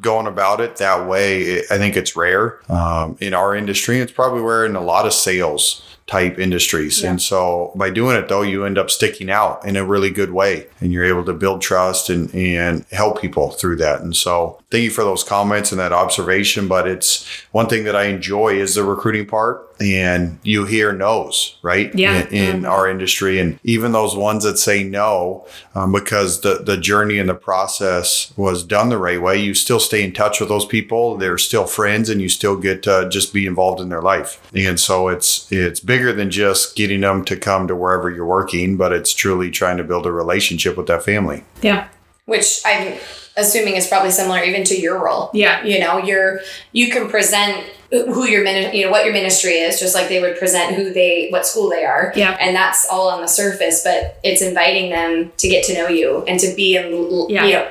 going 0.00 0.26
about 0.26 0.60
it 0.60 0.76
that 0.76 1.08
way 1.08 1.42
it, 1.42 1.64
I 1.70 1.78
think 1.78 1.96
it's 1.96 2.14
rare 2.14 2.60
um, 2.70 3.16
in 3.20 3.32
our 3.32 3.54
industry. 3.54 3.98
It's 3.98 4.12
probably 4.12 4.42
rare 4.42 4.66
in 4.66 4.76
a 4.76 4.82
lot 4.82 5.06
of 5.06 5.14
sales 5.14 5.82
type 6.08 6.38
industries. 6.38 7.04
And 7.04 7.20
so 7.20 7.70
by 7.76 7.90
doing 7.90 8.16
it 8.16 8.28
though 8.28 8.42
you 8.42 8.64
end 8.64 8.78
up 8.78 8.90
sticking 8.90 9.30
out 9.30 9.64
in 9.64 9.76
a 9.76 9.84
really 9.84 10.10
good 10.10 10.32
way 10.32 10.66
and 10.80 10.90
you're 10.92 11.04
able 11.04 11.24
to 11.26 11.34
build 11.34 11.60
trust 11.62 12.10
and 12.10 12.34
and 12.34 12.84
help 12.90 13.20
people 13.20 13.50
through 13.50 13.76
that. 13.76 14.00
And 14.00 14.16
so 14.16 14.58
thank 14.70 14.84
you 14.84 14.90
for 14.90 15.04
those 15.04 15.22
comments 15.22 15.70
and 15.70 15.78
that 15.78 15.92
observation 15.92 16.66
but 16.66 16.88
it's 16.88 17.28
one 17.52 17.68
thing 17.68 17.84
that 17.84 17.94
I 17.94 18.04
enjoy 18.04 18.58
is 18.58 18.74
the 18.74 18.84
recruiting 18.84 19.26
part 19.26 19.67
and 19.80 20.38
you 20.42 20.64
hear 20.64 20.92
no's 20.92 21.56
right 21.62 21.94
Yeah. 21.94 22.26
in, 22.28 22.56
in 22.56 22.64
our 22.66 22.88
industry 22.88 23.38
and 23.38 23.58
even 23.64 23.92
those 23.92 24.16
ones 24.16 24.44
that 24.44 24.58
say 24.58 24.82
no 24.82 25.46
um, 25.74 25.92
because 25.92 26.40
the 26.40 26.62
the 26.64 26.76
journey 26.76 27.18
and 27.18 27.28
the 27.28 27.34
process 27.34 28.32
was 28.36 28.64
done 28.64 28.88
the 28.88 28.98
right 28.98 29.20
way 29.22 29.38
you 29.40 29.54
still 29.54 29.80
stay 29.80 30.02
in 30.02 30.12
touch 30.12 30.40
with 30.40 30.48
those 30.48 30.66
people 30.66 31.16
they're 31.16 31.38
still 31.38 31.66
friends 31.66 32.08
and 32.10 32.20
you 32.20 32.28
still 32.28 32.56
get 32.56 32.82
to 32.82 33.08
just 33.10 33.32
be 33.32 33.46
involved 33.46 33.80
in 33.80 33.88
their 33.88 34.02
life 34.02 34.40
and 34.54 34.80
so 34.80 35.08
it's 35.08 35.50
it's 35.52 35.80
bigger 35.80 36.12
than 36.12 36.30
just 36.30 36.74
getting 36.76 37.00
them 37.02 37.24
to 37.24 37.36
come 37.36 37.68
to 37.68 37.76
wherever 37.76 38.10
you're 38.10 38.26
working 38.26 38.76
but 38.76 38.92
it's 38.92 39.12
truly 39.14 39.50
trying 39.50 39.76
to 39.76 39.84
build 39.84 40.06
a 40.06 40.12
relationship 40.12 40.76
with 40.76 40.86
that 40.86 41.02
family 41.04 41.44
Yeah. 41.62 41.86
Which 42.28 42.60
I'm 42.64 42.98
assuming 43.36 43.76
is 43.76 43.86
probably 43.86 44.10
similar 44.10 44.42
even 44.44 44.64
to 44.64 44.78
your 44.78 45.02
role. 45.02 45.30
Yeah. 45.32 45.64
You 45.64 45.78
know, 45.80 45.98
you're 45.98 46.40
you 46.72 46.90
can 46.90 47.08
present 47.08 47.64
who 47.90 48.28
your 48.28 48.44
mini- 48.44 48.76
you 48.78 48.84
know 48.84 48.90
what 48.90 49.04
your 49.06 49.14
ministry 49.14 49.52
is 49.54 49.80
just 49.80 49.94
like 49.94 50.08
they 50.10 50.20
would 50.20 50.36
present 50.38 50.74
who 50.74 50.92
they 50.92 51.28
what 51.30 51.46
school 51.46 51.70
they 51.70 51.84
are 51.86 52.12
Yeah. 52.14 52.36
and 52.38 52.54
that's 52.54 52.86
all 52.90 53.08
on 53.08 53.22
the 53.22 53.28
surface 53.28 53.82
but 53.82 54.20
it's 54.22 54.42
inviting 54.42 54.90
them 54.90 55.32
to 55.38 55.48
get 55.48 55.64
to 55.68 55.72
know 55.74 55.88
you 55.88 56.22
and 56.28 56.38
to 56.40 56.54
be 56.54 56.76
in 56.76 56.84
Yeah. 57.30 57.44
you 57.46 57.52
know 57.54 57.68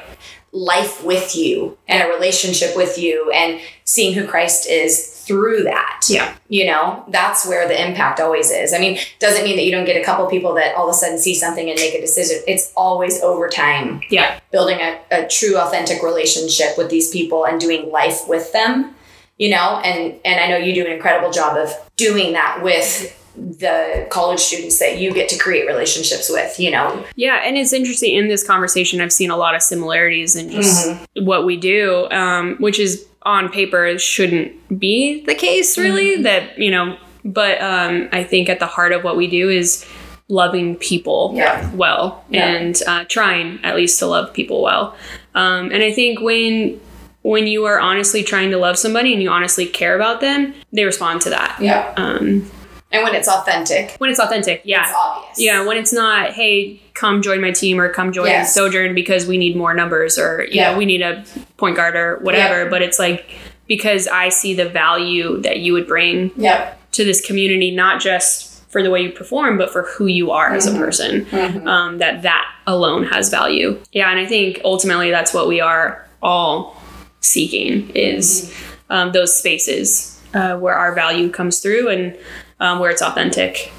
life 0.51 1.03
with 1.03 1.35
you 1.35 1.77
and 1.87 2.01
a 2.01 2.11
relationship 2.11 2.75
with 2.75 2.97
you 2.97 3.29
and 3.29 3.59
seeing 3.83 4.15
who 4.15 4.25
Christ 4.25 4.67
is 4.67 5.16
through 5.27 5.63
that 5.63 6.01
Yeah. 6.09 6.33
you 6.47 6.65
know 6.65 7.03
that's 7.09 7.45
where 7.45 7.67
the 7.67 7.77
impact 7.87 8.19
always 8.19 8.49
is 8.51 8.73
i 8.73 8.79
mean 8.79 8.97
doesn't 9.19 9.43
mean 9.43 9.55
that 9.57 9.65
you 9.65 9.71
don't 9.71 9.85
get 9.85 10.01
a 10.01 10.05
couple 10.05 10.25
people 10.27 10.53
that 10.55 10.75
all 10.75 10.87
of 10.89 10.95
a 10.95 10.97
sudden 10.97 11.19
see 11.19 11.35
something 11.35 11.69
and 11.69 11.77
make 11.79 11.93
a 11.93 12.01
decision 12.01 12.37
it's 12.47 12.71
always 12.75 13.21
over 13.21 13.47
time 13.49 14.01
Yeah. 14.09 14.39
building 14.51 14.79
a, 14.79 14.99
a 15.11 15.27
true 15.27 15.57
authentic 15.57 16.01
relationship 16.01 16.77
with 16.77 16.89
these 16.89 17.09
people 17.11 17.45
and 17.45 17.59
doing 17.59 17.91
life 17.91 18.27
with 18.27 18.51
them 18.53 18.95
you 19.37 19.49
know 19.49 19.79
and 19.83 20.15
and 20.25 20.39
i 20.39 20.47
know 20.49 20.57
you 20.57 20.73
do 20.73 20.85
an 20.85 20.91
incredible 20.91 21.31
job 21.31 21.57
of 21.57 21.69
doing 21.97 22.33
that 22.33 22.61
with 22.63 23.13
the 23.37 24.07
college 24.09 24.39
students 24.39 24.79
that 24.79 24.97
you 24.99 25.13
get 25.13 25.29
to 25.29 25.37
create 25.37 25.67
relationships 25.67 26.29
with 26.29 26.59
you 26.59 26.71
know 26.71 27.03
Yeah, 27.15 27.41
and 27.43 27.55
it's 27.57 27.71
interesting 27.73 28.15
in 28.15 28.27
this 28.27 28.45
conversation. 28.45 28.99
I've 29.01 29.13
seen 29.13 29.29
a 29.31 29.37
lot 29.37 29.55
of 29.55 29.61
similarities 29.61 30.35
in 30.35 30.49
just 30.49 30.89
what 31.15 31.45
we 31.45 31.55
do, 31.57 32.07
um, 32.11 32.55
which 32.59 32.79
is 32.79 33.05
on 33.23 33.49
paper 33.49 33.97
shouldn't 33.99 34.79
be 34.79 35.23
the 35.25 35.35
case, 35.35 35.77
really. 35.77 36.21
That 36.23 36.57
you 36.57 36.71
know, 36.71 36.97
but 37.25 37.61
um, 37.61 38.09
I 38.11 38.23
think 38.23 38.49
at 38.49 38.59
the 38.59 38.67
heart 38.67 38.91
of 38.91 39.03
what 39.03 39.17
we 39.17 39.27
do 39.27 39.49
is 39.49 39.85
loving 40.29 40.75
people 40.75 41.31
Yeah. 41.35 41.71
well 41.73 42.23
Yeah. 42.29 42.47
and 42.47 42.81
uh, 42.85 43.05
trying 43.05 43.59
at 43.63 43.75
least 43.75 43.99
to 43.99 44.07
love 44.07 44.33
people 44.33 44.61
well. 44.61 44.95
Um, 45.35 45.71
and 45.71 45.83
I 45.83 45.91
think 45.91 46.19
when 46.21 46.79
when 47.21 47.45
you 47.47 47.65
are 47.65 47.79
honestly 47.79 48.23
trying 48.23 48.51
to 48.51 48.57
love 48.57 48.77
somebody 48.77 49.11
and 49.13 49.21
you 49.21 49.29
honestly 49.29 49.65
care 49.65 49.95
about 49.95 50.21
them, 50.21 50.53
they 50.71 50.85
respond 50.85 51.21
to 51.21 51.29
that. 51.29 51.57
yeah 51.61 51.93
Um, 51.97 52.49
And 52.91 53.03
when 53.03 53.15
it's 53.15 53.27
authentic, 53.27 53.95
when 53.97 54.09
it's 54.09 54.19
authentic. 54.19 54.61
Yeah. 54.63 54.83
it's 54.83 54.93
obvious. 54.97 55.39
Yeah, 55.39 55.65
when 55.65 55.77
it's 55.77 55.91
not, 55.91 56.31
hey, 56.33 56.81
come 56.93 57.21
join 57.21 57.41
my 57.41 57.51
team 57.51 57.79
or 57.81 57.89
come 57.91 58.11
join 58.13 58.27
Yes. 58.27 58.53
Sojourn 58.53 58.95
because 58.95 59.27
we 59.27 59.37
need 59.37 59.55
more 59.57 59.73
numbers 59.73 60.17
or 60.17 60.43
you 60.43 60.55
Yeah. 60.61 60.71
know, 60.71 60.77
we 60.77 60.85
need 60.85 61.01
a 61.01 61.23
point 61.57 61.75
guard 61.75 61.95
or 61.95 62.17
whatever. 62.19 62.69
But 62.69 62.81
it's 62.81 62.97
like 62.97 63.25
because 63.67 64.07
I 64.07 64.29
see 64.29 64.53
the 64.53 64.69
value 64.69 65.41
that 65.41 65.59
you 65.59 65.73
would 65.73 65.85
bring 65.87 66.31
Yep. 66.37 66.79
to 66.93 67.03
this 67.03 67.19
community, 67.19 67.71
not 67.71 67.99
just 68.01 68.63
for 68.71 68.81
the 68.81 68.89
way 68.89 69.01
you 69.01 69.09
perform, 69.09 69.57
but 69.57 69.71
for 69.71 69.83
who 69.83 70.07
you 70.07 70.31
are 70.31 70.53
as 70.53 70.65
a 70.65 70.71
Mhm. 70.71 70.77
person. 70.77 71.25
Mhm. 71.31 71.67
Um, 71.67 71.97
that 71.97 72.21
that 72.21 72.45
alone 72.65 73.03
has 73.05 73.29
value. 73.29 73.77
Yeah, 73.91 74.09
and 74.09 74.19
I 74.19 74.25
think 74.25 74.61
ultimately 74.63 75.11
that's 75.11 75.33
what 75.33 75.47
we 75.49 75.59
are 75.59 76.05
all 76.23 76.81
seeking 77.19 77.89
is 77.93 78.53
um, 78.89 79.11
those 79.11 79.37
spaces 79.37 80.17
uh, 80.33 80.55
where 80.55 80.73
our 80.75 80.93
value 80.95 81.29
comes 81.29 81.59
through 81.59 81.89
and 81.89 82.15
um, 82.59 82.79
where 82.79 82.89
it's 82.89 83.01
authentic. 83.01 83.71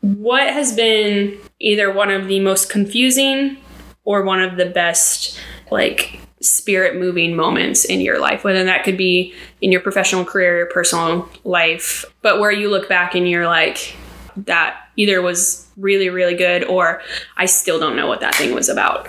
What 0.00 0.48
has 0.48 0.74
been 0.74 1.38
either 1.60 1.92
one 1.92 2.10
of 2.10 2.28
the 2.28 2.40
most 2.40 2.70
confusing 2.70 3.58
or 4.04 4.22
one 4.22 4.40
of 4.40 4.56
the 4.56 4.66
best 4.66 5.38
like 5.70 6.20
spirit 6.40 6.96
moving 6.96 7.36
moments 7.36 7.84
in 7.84 8.00
your 8.00 8.18
life 8.18 8.42
whether 8.42 8.64
that 8.64 8.82
could 8.82 8.96
be 8.96 9.32
in 9.60 9.70
your 9.70 9.80
professional 9.80 10.24
career 10.24 10.56
your 10.56 10.66
personal 10.66 11.28
life 11.44 12.04
but 12.20 12.40
where 12.40 12.50
you 12.50 12.68
look 12.68 12.88
back 12.88 13.14
and 13.14 13.30
you're 13.30 13.46
like 13.46 13.94
that 14.36 14.88
either 14.96 15.22
was 15.22 15.68
really 15.76 16.08
really 16.08 16.34
good 16.34 16.64
or 16.64 17.00
i 17.36 17.46
still 17.46 17.78
don't 17.78 17.94
know 17.94 18.08
what 18.08 18.18
that 18.18 18.34
thing 18.34 18.52
was 18.52 18.68
about 18.68 19.06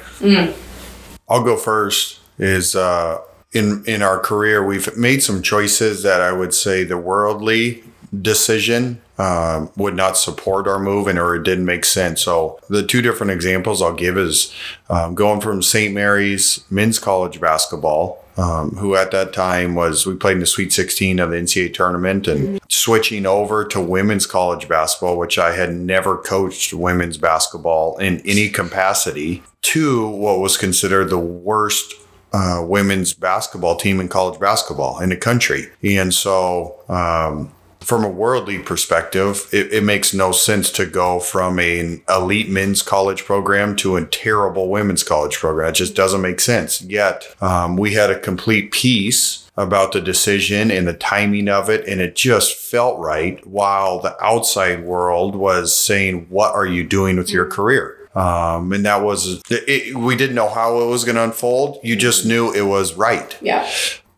I'll 1.30 1.44
go 1.44 1.58
first. 1.58 2.20
Is 2.38 2.76
uh, 2.76 3.22
in 3.52 3.84
in 3.86 4.02
our 4.02 4.20
career, 4.20 4.66
we've 4.66 4.96
made 4.98 5.22
some 5.24 5.42
choices 5.42 6.04
that 6.04 6.22
I 6.22 6.32
would 6.32 6.54
say 6.54 6.84
the 6.84 6.98
worldly 6.98 7.84
decision 8.22 9.02
um, 9.18 9.70
would 9.78 9.96
not 9.96 10.18
support 10.18 10.68
our 10.68 10.80
move, 10.80 11.08
and 11.08 11.20
or 11.20 11.36
it 11.36 11.44
didn't 11.44 11.66
make 11.66 11.86
sense. 11.86 12.22
So 12.22 12.60
the 12.70 12.86
two 12.86 13.02
different 13.02 13.32
examples 13.32 13.82
I'll 13.82 13.94
give 13.94 14.18
is 14.18 14.54
um, 14.90 15.16
going 15.16 15.42
from 15.42 15.62
St. 15.62 15.94
Mary's 15.94 16.64
men's 16.70 17.00
college 17.00 17.40
basketball. 17.40 18.20
Um, 18.36 18.72
who 18.78 18.96
at 18.96 19.12
that 19.12 19.32
time 19.32 19.76
was 19.76 20.08
we 20.08 20.16
played 20.16 20.34
in 20.34 20.40
the 20.40 20.48
Sweet 20.48 20.74
16 20.74 21.20
of 21.20 21.30
the 21.30 21.38
NCAA 21.38 21.72
tournament 21.72 22.28
and 22.28 22.60
switching 22.68 23.28
over 23.28 23.64
to 23.66 23.80
women's 23.80 24.26
college 24.26 24.68
basketball, 24.68 25.20
which 25.20 25.38
I 25.38 25.56
had 25.56 25.76
never 25.76 26.18
coached 26.18 26.74
women's 26.74 27.20
basketball 27.20 27.96
in 28.00 28.24
any 28.26 28.50
capacity, 28.50 29.44
to 29.62 30.08
what 30.08 30.40
was 30.40 30.58
considered 30.58 31.12
the 31.12 31.20
worst 31.20 31.94
uh, 32.34 32.64
women's 32.68 33.14
basketball 33.14 33.76
team 33.76 34.00
in 34.00 34.08
college 34.08 34.40
basketball 34.40 35.00
in 35.00 35.10
the 35.10 35.16
country. 35.16 35.68
And 35.84 36.12
so, 36.12 36.76
um, 36.90 37.54
from 37.84 38.04
a 38.04 38.10
worldly 38.10 38.60
perspective, 38.60 39.48
it, 39.52 39.72
it 39.74 39.84
makes 39.84 40.14
no 40.14 40.32
sense 40.32 40.72
to 40.72 40.86
go 40.86 41.20
from 41.20 41.60
an 41.60 42.02
elite 42.10 42.50
men's 42.50 42.82
college 42.82 43.26
program 43.26 43.76
to 43.78 43.96
a 43.96 44.06
terrible 44.06 44.70
women's 44.70 45.04
college 45.04 45.38
program. 45.38 45.70
It 45.70 45.76
just 45.76 45.96
doesn't 45.96 46.22
make 46.22 46.40
sense. 46.40 46.82
Yet, 46.82 47.36
um, 47.42 47.78
we 47.78 47.94
had 47.94 48.10
a 48.10 48.20
complete 48.20 48.72
peace 48.72 49.50
about 49.56 49.92
the 49.92 50.02
decision 50.02 50.72
and 50.72 50.88
the 50.88 50.94
timing 50.94 51.48
of 51.48 51.70
it, 51.70 51.88
and 51.88 52.02
it 52.02 52.16
just 52.16 52.56
felt 52.56 53.00
right 53.00 53.46
while 53.46 54.00
the 54.00 54.22
outside 54.24 54.84
world 54.84 55.36
was 55.36 55.76
saying, 55.76 56.26
What 56.30 56.56
are 56.56 56.66
you 56.66 56.84
doing 56.84 57.18
with 57.18 57.32
your 57.32 57.46
career? 57.46 57.98
Um, 58.16 58.72
and 58.74 58.86
that 58.86 59.02
was, 59.02 59.42
it, 59.50 59.96
we 59.96 60.16
didn't 60.16 60.36
know 60.36 60.50
how 60.50 60.82
it 60.82 60.86
was 60.86 61.04
going 61.04 61.16
to 61.16 61.24
unfold. 61.24 61.80
You 61.84 61.96
just 61.96 62.26
knew 62.26 62.54
it 62.54 62.62
was 62.62 62.94
right 62.94 63.36
Yeah. 63.42 63.68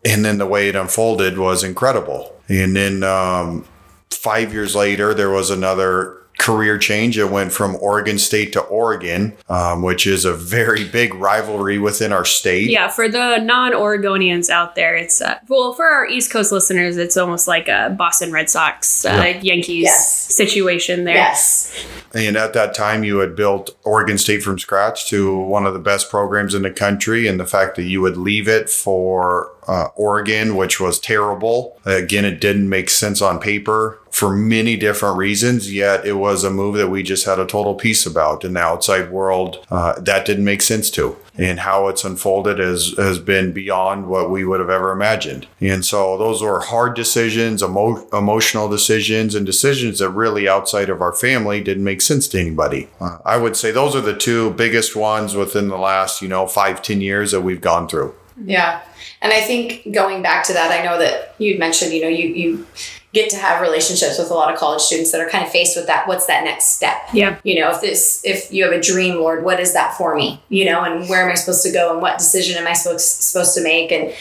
And 0.06 0.24
then 0.24 0.38
the 0.38 0.46
way 0.46 0.70
it 0.70 0.76
unfolded 0.76 1.38
was 1.38 1.64
incredible. 1.64 2.34
And 2.48 2.76
then 2.76 3.04
um, 3.04 3.66
five 4.12 4.54
years 4.54 4.76
later, 4.76 5.14
there 5.14 5.30
was 5.32 5.50
another 5.50 6.18
career 6.38 6.78
change. 6.78 7.18
It 7.18 7.30
went 7.32 7.54
from 7.54 7.78
Oregon 7.78 8.20
State 8.20 8.52
to 8.54 8.60
Oregon, 8.62 9.36
um, 9.50 9.82
which 9.82 10.06
is 10.06 10.26
a 10.26 10.34
very 10.34 10.84
big 10.84 11.14
rivalry 11.14 11.80
within 11.80 12.12
our 12.12 12.26
state. 12.26 12.70
yeah 12.70 12.90
for 12.90 13.08
the 13.08 13.38
non-oregonians 13.38 14.50
out 14.50 14.76
there 14.76 14.96
it's 14.98 15.22
uh, 15.22 15.40
well 15.48 15.74
for 15.74 15.86
our 15.86 16.06
east 16.08 16.32
coast 16.32 16.52
listeners 16.52 16.98
it's 16.98 17.16
almost 17.16 17.48
like 17.48 17.70
a 17.70 17.96
boston 17.98 18.34
red 18.34 18.50
sox 18.50 19.06
uh, 19.06 19.10
Yeah. 19.10 19.40
yankees 19.42 19.84
Yes. 19.84 20.34
situation 20.36 21.06
there 21.06 21.16
Yes. 21.16 21.72
And 22.14 22.38
at 22.38 22.54
that 22.54 22.74
time, 22.74 23.04
you 23.04 23.18
had 23.18 23.36
built 23.36 23.76
Oregon 23.84 24.18
State 24.18 24.42
from 24.42 24.58
scratch 24.58 25.10
to 25.10 25.38
one 25.38 25.66
of 25.66 25.74
the 25.74 25.80
best 25.82 26.10
programs 26.10 26.54
in 26.56 26.62
the 26.62 26.72
country. 26.72 27.28
And 27.28 27.38
the 27.38 27.46
fact 27.46 27.76
that 27.76 27.84
you 27.84 28.00
would 28.00 28.16
leave 28.16 28.48
it 28.48 28.70
for 28.70 29.52
uh, 29.68 29.88
Oregon, 29.96 30.56
which 30.56 30.80
was 30.80 31.00
terrible, 31.00 31.80
again, 31.86 32.26
it 32.26 32.42
didn't 32.42 32.70
make 32.70 32.90
sense 32.90 33.22
on 33.22 33.40
paper 33.40 34.00
for 34.12 34.34
many 34.34 34.78
different 34.78 35.18
reasons. 35.18 35.74
Yet 35.74 36.06
it 36.06 36.14
was 36.14 36.44
a 36.44 36.50
move 36.50 36.76
that 36.76 36.88
we 36.88 37.04
just 37.04 37.26
had 37.26 37.38
a 37.38 37.46
total 37.46 37.76
peace 37.76 38.06
about. 38.06 38.46
In 38.46 38.54
the 38.54 38.62
outside 38.62 39.12
world, 39.12 39.66
uh, 39.70 40.00
that 40.00 40.26
didn't 40.26 40.46
make 40.46 40.62
sense 40.62 40.90
to. 40.92 41.18
And 41.38 41.60
how 41.60 41.90
it's 41.90 42.06
unfolded 42.06 42.60
has, 42.60 42.94
has 42.98 43.20
been 43.20 43.52
beyond 43.52 44.08
what 44.08 44.30
we 44.30 44.46
would 44.46 44.62
have 44.62 44.70
ever 44.70 44.94
imagined. 44.94 45.48
And 45.60 45.84
so 45.84 46.18
those 46.18 46.42
were 46.42 46.62
hard 46.62 46.96
decisions, 46.96 47.62
emo- 47.62 48.08
emotional 48.14 48.70
decisions, 48.70 49.36
and 49.36 49.46
decisions 49.46 50.00
that 50.00 50.12
really 50.12 50.48
outside 50.48 50.90
of 50.90 51.02
our 51.02 51.12
family 51.12 51.60
didn't 51.60 51.84
make 51.84 52.02
sense 52.02 52.30
to 52.30 52.40
anybody. 52.40 52.88
Uh, 53.02 53.18
I 53.26 53.36
would 53.36 53.58
say 53.58 53.72
those 53.72 53.98
are 53.98 54.02
the 54.02 54.16
two 54.16 54.52
biggest 54.52 54.96
ones 54.96 55.36
within 55.36 55.68
the 55.68 55.78
last, 55.78 56.22
you 56.22 56.30
know, 56.30 56.48
five, 56.48 56.82
ten 56.82 57.02
years 57.02 57.32
that 57.32 57.42
we've 57.42 57.60
gone 57.60 57.90
through. 57.90 58.16
Yeah. 58.42 58.82
And 59.26 59.34
I 59.34 59.42
think 59.42 59.92
going 59.92 60.22
back 60.22 60.46
to 60.46 60.54
that, 60.54 60.72
I 60.72 60.84
know 60.84 61.00
that 61.00 61.34
you'd 61.40 61.58
mentioned, 61.58 61.92
you 61.92 62.02
know, 62.04 62.08
you, 62.08 62.28
you 62.28 62.68
get 63.12 63.28
to 63.32 63.38
have 63.38 63.60
relationships 63.60 64.20
with 64.20 64.30
a 64.30 64.36
lot 64.36 64.54
of 64.54 64.60
college 64.60 64.84
students 64.84 65.12
that 65.14 65.20
are 65.20 65.28
kind 65.28 65.44
of 65.44 65.50
faced 65.52 65.76
with 65.76 65.88
that. 65.88 66.08
What's 66.08 66.28
that 66.28 66.44
next 66.44 66.76
step? 66.76 66.98
yeah 67.12 67.40
You 67.44 67.60
know, 67.60 67.72
if 67.72 67.82
this, 67.82 68.22
if 68.24 68.54
you 68.54 68.64
have 68.66 68.72
a 68.72 68.80
dream, 68.80 69.16
Lord, 69.16 69.44
what 69.44 69.60
is 69.60 69.74
that 69.74 69.98
for 69.98 70.16
me? 70.16 70.44
You 70.50 70.66
know, 70.66 70.84
and 70.84 71.10
where 71.10 71.24
am 71.26 71.32
I 71.32 71.34
supposed 71.34 71.64
to 71.64 71.72
go 71.72 71.92
and 71.92 72.04
what 72.04 72.20
decision 72.20 72.56
am 72.56 72.68
I 72.68 72.74
supposed, 72.74 73.02
supposed 73.02 73.56
to 73.56 73.64
make? 73.64 73.92
And 73.92 74.14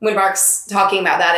when 0.00 0.14
Mark's 0.14 0.66
talking 0.66 1.00
about 1.00 1.20
that, 1.20 1.36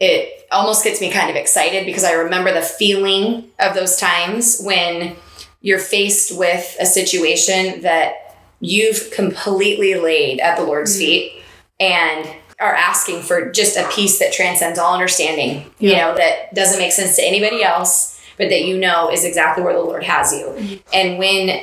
it, 0.00 0.04
it 0.04 0.48
almost 0.50 0.82
gets 0.82 1.00
me 1.00 1.12
kind 1.12 1.30
of 1.30 1.36
excited 1.36 1.86
because 1.86 2.02
I 2.02 2.14
remember 2.14 2.52
the 2.52 2.62
feeling 2.62 3.52
of 3.60 3.74
those 3.74 3.98
times 3.98 4.60
when 4.64 5.14
you're 5.60 5.78
faced 5.78 6.36
with 6.36 6.76
a 6.80 6.86
situation 6.86 7.82
that 7.82 8.36
you've 8.58 9.12
completely 9.12 9.94
laid 9.94 10.40
at 10.40 10.58
the 10.58 10.64
Lord's 10.64 10.96
mm. 10.96 10.98
feet 10.98 11.42
and 11.78 12.28
are 12.60 12.74
asking 12.74 13.22
for 13.22 13.50
just 13.50 13.76
a 13.76 13.88
peace 13.88 14.18
that 14.18 14.32
transcends 14.32 14.78
all 14.78 14.94
understanding, 14.94 15.70
you 15.78 15.92
know, 15.92 16.14
that 16.16 16.52
doesn't 16.54 16.78
make 16.78 16.92
sense 16.92 17.16
to 17.16 17.22
anybody 17.22 17.62
else, 17.62 18.20
but 18.36 18.48
that 18.50 18.64
you 18.64 18.78
know 18.78 19.10
is 19.10 19.24
exactly 19.24 19.62
where 19.62 19.74
the 19.74 19.80
Lord 19.80 20.02
has 20.02 20.32
you. 20.32 20.46
Mm-hmm. 20.46 20.74
And 20.92 21.18
when 21.18 21.62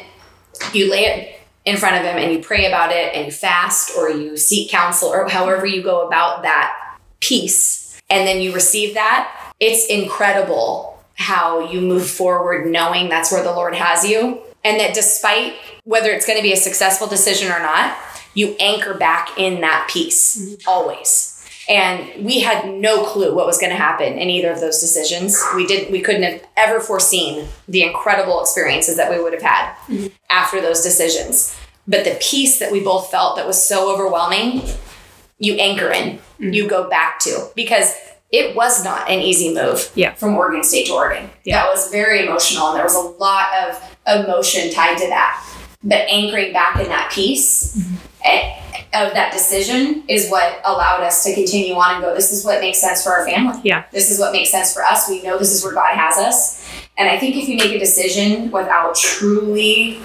you 0.73 0.89
lay 0.89 1.05
it 1.05 1.39
in 1.65 1.77
front 1.77 1.97
of 1.97 2.03
Him 2.03 2.17
and 2.17 2.31
you 2.31 2.39
pray 2.39 2.65
about 2.65 2.91
it 2.91 3.13
and 3.13 3.25
you 3.25 3.31
fast 3.31 3.97
or 3.97 4.10
you 4.10 4.38
seek 4.38 4.71
counsel 4.71 5.10
or 5.10 5.27
however 5.27 5.65
you 5.65 5.84
go 5.84 6.08
about 6.08 6.43
that 6.43 6.97
peace, 7.19 7.99
and 8.10 8.27
then 8.27 8.39
you 8.39 8.53
receive 8.53 8.93
that, 8.93 9.53
it's 9.60 9.88
incredible 9.88 11.03
how 11.15 11.71
you 11.71 11.81
move 11.81 12.08
forward 12.08 12.67
knowing 12.67 13.10
that's 13.10 13.31
where 13.31 13.43
the 13.43 13.51
Lord 13.51 13.73
has 13.73 14.08
you. 14.08 14.41
And 14.63 14.79
that 14.79 14.93
despite 14.93 15.53
whether 15.84 16.10
it's 16.10 16.25
going 16.25 16.39
to 16.39 16.43
be 16.43 16.53
a 16.53 16.58
successful 16.58 17.08
decision 17.08 17.51
or 17.51 17.60
not, 17.60 17.97
you 18.36 18.56
anchor 18.60 18.93
back 18.93 19.38
in 19.38 19.62
that 19.62 19.89
peace 19.91 20.56
always. 20.67 21.32
And 21.67 22.24
we 22.24 22.41
had 22.41 22.69
no 22.69 23.04
clue 23.04 23.34
what 23.34 23.48
was 23.48 23.58
going 23.58 23.71
to 23.71 23.76
happen 23.76 24.19
in 24.19 24.30
either 24.30 24.52
of 24.52 24.60
those 24.60 24.80
decisions. 24.80 25.36
We 25.56 25.65
didn't 25.65 25.91
we 25.91 26.00
couldn't 26.02 26.21
have 26.21 26.45
ever 26.56 26.80
foreseen 26.80 27.48
the 27.67 27.82
incredible 27.82 28.39
experiences 28.39 28.98
that 28.98 29.10
we 29.10 29.19
would 29.19 29.34
have 29.34 29.41
had 29.41 29.74
after 30.30 30.62
those 30.62 30.82
decisions. 30.84 31.58
But 31.88 32.04
the 32.06 32.17
peace 32.21 32.60
that 32.60 32.71
we 32.71 32.82
both 32.84 33.10
felt 33.10 33.36
that 33.38 33.48
was 33.48 33.63
so 33.63 33.91
overwhelming, 33.93 34.62
you 35.39 35.56
anchor 35.56 35.91
in, 35.91 36.19
you 36.39 36.67
go 36.67 36.88
back 36.89 37.19
to 37.21 37.48
because 37.56 37.93
it 38.32 38.56
was 38.56 38.84
not 38.84 39.10
an 39.10 39.19
easy 39.21 39.54
move 39.54 39.89
Yeah. 39.95 40.13
from 40.15 40.36
Oregon 40.36 40.63
State 40.63 40.88
to 40.88 40.93
Oregon. 40.93 41.30
Yeah. 41.45 41.63
That 41.63 41.69
was 41.74 41.89
very 41.89 42.26
emotional 42.26 42.67
and 42.69 42.76
there 42.78 42.84
was 42.84 42.95
a 42.95 43.00
lot 43.00 43.48
of 43.63 43.98
emotion 44.08 44.71
tied 44.71 44.98
to 45.00 45.08
that. 45.08 45.43
But 45.84 46.08
anchoring 46.10 46.52
back 46.54 46.80
in 46.80 46.88
that 46.89 47.12
peace 47.12 47.78
eh, 47.78 47.82
of 48.93 49.13
that 49.13 49.31
decision 49.33 50.04
is 50.08 50.29
what 50.29 50.62
allowed 50.63 51.02
us 51.04 51.23
to 51.25 51.33
continue 51.33 51.73
on 51.75 51.95
and 51.95 52.04
go, 52.04 52.13
this 52.15 52.31
is 52.31 52.45
what 52.45 52.62
makes 52.62 52.79
sense 52.79 53.04
for 53.04 53.10
our 53.12 53.25
family. 53.25 53.60
Yeah. 53.63 53.83
This 53.91 54.10
is 54.10 54.19
what 54.19 54.31
makes 54.31 54.50
sense 54.52 54.73
for 54.73 54.83
us. 54.83 55.10
We 55.10 55.21
know 55.21 55.37
this 55.37 55.54
is 55.54 55.63
where 55.63 55.73
God 55.73 55.95
has 55.95 56.17
us. 56.17 56.65
And 56.97 57.10
I 57.10 57.17
think 57.17 57.35
if 57.35 57.50
you 57.50 57.58
make 57.58 57.71
a 57.73 57.79
decision 57.79 58.52
without 58.52 58.95
truly 58.95 60.00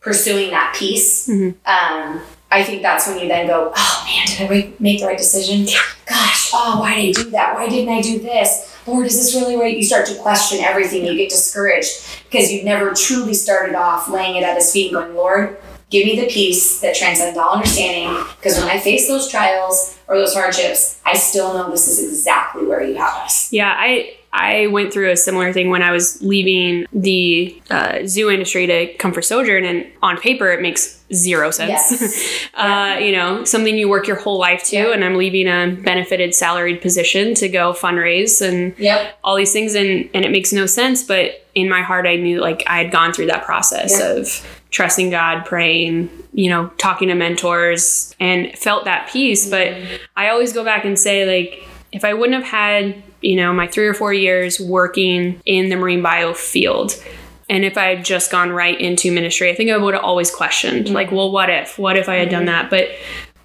pursuing 0.00 0.50
that 0.50 0.74
peace, 0.78 1.28
Mhm. 1.28 1.54
um, 1.66 2.20
I 2.50 2.62
think 2.62 2.82
that's 2.82 3.06
when 3.06 3.18
you 3.18 3.28
then 3.28 3.46
go, 3.46 3.72
oh 3.74 4.04
man, 4.06 4.26
did 4.26 4.50
I 4.50 4.72
make 4.78 5.00
the 5.00 5.06
right 5.06 5.16
decision? 5.18 5.66
Gosh, 6.06 6.50
oh, 6.54 6.80
why 6.80 6.94
did 6.94 7.18
I 7.18 7.22
do 7.22 7.30
that? 7.30 7.54
Why 7.54 7.68
didn't 7.68 7.94
I 7.94 8.00
do 8.02 8.18
this? 8.18 8.68
Lord, 8.86 9.06
is 9.06 9.16
this 9.16 9.34
really 9.34 9.56
right? 9.56 9.76
You 9.76 9.84
start 9.84 10.06
to 10.06 10.14
question 10.16 10.62
everything. 10.62 11.06
You 11.06 11.14
get 11.16 11.30
discouraged 11.30 12.00
because 12.30 12.50
you've 12.52 12.64
never 12.64 12.92
truly 12.92 13.32
started 13.32 13.74
off 13.74 14.08
laying 14.08 14.36
it 14.36 14.42
at 14.42 14.56
His 14.56 14.72
feet 14.72 14.92
and 14.92 15.00
going, 15.02 15.14
Lord, 15.16 15.56
give 15.92 16.06
me 16.06 16.18
the 16.18 16.26
peace 16.26 16.80
that 16.80 16.96
transcends 16.96 17.38
all 17.38 17.50
understanding. 17.50 18.08
Because 18.36 18.58
when 18.58 18.68
I 18.68 18.78
face 18.80 19.06
those 19.06 19.28
trials 19.28 19.96
or 20.08 20.16
those 20.18 20.34
hardships, 20.34 21.00
I 21.06 21.14
still 21.14 21.54
know 21.54 21.70
this 21.70 21.86
is 21.86 22.02
exactly 22.08 22.66
where 22.66 22.82
you 22.82 22.96
have 22.96 23.14
us. 23.18 23.52
Yeah, 23.52 23.72
I 23.76 24.14
I 24.34 24.68
went 24.68 24.94
through 24.94 25.10
a 25.10 25.16
similar 25.16 25.52
thing 25.52 25.68
when 25.68 25.82
I 25.82 25.92
was 25.92 26.22
leaving 26.22 26.86
the 26.90 27.60
uh, 27.70 27.98
zoo 28.06 28.30
industry 28.30 28.66
to 28.66 28.94
come 28.94 29.12
for 29.12 29.20
Sojourn, 29.20 29.62
and 29.66 29.86
on 30.02 30.16
paper 30.16 30.50
it 30.50 30.62
makes 30.62 31.04
zero 31.12 31.50
sense. 31.50 31.70
Yes. 31.70 32.48
uh, 32.54 32.96
you 32.98 33.12
know, 33.12 33.44
something 33.44 33.76
you 33.76 33.90
work 33.90 34.06
your 34.06 34.16
whole 34.16 34.38
life 34.38 34.64
to, 34.70 34.76
Yeah. 34.76 34.92
and 34.94 35.04
I'm 35.04 35.16
leaving 35.16 35.46
a 35.48 35.76
benefited 35.82 36.34
salaried 36.34 36.80
position 36.80 37.34
to 37.34 37.48
go 37.50 37.74
fundraise 37.74 38.40
and 38.40 38.74
Yep. 38.78 39.18
all 39.22 39.36
these 39.36 39.52
things, 39.52 39.74
and 39.74 40.08
and 40.14 40.24
it 40.24 40.30
makes 40.30 40.50
no 40.50 40.64
sense. 40.64 41.02
But 41.04 41.46
in 41.54 41.68
my 41.68 41.82
heart, 41.82 42.06
I 42.06 42.16
knew 42.16 42.40
like 42.40 42.64
I 42.66 42.78
had 42.82 42.90
gone 42.90 43.12
through 43.12 43.26
that 43.26 43.44
process 43.44 43.98
Yeah. 44.00 44.06
of 44.16 44.46
trusting 44.72 45.10
God, 45.10 45.44
praying, 45.46 46.10
you 46.32 46.50
know, 46.50 46.68
talking 46.78 47.08
to 47.08 47.14
mentors, 47.14 48.14
and 48.18 48.52
felt 48.58 48.84
that 48.86 49.08
peace. 49.12 49.48
But 49.48 49.76
I 50.16 50.30
always 50.30 50.52
go 50.52 50.64
back 50.64 50.84
and 50.84 50.98
say 50.98 51.24
like 51.24 51.68
if 51.92 52.04
I 52.04 52.14
wouldn't 52.14 52.42
have 52.42 52.50
had, 52.50 53.00
you 53.20 53.36
know, 53.36 53.52
my 53.52 53.68
three 53.68 53.86
or 53.86 53.94
four 53.94 54.12
years 54.12 54.58
working 54.58 55.40
in 55.46 55.68
the 55.68 55.76
marine 55.76 56.02
bio 56.02 56.32
field, 56.34 57.00
and 57.48 57.64
if 57.64 57.76
I 57.76 57.94
had 57.94 58.04
just 58.04 58.32
gone 58.32 58.50
right 58.50 58.80
into 58.80 59.12
ministry, 59.12 59.50
I 59.50 59.54
think 59.54 59.70
I 59.70 59.76
would 59.76 59.94
have 59.94 60.02
always 60.02 60.30
questioned, 60.30 60.88
like, 60.88 61.12
well, 61.12 61.30
what 61.30 61.50
if? 61.50 61.78
What 61.78 61.96
if 61.98 62.08
I 62.08 62.14
had 62.16 62.30
done 62.30 62.46
that? 62.46 62.70
But 62.70 62.88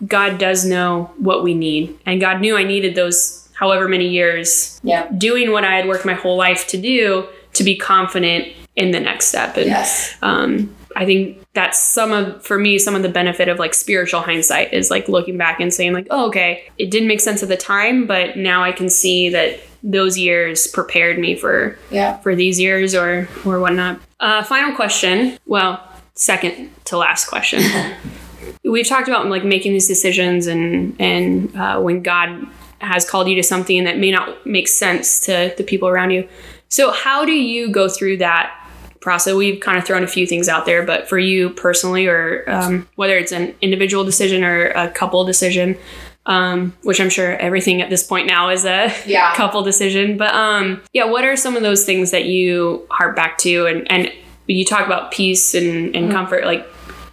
God 0.05 0.37
does 0.37 0.63
know 0.63 1.11
what 1.17 1.43
we 1.43 1.53
need. 1.53 1.97
And 2.05 2.21
God 2.21 2.39
knew 2.39 2.55
I 2.55 2.63
needed 2.63 2.95
those 2.95 3.49
however 3.53 3.89
many 3.89 4.07
years 4.07 4.79
Yep. 4.83 5.17
doing 5.17 5.51
what 5.51 5.65
I 5.65 5.75
had 5.75 5.87
worked 5.87 6.05
my 6.05 6.13
whole 6.13 6.37
life 6.37 6.67
to 6.67 6.77
do 6.77 7.27
to 7.53 7.63
be 7.63 7.75
confident 7.75 8.47
in 8.75 8.91
the 8.91 8.99
next 8.99 9.25
step. 9.25 9.57
And 9.57 9.65
Yes. 9.65 10.15
um, 10.21 10.73
I 10.99 11.05
think 11.05 11.45
that's 11.53 11.79
some 11.79 12.11
of 12.11 12.43
for 12.43 12.57
me 12.57 12.79
some 12.79 12.95
of 12.95 13.03
the 13.03 13.09
benefit 13.09 13.47
of 13.47 13.59
like 13.59 13.73
spiritual 13.75 14.21
hindsight 14.21 14.73
is 14.73 14.89
like 14.89 15.07
looking 15.07 15.37
back 15.37 15.59
and 15.59 15.71
saying 15.73 15.93
like, 15.93 16.07
oh, 16.09 16.27
okay, 16.29 16.63
it 16.79 16.89
didn't 16.89 17.07
make 17.07 17.19
sense 17.19 17.43
at 17.43 17.49
the 17.49 17.55
time, 17.57 18.07
but 18.07 18.35
now 18.35 18.63
I 18.63 18.71
can 18.71 18.89
see 18.89 19.29
that 19.29 19.59
those 19.83 20.17
years 20.17 20.65
prepared 20.65 21.19
me 21.19 21.35
for 21.35 21.77
Yeah. 21.91 22.17
for 22.17 22.35
these 22.35 22.59
years 22.59 22.95
or 22.95 23.29
or 23.45 23.59
whatnot. 23.59 23.99
Uh, 24.19 24.43
final 24.43 24.75
question. 24.75 25.37
Well, 25.45 25.81
second 26.15 26.71
to 26.85 26.97
last 26.97 27.27
question. 27.27 27.61
We've 28.63 28.87
talked 28.87 29.07
about 29.07 29.27
like 29.27 29.45
making 29.45 29.73
these 29.73 29.87
decisions 29.87 30.47
and 30.47 30.95
and 30.99 31.55
uh, 31.55 31.79
when 31.79 32.01
God 32.01 32.47
has 32.79 33.07
called 33.09 33.27
you 33.27 33.35
to 33.35 33.43
something 33.43 33.83
that 33.85 33.97
may 33.97 34.11
not 34.11 34.45
make 34.45 34.67
sense 34.67 35.19
to 35.27 35.53
the 35.57 35.63
people 35.63 35.87
around 35.87 36.11
you. 36.11 36.27
So 36.69 36.91
how 36.91 37.23
do 37.25 37.31
you 37.33 37.69
go 37.71 37.87
through 37.87 38.17
that 38.17 38.51
process? 39.07 39.33
We've 39.33 39.61
kind 39.61 39.77
of 39.77 39.85
thrown 39.85 40.03
a 40.03 40.07
few 40.07 40.27
things 40.27 40.49
out 40.49 40.65
there, 40.65 40.83
but 40.85 41.07
for 41.07 41.17
you 41.17 41.49
personally, 41.51 42.07
or 42.07 42.43
um, 42.49 42.87
whether 42.95 43.17
it's 43.17 43.31
an 43.31 43.55
individual 43.61 44.03
decision 44.03 44.43
or 44.43 44.65
a 44.71 44.89
couple 44.91 45.23
decision, 45.23 45.77
um, 46.25 46.73
which 46.83 46.99
I'm 46.99 47.09
sure 47.09 47.37
everything 47.37 47.81
at 47.81 47.89
this 47.89 48.03
point 48.05 48.27
now 48.27 48.49
is 48.49 48.65
a 48.65 48.93
Yeah. 49.05 49.33
couple 49.41 49.63
decision. 49.63 50.17
But 50.17 50.33
um, 50.35 50.81
yeah, 50.91 51.05
what 51.05 51.23
are 51.23 51.37
some 51.37 51.55
of 51.55 51.63
those 51.63 51.85
things 51.85 52.11
that 52.11 52.25
you 52.25 52.85
harp 52.91 53.15
back 53.15 53.37
to? 53.39 53.65
And, 53.65 53.89
and 53.89 54.11
you 54.47 54.65
talk 54.65 54.85
about 54.85 55.11
peace 55.11 55.53
and, 55.55 55.95
and 55.95 56.11
comfort. 56.11 56.43
Like, 56.43 56.67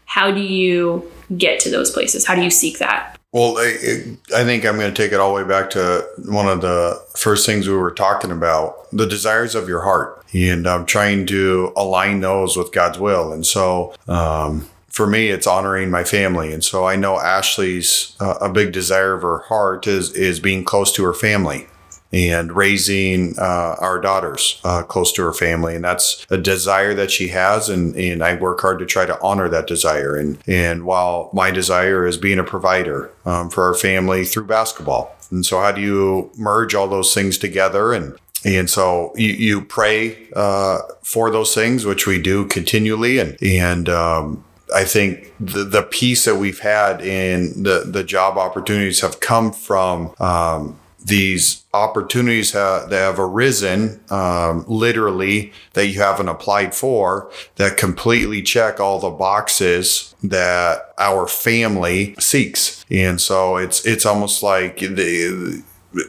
how 0.04 0.32
do 0.32 0.40
you 0.40 1.08
get 1.38 1.60
to 1.60 1.70
those 1.70 1.92
places? 1.92 2.26
How 2.26 2.34
do 2.34 2.42
you 2.42 2.50
seek 2.50 2.78
that? 2.80 3.16
Well, 3.30 3.56
I, 3.58 4.16
I 4.36 4.44
think 4.44 4.64
I'm 4.64 4.78
going 4.78 4.92
to 4.92 5.02
take 5.02 5.12
it 5.12 5.18
all 5.20 5.34
the 5.34 5.42
way 5.42 5.48
back 5.48 5.70
to 5.70 6.04
one 6.26 6.48
of 6.48 6.60
the 6.60 7.00
first 7.16 7.46
things 7.46 7.68
we 7.68 7.74
were 7.76 7.90
talking 7.92 8.30
about 8.32 8.88
the 8.92 9.06
desires 9.06 9.54
of 9.56 9.68
your 9.68 9.82
heart. 9.82 10.23
And 10.34 10.66
I'm 10.66 10.84
trying 10.84 11.26
to 11.26 11.72
align 11.76 12.20
those 12.20 12.56
with 12.56 12.72
God's 12.72 12.98
will. 12.98 13.32
And 13.32 13.46
so, 13.46 13.94
um, 14.08 14.68
for 14.88 15.06
me, 15.08 15.28
it's 15.28 15.46
honoring 15.46 15.90
my 15.90 16.04
family, 16.04 16.52
and 16.52 16.62
so 16.62 16.86
I 16.86 16.94
know 16.94 17.18
Ashley's 17.18 18.16
uh, 18.20 18.38
a 18.40 18.48
big 18.48 18.70
desire 18.70 19.14
of 19.14 19.22
her 19.22 19.38
heart 19.38 19.88
is 19.88 20.12
is 20.12 20.38
being 20.38 20.62
close 20.62 20.92
to 20.92 21.02
her 21.02 21.12
family 21.12 21.66
and 22.12 22.52
raising 22.52 23.36
uh, 23.40 23.74
our 23.80 24.00
daughters 24.00 24.60
uh, 24.62 24.84
close 24.84 25.12
to 25.14 25.22
her 25.22 25.32
family, 25.32 25.74
and 25.74 25.84
that's 25.84 26.24
a 26.30 26.38
desire 26.38 26.94
that 26.94 27.10
she 27.10 27.26
has, 27.28 27.68
and 27.68 27.96
and 27.96 28.22
I 28.22 28.36
work 28.36 28.60
hard 28.60 28.78
to 28.78 28.86
try 28.86 29.04
to 29.04 29.20
honor 29.20 29.48
that 29.48 29.66
desire. 29.66 30.16
And 30.16 30.38
and 30.46 30.84
while 30.84 31.28
my 31.32 31.50
desire 31.50 32.06
is 32.06 32.16
being 32.16 32.38
a 32.38 32.44
provider 32.44 33.10
um, 33.24 33.50
for 33.50 33.64
our 33.64 33.74
family 33.74 34.24
through 34.24 34.46
basketball, 34.46 35.12
and 35.32 35.44
so 35.44 35.58
how 35.58 35.72
do 35.72 35.80
you 35.80 36.30
merge 36.36 36.72
all 36.76 36.86
those 36.86 37.12
things 37.12 37.36
together? 37.36 37.92
And 37.92 38.16
and 38.44 38.68
so 38.68 39.12
you, 39.16 39.32
you 39.32 39.60
pray 39.62 40.28
uh, 40.34 40.80
for 41.02 41.30
those 41.30 41.54
things, 41.54 41.84
which 41.86 42.06
we 42.06 42.20
do 42.20 42.46
continually. 42.46 43.18
And, 43.18 43.36
and 43.42 43.88
um, 43.88 44.44
I 44.74 44.84
think 44.84 45.32
the, 45.40 45.64
the 45.64 45.82
peace 45.82 46.24
that 46.24 46.36
we've 46.36 46.60
had 46.60 47.00
in 47.00 47.62
the, 47.62 47.84
the 47.86 48.04
job 48.04 48.36
opportunities 48.36 49.00
have 49.00 49.20
come 49.20 49.52
from 49.52 50.14
um, 50.20 50.78
these 51.04 51.64
opportunities 51.74 52.52
ha- 52.52 52.86
that 52.86 52.98
have 52.98 53.20
arisen 53.20 54.00
um, 54.10 54.64
literally 54.66 55.52
that 55.74 55.86
you 55.86 56.00
haven't 56.00 56.28
applied 56.28 56.74
for 56.74 57.30
that 57.56 57.76
completely 57.76 58.42
check 58.42 58.80
all 58.80 58.98
the 58.98 59.10
boxes 59.10 60.14
that 60.22 60.94
our 60.98 61.26
family 61.26 62.14
seeks. 62.18 62.84
And 62.90 63.20
so 63.20 63.56
it's 63.56 63.84
it's 63.84 64.06
almost 64.06 64.42
like 64.42 64.78
the 64.78 65.62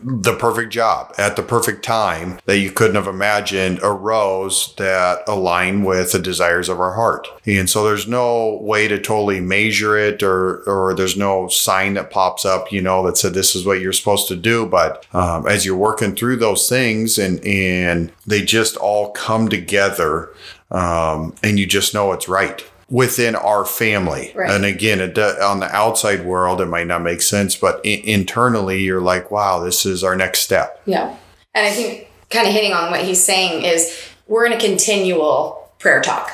the 0.04 0.36
perfect 0.36 0.72
job 0.72 1.14
at 1.18 1.36
the 1.36 1.44
perfect 1.44 1.84
time 1.84 2.40
that 2.46 2.58
you 2.58 2.72
couldn't 2.72 2.96
have 2.96 3.08
imagined 3.08 3.80
arose 3.84 4.74
that 4.78 5.24
align 5.28 5.84
with 5.84 6.12
the 6.12 6.20
desires 6.20 6.70
of 6.70 6.80
our 6.80 6.94
heart. 6.94 7.28
And 7.46 7.70
so 7.70 7.84
there's 7.84 8.08
no 8.08 8.58
way 8.62 8.88
to 8.88 9.00
totally 9.00 9.40
measure 9.40 9.98
it 9.98 10.24
or 10.24 10.64
or 10.68 10.94
there's 10.94 11.18
no 11.18 11.48
sign 11.48 11.94
that 11.96 12.12
pops 12.12 12.46
up, 12.46 12.72
you 12.72 12.82
know, 12.82 13.06
that 13.06 13.18
said 13.18 13.34
this 13.34 13.56
is 13.56 13.66
what 13.66 13.80
you're 13.80 13.94
supposed 13.94 14.28
to 14.30 14.36
do. 14.36 14.66
But 14.66 15.06
um, 15.14 15.48
as 15.48 15.66
you're 15.66 15.78
working 15.78 16.16
through 16.16 16.38
those 16.38 16.68
things 16.68 17.18
and 17.18 17.46
and 17.46 18.12
they 18.26 18.42
just 18.42 18.76
all 18.78 19.12
come 19.12 19.50
together 19.50 20.34
um, 20.72 21.36
and 21.44 21.60
you 21.60 21.68
just 21.68 21.94
know 21.94 22.12
it's 22.12 22.28
right 22.28 22.66
within 22.90 23.36
our 23.36 23.66
family. 23.66 24.32
Right. 24.36 24.50
And 24.52 24.64
again, 24.66 25.02
it, 25.02 25.16
do- 25.16 25.22
on 25.22 25.60
the 25.60 25.74
outside 25.76 26.24
world, 26.26 26.62
it 26.62 26.68
might 26.68 26.88
not 26.88 27.02
make 27.02 27.22
sense, 27.22 27.56
but 27.56 27.82
I- 27.86 28.02
internally, 28.06 28.82
you're 28.84 29.02
like, 29.02 29.32
wow, 29.32 29.60
this 29.60 29.86
is 29.86 30.04
our 30.04 30.16
next 30.16 30.40
step. 30.42 30.82
Yeah. 30.86 31.16
And 31.54 31.66
I 31.66 31.72
think 31.72 32.08
kind 32.30 32.48
of 32.48 32.54
hitting 32.54 32.74
on 32.74 32.92
what 32.92 33.02
he's 33.04 33.24
saying 33.24 33.64
is 33.64 33.98
we're 34.28 34.46
in 34.46 34.54
a 34.54 34.60
continual 34.60 35.70
prayer 35.80 36.02
talk. 36.02 36.30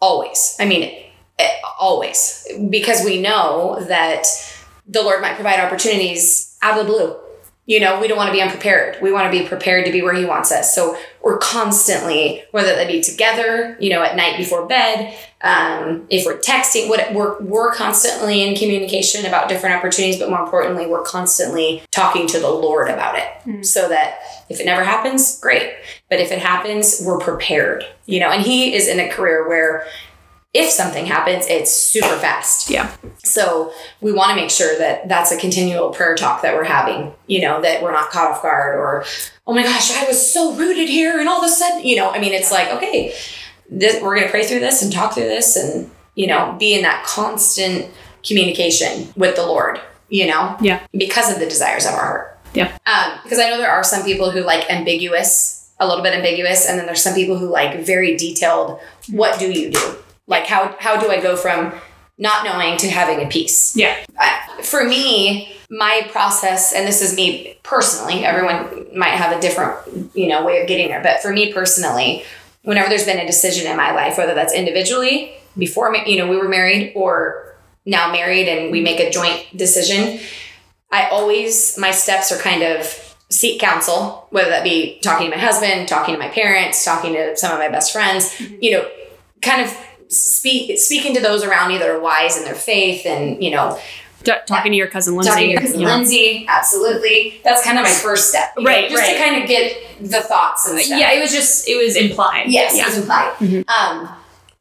Always. 0.00 0.56
I 0.60 0.66
mean, 0.66 1.04
eh, 1.38 1.48
always. 1.80 2.46
Because 2.70 3.04
we 3.04 3.20
know 3.20 3.78
that 3.88 4.26
the 4.86 5.02
Lord 5.02 5.20
might 5.20 5.34
provide 5.34 5.58
opportunities 5.60 6.56
out 6.62 6.78
of 6.78 6.86
the 6.86 6.92
blue. 6.92 7.16
You 7.66 7.80
know, 7.80 8.00
we 8.00 8.06
don't 8.06 8.16
want 8.16 8.28
to 8.28 8.32
be 8.32 8.40
unprepared. 8.40 8.96
We 9.02 9.10
want 9.12 9.30
to 9.32 9.38
be 9.38 9.46
prepared 9.46 9.86
to 9.86 9.92
be 9.92 10.00
where 10.00 10.14
He 10.14 10.24
wants 10.24 10.52
us. 10.52 10.72
So 10.74 10.96
we're 11.20 11.38
constantly, 11.38 12.44
whether 12.52 12.74
that 12.76 12.86
be 12.86 13.02
together, 13.02 13.76
you 13.80 13.90
know, 13.90 14.02
at 14.02 14.14
night 14.14 14.36
before 14.36 14.66
bed, 14.66 15.16
um, 15.42 16.06
if 16.08 16.24
we're 16.24 16.38
texting, 16.38 16.88
what 16.88 17.12
we're 17.12 17.40
we're 17.42 17.72
constantly 17.74 18.42
in 18.42 18.54
communication 18.56 19.26
about 19.26 19.48
different 19.48 19.74
opportunities. 19.74 20.18
But 20.18 20.30
more 20.30 20.40
importantly, 20.40 20.86
we're 20.86 21.02
constantly 21.02 21.82
talking 21.90 22.28
to 22.28 22.38
the 22.38 22.48
Lord 22.48 22.88
about 22.88 23.16
it, 23.18 23.66
so 23.66 23.88
that 23.88 24.20
if 24.48 24.60
it 24.60 24.64
never 24.64 24.84
happens, 24.84 25.38
great. 25.40 25.74
But 26.08 26.20
if 26.20 26.30
it 26.30 26.38
happens, 26.38 27.02
we're 27.04 27.18
prepared. 27.18 27.84
You 28.06 28.20
know, 28.20 28.30
and 28.30 28.42
He 28.42 28.74
is 28.74 28.86
in 28.86 29.00
a 29.00 29.08
career 29.08 29.48
where 29.48 29.86
if 30.56 30.70
something 30.70 31.06
happens, 31.06 31.46
it's 31.46 31.70
super 31.70 32.16
fast. 32.18 32.70
Yeah. 32.70 32.94
So 33.18 33.72
we 34.00 34.12
want 34.12 34.30
to 34.30 34.36
make 34.36 34.50
sure 34.50 34.78
that 34.78 35.08
that's 35.08 35.32
a 35.32 35.36
continual 35.36 35.90
prayer 35.90 36.14
talk 36.14 36.42
that 36.42 36.54
we're 36.54 36.64
having, 36.64 37.12
you 37.26 37.40
know, 37.40 37.60
that 37.62 37.82
we're 37.82 37.92
not 37.92 38.10
caught 38.10 38.30
off 38.30 38.42
guard 38.42 38.76
or, 38.76 39.04
oh 39.46 39.54
my 39.54 39.62
gosh, 39.62 39.90
I 39.92 40.06
was 40.06 40.32
so 40.32 40.54
rooted 40.54 40.88
here 40.88 41.18
and 41.20 41.28
all 41.28 41.38
of 41.38 41.44
a 41.44 41.52
sudden, 41.52 41.84
you 41.84 41.96
know, 41.96 42.10
I 42.10 42.18
mean, 42.18 42.32
it's 42.32 42.50
like, 42.50 42.68
okay, 42.72 43.14
this, 43.68 44.00
we're 44.02 44.14
going 44.14 44.26
to 44.26 44.30
pray 44.30 44.46
through 44.46 44.60
this 44.60 44.82
and 44.82 44.92
talk 44.92 45.14
through 45.14 45.24
this 45.24 45.56
and, 45.56 45.90
you 46.14 46.26
know, 46.26 46.54
be 46.58 46.74
in 46.74 46.82
that 46.82 47.04
constant 47.04 47.90
communication 48.26 49.08
with 49.16 49.36
the 49.36 49.44
Lord, 49.46 49.80
you 50.08 50.26
know, 50.26 50.56
Yeah. 50.60 50.80
because 50.96 51.32
of 51.32 51.38
the 51.38 51.46
desires 51.46 51.84
of 51.86 51.92
our 51.92 52.00
heart. 52.00 52.38
Yeah. 52.54 52.76
Um, 52.86 53.18
because 53.22 53.38
I 53.38 53.50
know 53.50 53.58
there 53.58 53.70
are 53.70 53.84
some 53.84 54.04
people 54.04 54.30
who 54.30 54.40
like 54.40 54.70
ambiguous, 54.70 55.70
a 55.78 55.86
little 55.86 56.02
bit 56.02 56.14
ambiguous, 56.14 56.66
and 56.66 56.78
then 56.78 56.86
there's 56.86 57.02
some 57.02 57.14
people 57.14 57.36
who 57.36 57.48
like 57.48 57.84
very 57.84 58.16
detailed. 58.16 58.80
What 59.10 59.38
do 59.38 59.50
you 59.52 59.70
do? 59.70 59.96
Like 60.26 60.46
how 60.46 60.76
how 60.78 61.00
do 61.00 61.10
I 61.10 61.20
go 61.20 61.36
from 61.36 61.72
not 62.18 62.44
knowing 62.44 62.76
to 62.78 62.88
having 62.88 63.24
a 63.24 63.28
peace? 63.28 63.76
Yeah. 63.76 64.04
For 64.62 64.84
me, 64.84 65.52
my 65.70 66.06
process, 66.10 66.72
and 66.72 66.86
this 66.86 67.02
is 67.02 67.14
me 67.14 67.58
personally. 67.62 68.24
Everyone 68.24 68.86
might 68.96 69.10
have 69.10 69.36
a 69.36 69.40
different 69.40 70.14
you 70.14 70.28
know 70.28 70.44
way 70.44 70.60
of 70.60 70.68
getting 70.68 70.88
there, 70.88 71.02
but 71.02 71.20
for 71.20 71.32
me 71.32 71.52
personally, 71.52 72.24
whenever 72.62 72.88
there's 72.88 73.04
been 73.04 73.18
a 73.18 73.26
decision 73.26 73.70
in 73.70 73.76
my 73.76 73.92
life, 73.92 74.18
whether 74.18 74.34
that's 74.34 74.52
individually 74.52 75.32
before 75.56 75.94
you 75.94 76.18
know 76.18 76.28
we 76.28 76.36
were 76.36 76.48
married 76.48 76.92
or 76.94 77.56
now 77.84 78.10
married 78.10 78.48
and 78.48 78.72
we 78.72 78.80
make 78.80 79.00
a 79.00 79.10
joint 79.10 79.46
decision, 79.56 80.20
I 80.90 81.08
always 81.08 81.78
my 81.78 81.90
steps 81.90 82.32
are 82.32 82.38
kind 82.38 82.62
of 82.62 83.06
seek 83.30 83.60
counsel, 83.60 84.26
whether 84.30 84.50
that 84.50 84.62
be 84.62 85.00
talking 85.00 85.30
to 85.30 85.36
my 85.36 85.42
husband, 85.42 85.88
talking 85.88 86.14
to 86.14 86.18
my 86.18 86.28
parents, 86.28 86.84
talking 86.84 87.14
to 87.14 87.36
some 87.36 87.52
of 87.52 87.58
my 87.58 87.68
best 87.68 87.92
friends, 87.92 88.32
mm-hmm. 88.34 88.56
you 88.60 88.72
know, 88.72 88.88
kind 89.42 89.62
of 89.62 89.76
speak 90.08 90.78
speaking 90.78 91.14
to 91.14 91.20
those 91.20 91.42
around 91.44 91.68
me 91.68 91.78
that 91.78 91.88
are 91.88 92.00
wise 92.00 92.36
in 92.36 92.44
their 92.44 92.54
faith 92.54 93.04
and, 93.06 93.42
you 93.42 93.50
know, 93.50 93.78
D- 94.22 94.32
talking 94.46 94.72
to 94.72 94.76
your 94.78 94.88
cousin 94.88 95.14
Lindsay. 95.14 95.30
talking 95.30 95.46
to 95.46 95.52
your 95.52 95.60
cousin. 95.60 95.80
Lindsay, 95.82 96.46
absolutely. 96.48 97.40
That's 97.44 97.62
kind 97.64 97.78
of 97.78 97.84
my 97.84 97.90
first 97.90 98.28
step, 98.30 98.52
you 98.56 98.64
know, 98.64 98.70
Right, 98.70 98.88
Just 98.90 99.02
right. 99.02 99.12
to 99.16 99.18
kind 99.22 99.42
of 99.42 99.48
get 99.48 99.76
the 100.00 100.20
thoughts 100.20 100.68
and 100.68 100.78
stuff. 100.80 100.98
Yeah, 100.98 101.12
it 101.12 101.20
was 101.20 101.32
just 101.32 101.68
it 101.68 101.76
was 101.76 101.96
implied. 101.96 102.46
Yes, 102.48 102.76
yeah. 102.76 102.86
it's 102.88 102.96
implied. 102.98 103.32
Mhm. 103.38 103.68
Um, 103.68 104.08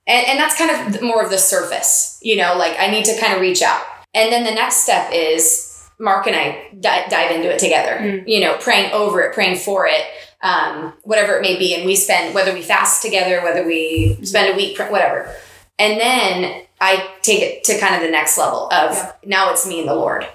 and, 0.07 0.27
and 0.27 0.39
that's 0.39 0.55
kind 0.55 0.95
of 0.95 1.01
more 1.01 1.23
of 1.23 1.31
the 1.31 1.37
surface, 1.39 2.19
you 2.21 2.35
know, 2.35 2.55
like 2.57 2.75
I 2.79 2.87
need 2.91 3.05
to 3.05 3.19
kind 3.19 3.33
of 3.33 3.41
reach 3.41 3.61
out. 3.63 3.81
And 4.13 4.31
then 4.31 4.43
the 4.43 4.51
next 4.51 4.83
step 4.83 5.09
is 5.11 5.71
Mark 5.99 6.27
and 6.27 6.35
I 6.35 6.67
dive 6.79 7.31
into 7.31 7.49
it 7.51 7.57
together, 7.57 7.97
Mm. 8.01 8.23
you 8.27 8.41
know, 8.41 8.57
praying 8.59 8.91
over 8.91 9.21
it, 9.23 9.33
praying 9.33 9.57
for 9.57 9.87
it, 9.87 10.01
um, 10.41 10.93
whatever 11.03 11.33
it 11.37 11.41
may 11.41 11.57
be. 11.57 11.75
And 11.75 11.85
we 11.85 11.95
spend, 11.95 12.33
whether 12.35 12.53
we 12.53 12.61
fast 12.61 13.01
together, 13.01 13.41
whether 13.41 13.65
we 13.65 14.17
spend 14.23 14.53
a 14.53 14.55
week, 14.55 14.77
whatever. 14.79 15.33
And 15.79 15.99
then 15.99 16.63
I 16.79 17.09
take 17.21 17.41
it 17.41 17.63
to 17.65 17.79
kind 17.79 17.95
of 17.95 18.01
the 18.01 18.09
next 18.11 18.37
level 18.37 18.67
of 18.71 18.91
Yeah. 18.95 19.11
now 19.25 19.51
it's 19.51 19.65
me 19.67 19.79
and 19.79 19.89
the 19.89 19.95
Lord. 19.95 20.25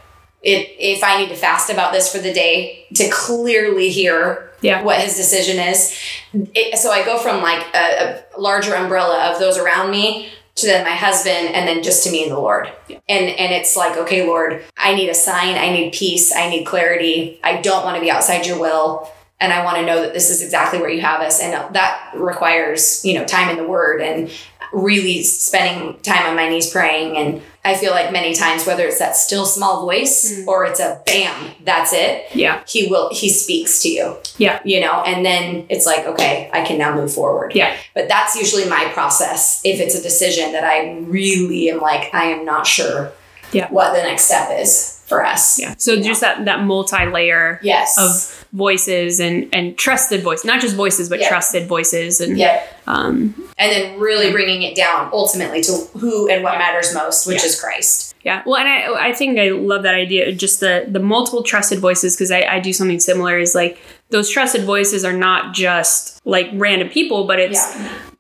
It, 0.43 0.69
if 0.79 1.05
I 1.05 1.19
need 1.21 1.29
to 1.29 1.37
fast 1.37 1.69
about 1.71 1.93
this 1.93 2.11
for 2.11 2.19
the 2.19 2.33
day 2.33 2.87
to 2.95 3.09
clearly 3.11 3.91
hear 3.91 4.51
Yeah. 4.63 4.83
what 4.83 5.01
his 5.01 5.17
decision 5.17 5.59
is, 5.59 5.97
it, 6.33 6.79
so 6.79 6.91
I 6.91 7.05
go 7.05 7.19
from 7.19 7.43
like 7.43 7.63
a, 7.75 8.23
a 8.35 8.41
larger 8.41 8.75
umbrella 8.75 9.31
of 9.33 9.39
those 9.39 9.59
around 9.59 9.91
me 9.91 10.31
to 10.57 10.67
then 10.67 10.85
my 10.85 10.95
husband 10.95 11.55
and 11.55 11.67
then 11.69 11.83
just 11.83 12.05
to 12.05 12.11
me 12.11 12.23
and 12.25 12.33
the 12.33 12.39
Lord. 12.39 12.71
And 12.89 13.27
and 13.29 13.53
it's 13.53 13.77
like, 13.77 13.97
okay, 13.99 14.27
Lord, 14.27 14.63
I 14.77 14.95
need 14.95 15.09
a 15.09 15.15
sign, 15.15 15.57
I 15.57 15.71
need 15.71 15.93
peace, 15.93 16.35
I 16.35 16.49
need 16.51 16.65
clarity. 16.65 17.39
I 17.45 17.61
don't 17.61 17.85
want 17.85 17.97
to 17.97 18.01
be 18.01 18.11
outside 18.11 18.47
your 18.47 18.59
will. 18.59 19.11
And 19.41 19.53
I 19.53 19.65
want 19.65 19.79
to 19.79 19.87
know 19.87 20.01
that 20.03 20.13
this 20.13 20.29
is 20.31 20.43
exactly 20.43 20.79
where 20.81 20.91
you 20.91 21.01
have 21.01 21.21
us. 21.21 21.41
And 21.41 21.53
that 21.75 22.11
requires, 22.15 23.05
you 23.05 23.15
know, 23.15 23.25
time 23.25 23.49
in 23.49 23.57
the 23.57 23.65
word 23.67 24.01
and 24.03 24.31
really 24.73 25.23
spending 25.23 25.99
time 26.03 26.27
on 26.27 26.37
my 26.37 26.49
knees 26.49 26.71
praying. 26.71 27.17
And 27.17 27.43
I 27.65 27.75
feel 27.75 27.91
like 27.91 28.13
many 28.13 28.35
times, 28.35 28.67
whether 28.67 28.87
it's 28.87 28.99
that 29.01 29.17
still 29.17 29.45
small 29.45 29.85
voice 29.85 30.33
Mm. 30.33 30.47
or 30.47 30.65
it's 30.65 30.79
a 30.79 31.01
bam, 31.07 31.51
that's 31.65 31.93
it 31.93 32.27
Yeah. 32.35 32.61
he 32.69 32.87
will 32.87 33.09
he 33.13 33.29
speaks 33.29 33.81
to 33.83 33.89
you 33.89 34.17
Yeah. 34.39 34.61
you 34.65 34.81
know 34.81 35.03
and 35.05 35.25
then 35.27 35.67
it's 35.69 35.85
like 35.87 36.07
okay 36.07 36.49
i 36.53 36.63
can 36.65 36.79
now 36.79 36.95
move 36.95 37.13
forward 37.13 37.53
Yeah. 37.55 37.75
but 37.95 38.09
that's 38.09 38.37
usually 38.37 38.65
my 38.67 38.85
process 38.95 39.61
if 39.65 39.79
it's 39.81 39.95
a 39.95 40.03
decision 40.03 40.53
that 40.53 40.65
i 40.65 40.99
really 41.01 41.69
am 41.71 41.81
like 41.81 42.15
i 42.15 42.25
am 42.27 42.45
not 42.45 42.67
sure 42.67 43.13
Yeah. 43.53 43.69
what 43.71 43.93
the 43.95 44.03
next 44.03 44.25
step 44.25 44.49
is 44.59 45.00
for 45.11 45.25
us 45.27 45.59
Yeah. 45.61 45.75
So 45.77 46.01
just 46.01 46.21
that 46.23 46.45
that 46.47 46.63
multi-layer 46.65 47.61
yes 47.63 47.99
of 47.99 48.47
voices 48.53 49.21
and 49.21 49.37
and 49.53 49.77
trusted 49.77 50.23
voice, 50.23 50.45
not 50.45 50.61
just 50.61 50.75
voices, 50.77 51.09
but 51.11 51.19
Yeah. 51.21 51.29
trusted 51.29 51.67
voices 51.69 52.21
and 52.21 52.39
yeah 52.39 52.63
um 52.87 53.35
and 53.59 53.69
then 53.73 53.99
really 54.01 54.31
bringing 54.33 54.63
it 54.63 54.75
down 54.75 55.11
ultimately 55.13 55.61
to 55.69 55.73
who 55.99 56.29
and 56.31 56.43
what 56.45 56.57
matters 56.59 56.95
most 56.95 57.27
which 57.27 57.41
Yeah. 57.43 57.47
is 57.51 57.61
christ 57.61 58.15
Yeah, 58.23 58.43
well, 58.47 58.57
and 58.63 58.69
I 58.69 59.09
I 59.09 59.13
think 59.19 59.39
I 59.39 59.49
love 59.73 59.83
that 59.89 59.95
idea. 59.95 60.23
Just 60.33 60.61
the 60.61 60.75
the 60.97 61.01
multiple 61.15 61.43
trusted 61.43 61.79
voices 61.89 62.15
because 62.17 62.31
I, 62.31 62.41
I 62.57 62.61
do 62.61 62.73
something 62.73 63.01
similar. 63.01 63.39
Is 63.39 63.55
like 63.55 63.79
those 64.11 64.29
trusted 64.31 64.63
voices 64.65 65.05
are 65.09 65.17
not 65.29 65.55
just 65.55 66.21
like 66.27 66.49
random 66.67 66.89
people, 66.91 67.27
but 67.31 67.39
it's 67.41 67.63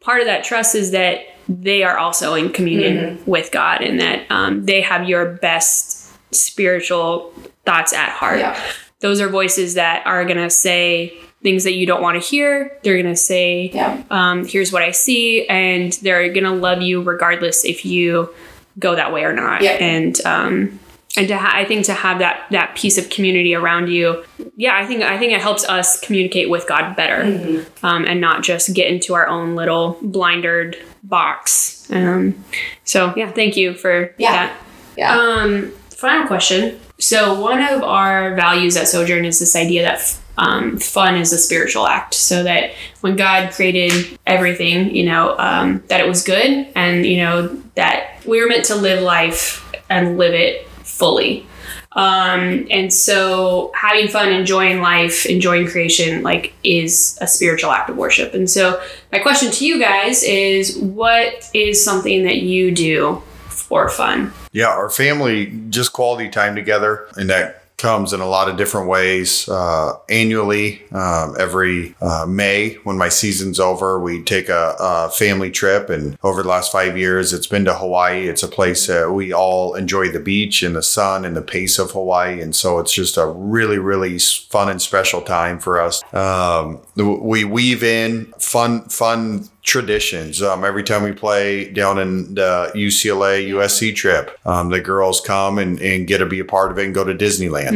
part 0.01 0.20
of 0.22 0.26
that 0.26 0.43
trust 0.43 0.74
is 0.74 0.91
that 0.93 1.16
they 1.49 1.82
are 1.82 1.99
also 1.99 2.32
in 2.34 2.49
communion 2.59 3.18
with 3.26 3.51
God 3.53 3.82
and 3.82 4.01
that 4.01 4.18
um, 4.30 4.64
they 4.64 4.80
have 4.80 5.07
your 5.09 5.24
best 5.49 5.99
spiritual 6.33 7.33
thoughts 7.64 7.93
at 7.93 8.09
heart. 8.11 8.39
yeah 8.39 8.61
Those 9.01 9.20
are 9.20 9.28
voices 9.28 9.74
that 9.74 10.07
are 10.07 10.24
gonna 10.24 10.51
say 10.51 11.14
things 11.43 11.64
that 11.64 11.72
you 11.72 11.87
don't 11.87 12.03
want 12.03 12.20
to 12.22 12.28
hear. 12.28 12.78
They're 12.83 13.01
gonna 13.03 13.16
say 13.16 13.70
yeah 13.72 14.03
um, 14.11 14.47
here's 14.47 14.72
what 14.72 14.83
I 14.83 14.91
see, 14.91 15.47
and 15.49 15.93
they're 16.03 16.33
gonna 16.33 16.55
love 16.55 16.83
you 16.83 17.03
regardless 17.03 17.64
if 17.64 17.85
you 17.85 18.33
go 18.78 18.95
that 18.95 19.12
way 19.12 19.24
or 19.24 19.33
not. 19.33 19.62
Yeah. 19.62 19.72
And 19.72 20.20
um, 20.26 20.78
and 21.16 21.26
to 21.28 21.37
ha- 21.37 21.53
I 21.55 21.64
think 21.64 21.87
to 21.87 21.95
have 21.95 22.18
that 22.20 22.47
that 22.51 22.76
piece 22.76 22.97
of 22.99 23.09
community 23.11 23.55
around 23.55 23.89
you, 23.89 24.22
yeah, 24.57 24.76
I 24.76 24.87
think 24.87 25.03
I 25.03 25.18
think 25.18 25.33
it 25.33 25.41
helps 25.41 25.66
us 25.68 25.99
communicate 26.01 26.51
with 26.51 26.68
God 26.68 26.95
better, 26.95 27.24
Mm-hmm. 27.24 27.85
um, 27.87 28.05
and 28.05 28.20
not 28.20 28.43
just 28.45 28.74
get 28.74 28.89
into 28.89 29.14
our 29.14 29.26
own 29.26 29.57
little 29.57 29.99
blindered 30.03 30.76
box. 31.03 31.91
Um, 31.91 32.45
so 32.85 33.12
yeah, 33.16 33.31
thank 33.33 33.57
you 33.57 33.74
for 33.74 34.14
Yeah. 34.18 34.33
that. 34.33 34.57
yeah 34.97 35.16
Um, 35.18 35.72
final 36.01 36.26
question. 36.26 36.80
So 36.98 37.38
one 37.38 37.62
of 37.62 37.82
our 37.82 38.34
values 38.34 38.74
at 38.76 38.88
Sojourn 38.88 39.26
is 39.26 39.38
this 39.38 39.55
idea 39.55 39.82
that 39.82 40.18
um, 40.38 40.78
fun 40.78 41.16
is 41.16 41.30
a 41.34 41.38
spiritual 41.38 41.86
act. 41.86 42.14
So 42.14 42.42
that 42.42 42.72
when 43.03 43.16
God 43.16 43.53
created 43.53 44.18
everything, 44.26 44.94
you 44.96 45.05
know, 45.05 45.36
um, 45.38 45.82
that 45.88 46.01
it 46.01 46.09
was 46.09 46.24
good, 46.24 46.68
and 46.74 47.05
you 47.05 47.18
know 47.18 47.48
that 47.74 48.24
we 48.26 48.40
were 48.40 48.48
meant 48.48 48.64
to 48.66 48.76
live 48.76 49.03
life 49.03 49.70
and 49.90 50.16
live 50.16 50.32
it 50.32 50.66
fully. 50.68 51.46
Um, 51.92 52.66
and 52.70 52.92
so 52.92 53.72
having 53.74 54.09
fun, 54.09 54.30
enjoying 54.30 54.80
life, 54.80 55.26
enjoying 55.26 55.66
creation, 55.66 56.22
like 56.22 56.55
is 56.62 57.18
a 57.20 57.26
spiritual 57.26 57.72
act 57.72 57.90
of 57.90 57.96
worship. 57.96 58.32
And 58.32 58.48
so 58.48 58.80
my 59.12 59.18
question 59.18 59.51
to 59.51 59.66
you 59.66 59.78
guys 59.78 60.22
is, 60.22 60.78
what 60.78 61.51
is 61.53 61.84
something 61.84 62.24
that 62.24 62.36
you 62.36 62.70
do 62.70 63.22
for 63.48 63.88
fun? 63.88 64.32
Yeah, 64.53 64.68
our 64.68 64.90
family 64.90 65.46
just 65.70 65.92
quality 65.92 66.28
time 66.28 66.57
together, 66.57 67.07
and 67.16 67.30
that 67.30 67.61
comes 67.80 68.12
in 68.12 68.20
a 68.20 68.26
lot 68.26 68.48
of 68.48 68.59
different 68.59 68.88
ways. 68.88 69.48
Uh, 69.48 69.94
annually, 70.11 70.82
um, 70.92 71.34
every 71.38 71.94
uh, 72.03 72.26
May 72.28 72.74
when 72.84 72.98
my 72.98 73.09
season's 73.09 73.59
over, 73.59 73.98
we 73.98 74.22
take 74.22 74.48
a, 74.51 74.76
a 74.78 75.11
family 75.11 75.51
trip, 75.51 75.88
and 75.88 76.18
over 76.22 76.42
the 76.42 76.48
last 76.48 76.70
five 76.70 76.98
years, 76.98 77.32
it's 77.32 77.46
been 77.46 77.64
to 77.64 77.74
Hawaii. 77.74 78.28
It's 78.28 78.42
a 78.42 78.48
place 78.48 78.86
that 78.88 79.12
we 79.12 79.32
all 79.32 79.74
enjoy 79.74 80.11
the 80.11 80.20
beach 80.20 80.62
and 80.62 80.76
the 80.76 80.82
sun 80.82 81.24
and 81.24 81.36
the 81.36 81.42
pace 81.42 81.78
of 81.78 81.92
Hawaii, 81.92 82.40
and 82.40 82.55
so 82.55 82.80
it's 82.80 82.92
just 82.92 83.16
a 83.16 83.26
really, 83.26 83.78
really 83.78 84.18
fun 84.18 84.68
and 84.68 84.82
special 84.82 85.22
time 85.22 85.59
for 85.59 85.80
us. 85.80 86.03
Um, 86.12 86.80
we 86.96 87.44
weave 87.44 87.82
in 87.82 88.26
fun, 88.38 88.82
fun 88.88 89.48
traditions. 89.63 90.43
Um, 90.43 90.65
every 90.65 90.83
time 90.83 91.03
we 91.03 91.13
play 91.13 91.71
down 91.71 91.99
in 91.99 92.35
the 92.35 92.73
UCLA 92.75 93.49
USC 93.51 93.95
trip, 93.95 94.39
um, 94.47 94.71
the 94.71 94.81
girls 94.81 95.21
come 95.21 95.59
and, 95.59 95.81
and 95.81 96.07
get 96.07 96.19
to 96.19 96.27
be 96.27 96.41
a 96.41 96.45
part 96.45 96.71
of 96.71 96.79
it 96.79 96.87
and 96.87 96.95
go 96.95 97.05
to 97.05 97.15
Disneyland. 97.15 97.73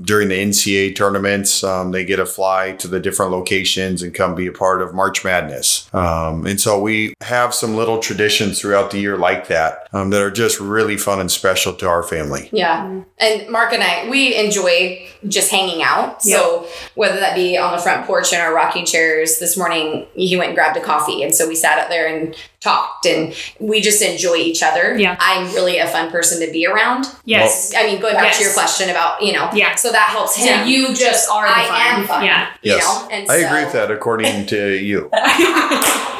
During 0.00 0.28
the 0.28 0.38
NCAA 0.38 0.94
tournaments, 0.96 1.64
um, 1.64 1.92
they 1.92 2.04
get 2.04 2.16
to 2.16 2.26
fly 2.26 2.72
to 2.72 2.88
the 2.88 3.00
different 3.00 3.32
locations 3.32 4.02
and 4.02 4.14
come 4.14 4.34
be 4.34 4.46
a 4.46 4.52
part 4.52 4.82
of 4.82 4.94
March 4.94 5.24
Madness. 5.24 5.83
Um, 5.94 6.44
and 6.44 6.60
so 6.60 6.80
we 6.80 7.14
have 7.20 7.54
some 7.54 7.76
little 7.76 8.00
traditions 8.00 8.60
throughout 8.60 8.90
the 8.90 8.98
year 8.98 9.16
like 9.16 9.46
that 9.46 9.88
um, 9.92 10.10
that 10.10 10.20
are 10.20 10.30
just 10.30 10.58
really 10.58 10.96
fun 10.96 11.20
and 11.20 11.30
special 11.30 11.72
to 11.74 11.88
our 11.88 12.02
family. 12.02 12.48
Yeah. 12.52 13.02
And 13.18 13.48
Mark 13.48 13.72
and 13.72 13.82
I, 13.82 14.08
we 14.10 14.34
enjoy 14.34 15.08
just 15.28 15.52
hanging 15.52 15.82
out. 15.82 16.20
So 16.20 16.66
whether 16.96 17.20
that 17.20 17.36
be 17.36 17.56
on 17.56 17.76
the 17.76 17.82
front 17.82 18.06
porch 18.06 18.32
in 18.32 18.40
our 18.40 18.52
rocking 18.52 18.84
chairs, 18.84 19.38
this 19.38 19.56
morning 19.56 20.06
he 20.14 20.36
went 20.36 20.48
and 20.48 20.56
grabbed 20.56 20.76
a 20.76 20.82
coffee. 20.82 21.22
And 21.22 21.32
so 21.32 21.46
we 21.46 21.54
sat 21.54 21.78
out 21.78 21.88
there 21.88 22.08
and 22.08 22.34
talked 22.64 23.04
and 23.06 23.34
we 23.60 23.80
just 23.80 24.00
enjoy 24.02 24.34
each 24.36 24.62
other. 24.62 24.96
Yeah. 24.98 25.16
I'm 25.20 25.46
really 25.54 25.78
a 25.78 25.86
fun 25.86 26.10
person 26.10 26.44
to 26.44 26.50
be 26.52 26.66
around. 26.66 27.06
Yes. 27.26 27.72
I 27.76 27.84
mean, 27.84 28.00
going 28.00 28.14
back 28.14 28.24
Yes. 28.24 28.38
to 28.38 28.44
your 28.44 28.52
question 28.54 28.88
about, 28.90 29.22
you 29.22 29.32
know, 29.34 29.50
Yeah. 29.52 29.74
so 29.76 29.92
that 29.92 30.08
helps 30.08 30.34
So 30.36 30.40
him. 30.44 30.66
you 30.66 30.94
just 30.94 31.28
are 31.30 31.46
the 31.46 31.54
I 31.54 31.64
fun. 31.66 31.80
am 32.00 32.06
fun. 32.06 32.24
Yeah. 32.24 32.46
You 32.62 32.72
Yes. 32.72 32.82
know? 32.84 33.08
And 33.10 33.30
I 33.30 33.40
so, 33.40 33.46
agree 33.46 33.64
with 33.64 33.72
that, 33.74 33.90
according 33.90 34.46
to 34.46 34.70
you. 34.72 35.10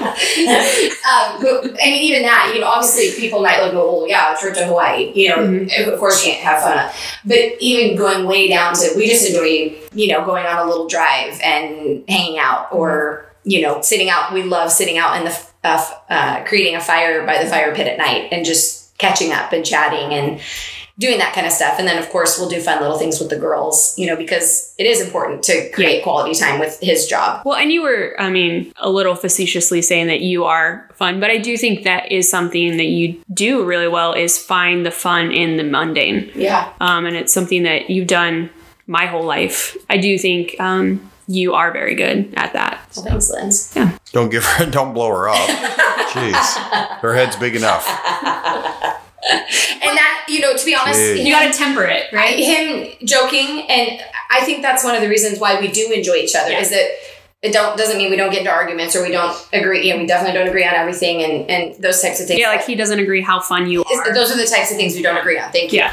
um, 0.05 1.41
but, 1.41 1.65
I 1.83 1.87
mean, 1.87 2.03
even 2.03 2.23
that, 2.23 2.53
you 2.55 2.61
know, 2.61 2.67
obviously 2.67 3.13
people 3.21 3.41
might 3.41 3.63
look, 3.63 3.73
well, 3.73 4.05
yeah, 4.07 4.35
a 4.35 4.39
trip 4.39 4.55
to 4.55 4.67
Hawaii, 4.67 5.13
you 5.15 5.29
know, 5.31 5.37
Mm-hmm. 5.39 5.91
of 5.93 5.99
course 5.99 6.25
you 6.25 6.33
can't 6.33 6.45
have 6.45 6.63
fun. 6.63 6.91
But 7.25 7.39
even 7.61 7.97
going 7.97 8.27
way 8.27 8.49
down 8.49 8.75
to, 8.75 8.93
we 8.97 9.09
just 9.09 9.27
enjoy, 9.29 9.75
you 9.95 10.09
know, 10.13 10.25
going 10.25 10.45
on 10.47 10.59
a 10.59 10.69
little 10.69 10.87
drive 10.89 11.41
and 11.43 12.05
hanging 12.09 12.39
out 12.39 12.69
or, 12.73 13.27
you 13.45 13.61
know, 13.63 13.81
sitting 13.83 14.09
out. 14.11 14.33
We 14.33 14.43
love 14.43 14.71
sitting 14.71 14.99
out 14.99 15.17
in 15.19 15.25
the, 15.25 15.37
uh, 15.65 15.85
uh, 16.09 16.45
creating 16.45 16.77
a 16.77 16.81
fire 16.81 17.27
by 17.27 17.43
the 17.43 17.49
fire 17.49 17.75
pit 17.75 17.87
at 17.87 17.99
night 17.99 18.29
and 18.31 18.45
just 18.45 18.97
catching 18.99 19.33
up 19.33 19.53
and 19.53 19.65
chatting 19.65 20.13
and 20.13 20.41
doing 20.97 21.19
that 21.19 21.35
kind 21.35 21.47
of 21.47 21.53
stuff. 21.53 21.79
And 21.79 21.89
then, 21.89 22.01
of 22.01 22.09
course, 22.11 22.39
we'll 22.39 22.49
do 22.49 22.61
fun 22.61 22.81
little 22.81 22.99
things 22.99 23.19
with 23.19 23.29
the 23.29 23.39
girls, 23.39 23.95
you 23.99 24.07
know, 24.07 24.15
because 24.17 24.73
it 24.79 24.87
is 24.87 25.01
important 25.01 25.43
to 25.45 25.69
create 25.71 26.05
quality 26.05 26.39
time 26.39 26.61
with 26.61 26.79
his 26.81 27.09
job. 27.09 27.43
Well, 27.45 27.57
and 27.57 27.73
you 27.73 27.83
were, 27.83 28.15
I 28.19 28.31
mean, 28.31 28.73
a 28.77 28.89
little 28.89 29.17
facetiously 29.17 29.83
saying 29.83 30.07
that 30.07 30.21
you 30.21 30.45
are 30.45 30.89
fun, 30.95 31.19
but 31.19 31.31
I 31.31 31.39
do 31.39 31.57
think 31.57 31.83
that 31.83 32.13
is 32.13 32.31
something 32.31 32.77
that 32.77 32.87
you 32.87 33.21
do 33.33 33.65
really 33.65 33.89
well 33.89 34.13
is 34.13 34.39
find 34.39 34.87
the 34.87 34.93
fun 34.93 35.33
in 35.33 35.57
the 35.57 35.65
mundane. 35.65 36.31
Yeah. 36.35 36.73
Um, 36.81 37.07
and 37.07 37.17
it's 37.17 37.33
something 37.33 37.65
that 37.65 37.91
you've 37.91 38.07
done 38.07 38.51
my 38.87 39.07
whole 39.07 39.25
life. 39.25 39.77
I 39.91 39.97
do 39.97 40.17
think 40.17 40.55
um, 40.61 41.11
you 41.27 41.55
are 41.55 41.73
very 41.73 41.95
good 41.95 42.33
at 42.37 42.53
that. 42.53 42.81
Well, 42.97 43.21
thanks, 43.21 43.75
Yeah. 43.77 43.97
Don't 44.13 44.31
give 44.31 44.45
her, 44.45 44.67
don't 44.71 44.93
blow 44.95 45.09
her 45.09 45.29
up. 45.29 45.37
Jeez, 46.11 46.57
her 47.01 47.15
head's 47.15 47.37
big 47.37 47.57
enough. 47.57 47.87
And 49.27 49.97
that, 49.97 50.27
you 50.29 50.41
know, 50.41 50.55
to 50.57 50.65
be 50.67 50.75
honest, 50.75 51.01
Jeez. 51.01 51.25
You 51.25 51.33
got 51.33 51.51
to 51.51 51.57
temper 51.59 51.85
it, 51.85 52.13
right? 52.13 52.39
him 52.39 52.93
joking, 53.07 53.67
and 53.71 54.01
I 54.31 54.45
think 54.45 54.63
that's 54.63 54.85
one 54.85 54.95
of 54.95 55.01
the 55.01 55.09
reasons 55.09 55.39
why 55.39 55.59
we 55.61 55.69
do 55.69 55.91
enjoy 55.93 56.15
each 56.17 56.35
other 56.37 56.51
Yeah. 56.51 56.61
is 56.61 56.71
that 56.71 56.91
it 57.43 57.53
don't 57.53 57.77
doesn't 57.77 57.99
mean 57.99 58.11
we 58.11 58.17
don't 58.17 58.31
get 58.31 58.39
into 58.41 58.51
arguments 58.51 58.95
or 58.97 59.03
we 59.03 59.11
don't 59.11 59.37
agree. 59.53 59.87
You 59.87 59.95
know, 59.95 60.01
we 60.01 60.07
definitely 60.07 60.39
don't 60.39 60.49
agree 60.49 60.65
on 60.65 60.75
everything 60.75 61.23
and 61.23 61.51
and 61.51 61.83
those 61.83 62.01
types 62.01 62.21
of 62.21 62.27
things. 62.27 62.41
Yeah, 62.41 62.49
like 62.49 62.65
he 62.65 62.75
doesn't 62.75 62.99
agree 62.99 63.21
how 63.23 63.39
fun 63.41 63.69
you 63.69 63.85
are. 63.85 64.15
those 64.15 64.31
are 64.33 64.37
the 64.37 64.47
types 64.47 64.71
of 64.71 64.77
things 64.79 64.95
we 64.95 65.03
don't 65.03 65.17
agree 65.19 65.39
on. 65.39 65.53
Thank 65.53 65.73
you. 65.73 65.81
Yeah. 65.81 65.93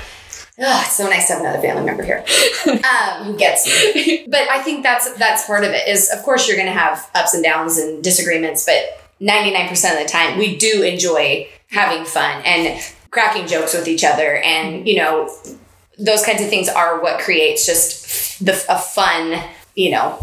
Ugh, 0.60 0.84
it's 0.86 0.96
so 0.96 1.08
nice 1.08 1.28
to 1.28 1.34
have 1.34 1.42
another 1.42 1.62
family 1.62 1.84
member 1.86 2.04
here 2.04 2.24
um, 2.68 3.24
who 3.26 3.38
gets 3.38 3.66
me. 3.96 4.26
But 4.28 4.50
I 4.50 4.62
think 4.62 4.84
that's 4.84 5.12
that's 5.16 5.46
part 5.46 5.64
of 5.64 5.72
it. 5.72 5.88
Is 5.88 6.10
of 6.12 6.22
course 6.24 6.48
you're 6.48 6.58
going 6.58 6.68
to 6.68 6.74
have 6.74 7.10
ups 7.16 7.34
and 7.34 7.44
downs 7.44 7.78
and 7.78 8.04
disagreements, 8.04 8.66
but 8.66 9.00
99% 9.22 9.70
of 9.94 10.00
the 10.00 10.10
time 10.10 10.38
we 10.38 10.58
do 10.58 10.84
enjoy 10.84 11.48
having 11.70 12.06
fun 12.06 12.42
and 12.46 12.82
cracking 13.12 13.48
jokes 13.48 13.74
with 13.74 13.88
each 13.88 14.04
other, 14.04 14.38
and 14.38 14.88
you 14.88 14.98
know 14.98 15.30
those 16.00 16.24
kinds 16.26 16.42
of 16.42 16.50
things 16.50 16.68
are 16.70 17.02
what 17.02 17.20
creates 17.22 17.66
just 17.66 18.44
the 18.46 18.54
a 18.70 18.78
fun 18.78 19.42
you 19.76 19.92
know 19.92 20.20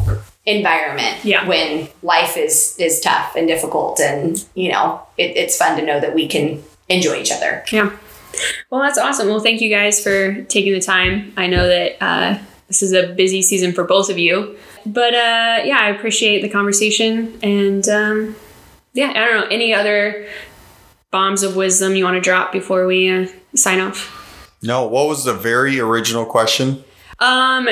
environment 0.46 1.24
Yeah. 1.24 1.46
when 1.46 1.88
life 2.02 2.36
is 2.36 2.74
is 2.78 3.00
tough 3.00 3.34
and 3.36 3.46
difficult 3.46 4.00
and 4.00 4.44
you 4.54 4.72
know 4.72 5.02
it, 5.18 5.36
it's 5.36 5.56
fun 5.56 5.78
to 5.78 5.84
know 5.84 6.00
that 6.00 6.14
we 6.14 6.26
can 6.26 6.62
enjoy 6.88 7.16
each 7.16 7.30
other 7.30 7.64
Yeah. 7.70 7.90
Well, 8.70 8.80
that's 8.82 8.98
awesome. 8.98 9.28
Well, 9.28 9.40
thank 9.40 9.60
you 9.60 9.70
guys 9.70 10.02
for 10.02 10.42
taking 10.44 10.72
the 10.72 10.80
time. 10.80 11.32
I 11.36 11.46
know 11.46 11.66
that 11.66 11.96
uh, 12.02 12.38
this 12.68 12.82
is 12.82 12.92
a 12.92 13.08
busy 13.14 13.42
season 13.42 13.72
for 13.72 13.84
both 13.84 14.10
of 14.10 14.18
you, 14.18 14.56
but 14.86 15.14
uh, 15.14 15.62
yeah, 15.64 15.78
I 15.80 15.88
appreciate 15.90 16.42
the 16.42 16.48
conversation. 16.48 17.38
And 17.42 17.88
um, 17.88 18.36
yeah, 18.92 19.10
I 19.10 19.14
don't 19.24 19.40
know 19.40 19.46
any 19.50 19.72
other 19.74 20.28
bombs 21.10 21.42
of 21.42 21.56
wisdom 21.56 21.94
you 21.96 22.04
want 22.04 22.16
to 22.16 22.20
drop 22.20 22.52
before 22.52 22.86
we 22.86 23.10
uh, 23.10 23.26
sign 23.54 23.80
off. 23.80 24.14
No, 24.62 24.86
what 24.86 25.08
was 25.08 25.24
the 25.24 25.34
very 25.34 25.80
original 25.80 26.26
question? 26.26 26.84
Um, 27.20 27.68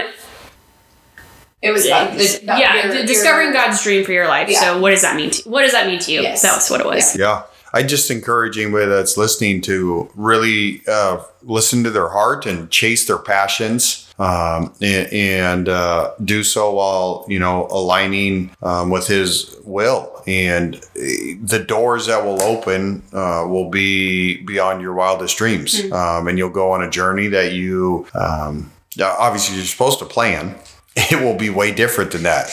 it 1.63 1.71
was 1.71 1.87
about 1.87 2.17
the, 2.17 2.41
about 2.45 2.59
yeah, 2.59 2.93
your- 2.93 3.07
discovering 3.07 3.49
your- 3.49 3.55
God's 3.55 3.83
dream 3.83 4.05
for 4.05 4.13
your 4.13 4.29
life. 4.29 4.49
Yeah. 4.49 4.61
So, 4.61 4.79
what 4.81 4.91
does 4.91 5.03
that 5.03 5.17
mean? 5.17 5.31
To, 5.31 5.49
what 5.49 5.63
does 5.63 5.73
that 5.73 5.87
mean 5.87 5.99
to 6.01 6.13
you? 6.13 6.23
Yes. 6.23 6.43
That's 6.43 6.71
what 6.71 6.81
it 6.81 6.87
was. 6.87 7.17
Yeah. 7.19 7.43
I 7.73 7.83
just 7.83 8.11
encourage 8.11 8.59
anybody 8.59 8.87
that's 8.87 9.17
listening 9.17 9.61
to 9.63 10.11
really 10.15 10.83
uh, 10.89 11.23
listen 11.43 11.85
to 11.85 11.91
their 11.91 12.09
heart 12.09 12.47
and 12.47 12.71
chase 12.71 13.07
their 13.07 13.19
passions 13.19 14.13
um, 14.19 14.73
and, 14.81 15.13
and 15.13 15.69
uh, 15.69 16.13
do 16.25 16.43
so 16.43 16.73
while, 16.75 17.27
you 17.29 17.39
know, 17.39 17.67
aligning 17.71 18.51
um, 18.63 18.91
with 18.91 19.07
his 19.07 19.55
will. 19.65 20.23
And 20.27 20.77
eh, 20.97 21.35
the 21.43 21.63
doors 21.67 22.07
that 22.07 22.25
will 22.25 22.43
open 22.43 23.03
uh, 23.13 23.45
will 23.49 23.69
be 23.71 24.43
beyond 24.43 24.81
your 24.81 24.95
wildest 24.95 25.37
dreams. 25.37 25.81
Um, 25.93 26.29
and 26.29 26.39
you'll 26.39 26.51
go 26.51 26.73
on 26.73 26.83
a 26.83 26.91
journey 26.91 27.29
that 27.29 27.53
you, 27.53 28.07
um, 28.15 28.73
obviously, 29.01 29.57
you're 29.57 29.65
supposed 29.65 29.99
to 30.01 30.05
plan. 30.07 30.55
It 30.99 31.21
will 31.21 31.37
be 31.37 31.51
way 31.51 31.73
different 31.73 32.11
than 32.13 32.23
that. 32.23 32.49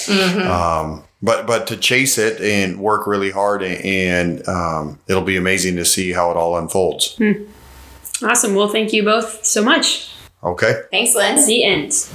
Um, 0.50 1.06
but 1.24 1.48
but 1.48 1.66
to 1.68 1.78
chase 1.78 2.18
it 2.18 2.40
and 2.42 2.80
work 2.80 3.08
really 3.08 3.32
hard 3.32 3.64
and 3.64 4.48
um, 4.48 5.00
it'll 5.08 5.24
be 5.24 5.38
amazing 5.38 5.78
to 5.78 5.86
see 5.86 6.12
how 6.12 6.30
it 6.30 6.38
all 6.38 6.58
unfolds. 6.58 7.20
Awesome. 8.22 8.54
Well, 8.54 8.68
thank 8.68 8.94
you 8.94 9.04
both 9.04 9.44
so 9.44 9.64
much. 9.64 10.12
Okay. 10.44 10.82
thanks 10.92 11.16
Lynn 11.16 11.44
The 11.48 11.64
end. 11.64 12.10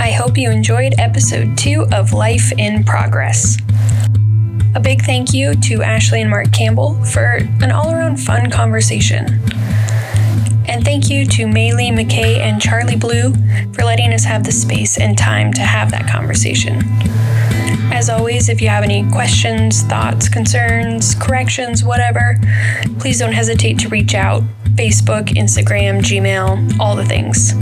I 0.00 0.10
hope 0.10 0.36
you 0.36 0.50
enjoyed 0.50 0.94
episode 0.98 1.56
two 1.56 1.86
of 1.92 2.12
Life 2.12 2.52
in 2.58 2.84
Progress. 2.84 3.56
A 4.74 4.80
big 4.80 5.02
thank 5.02 5.32
you 5.32 5.54
to 5.54 5.82
Ashley 5.82 6.20
and 6.20 6.28
Mark 6.28 6.50
Campbell 6.52 7.02
for 7.04 7.38
an 7.62 7.70
all 7.70 7.92
around 7.92 8.16
fun 8.16 8.50
conversation. 8.50 9.40
And 10.66 10.84
thank 10.84 11.10
you 11.10 11.26
to 11.26 11.46
Maylee 11.46 11.92
McKay 11.92 12.38
and 12.38 12.60
Charlie 12.60 12.96
Blue 12.96 13.32
for 13.72 13.84
letting 13.84 14.12
us 14.12 14.24
have 14.24 14.44
the 14.44 14.52
space 14.52 14.98
and 14.98 15.16
time 15.16 15.52
to 15.52 15.60
have 15.60 15.90
that 15.90 16.08
conversation. 16.08 16.80
As 17.92 18.08
always, 18.08 18.48
if 18.48 18.60
you 18.60 18.68
have 18.68 18.82
any 18.82 19.08
questions, 19.12 19.82
thoughts, 19.82 20.28
concerns, 20.28 21.14
corrections, 21.14 21.84
whatever, 21.84 22.38
please 22.98 23.18
don't 23.18 23.32
hesitate 23.32 23.78
to 23.80 23.88
reach 23.88 24.14
out. 24.14 24.42
Facebook, 24.74 25.28
Instagram, 25.28 26.00
Gmail, 26.00 26.78
all 26.80 26.96
the 26.96 27.04
things. 27.04 27.52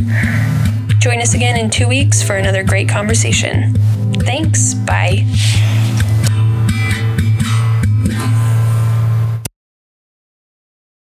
Join 0.99 1.21
us 1.21 1.35
again 1.35 1.59
in 1.59 1.69
two 1.69 1.89
weeks 1.89 2.23
for 2.23 2.37
another 2.37 2.63
great 2.63 2.89
conversation. 2.89 3.75
Thanks. 4.21 4.75
Bye. 4.75 5.27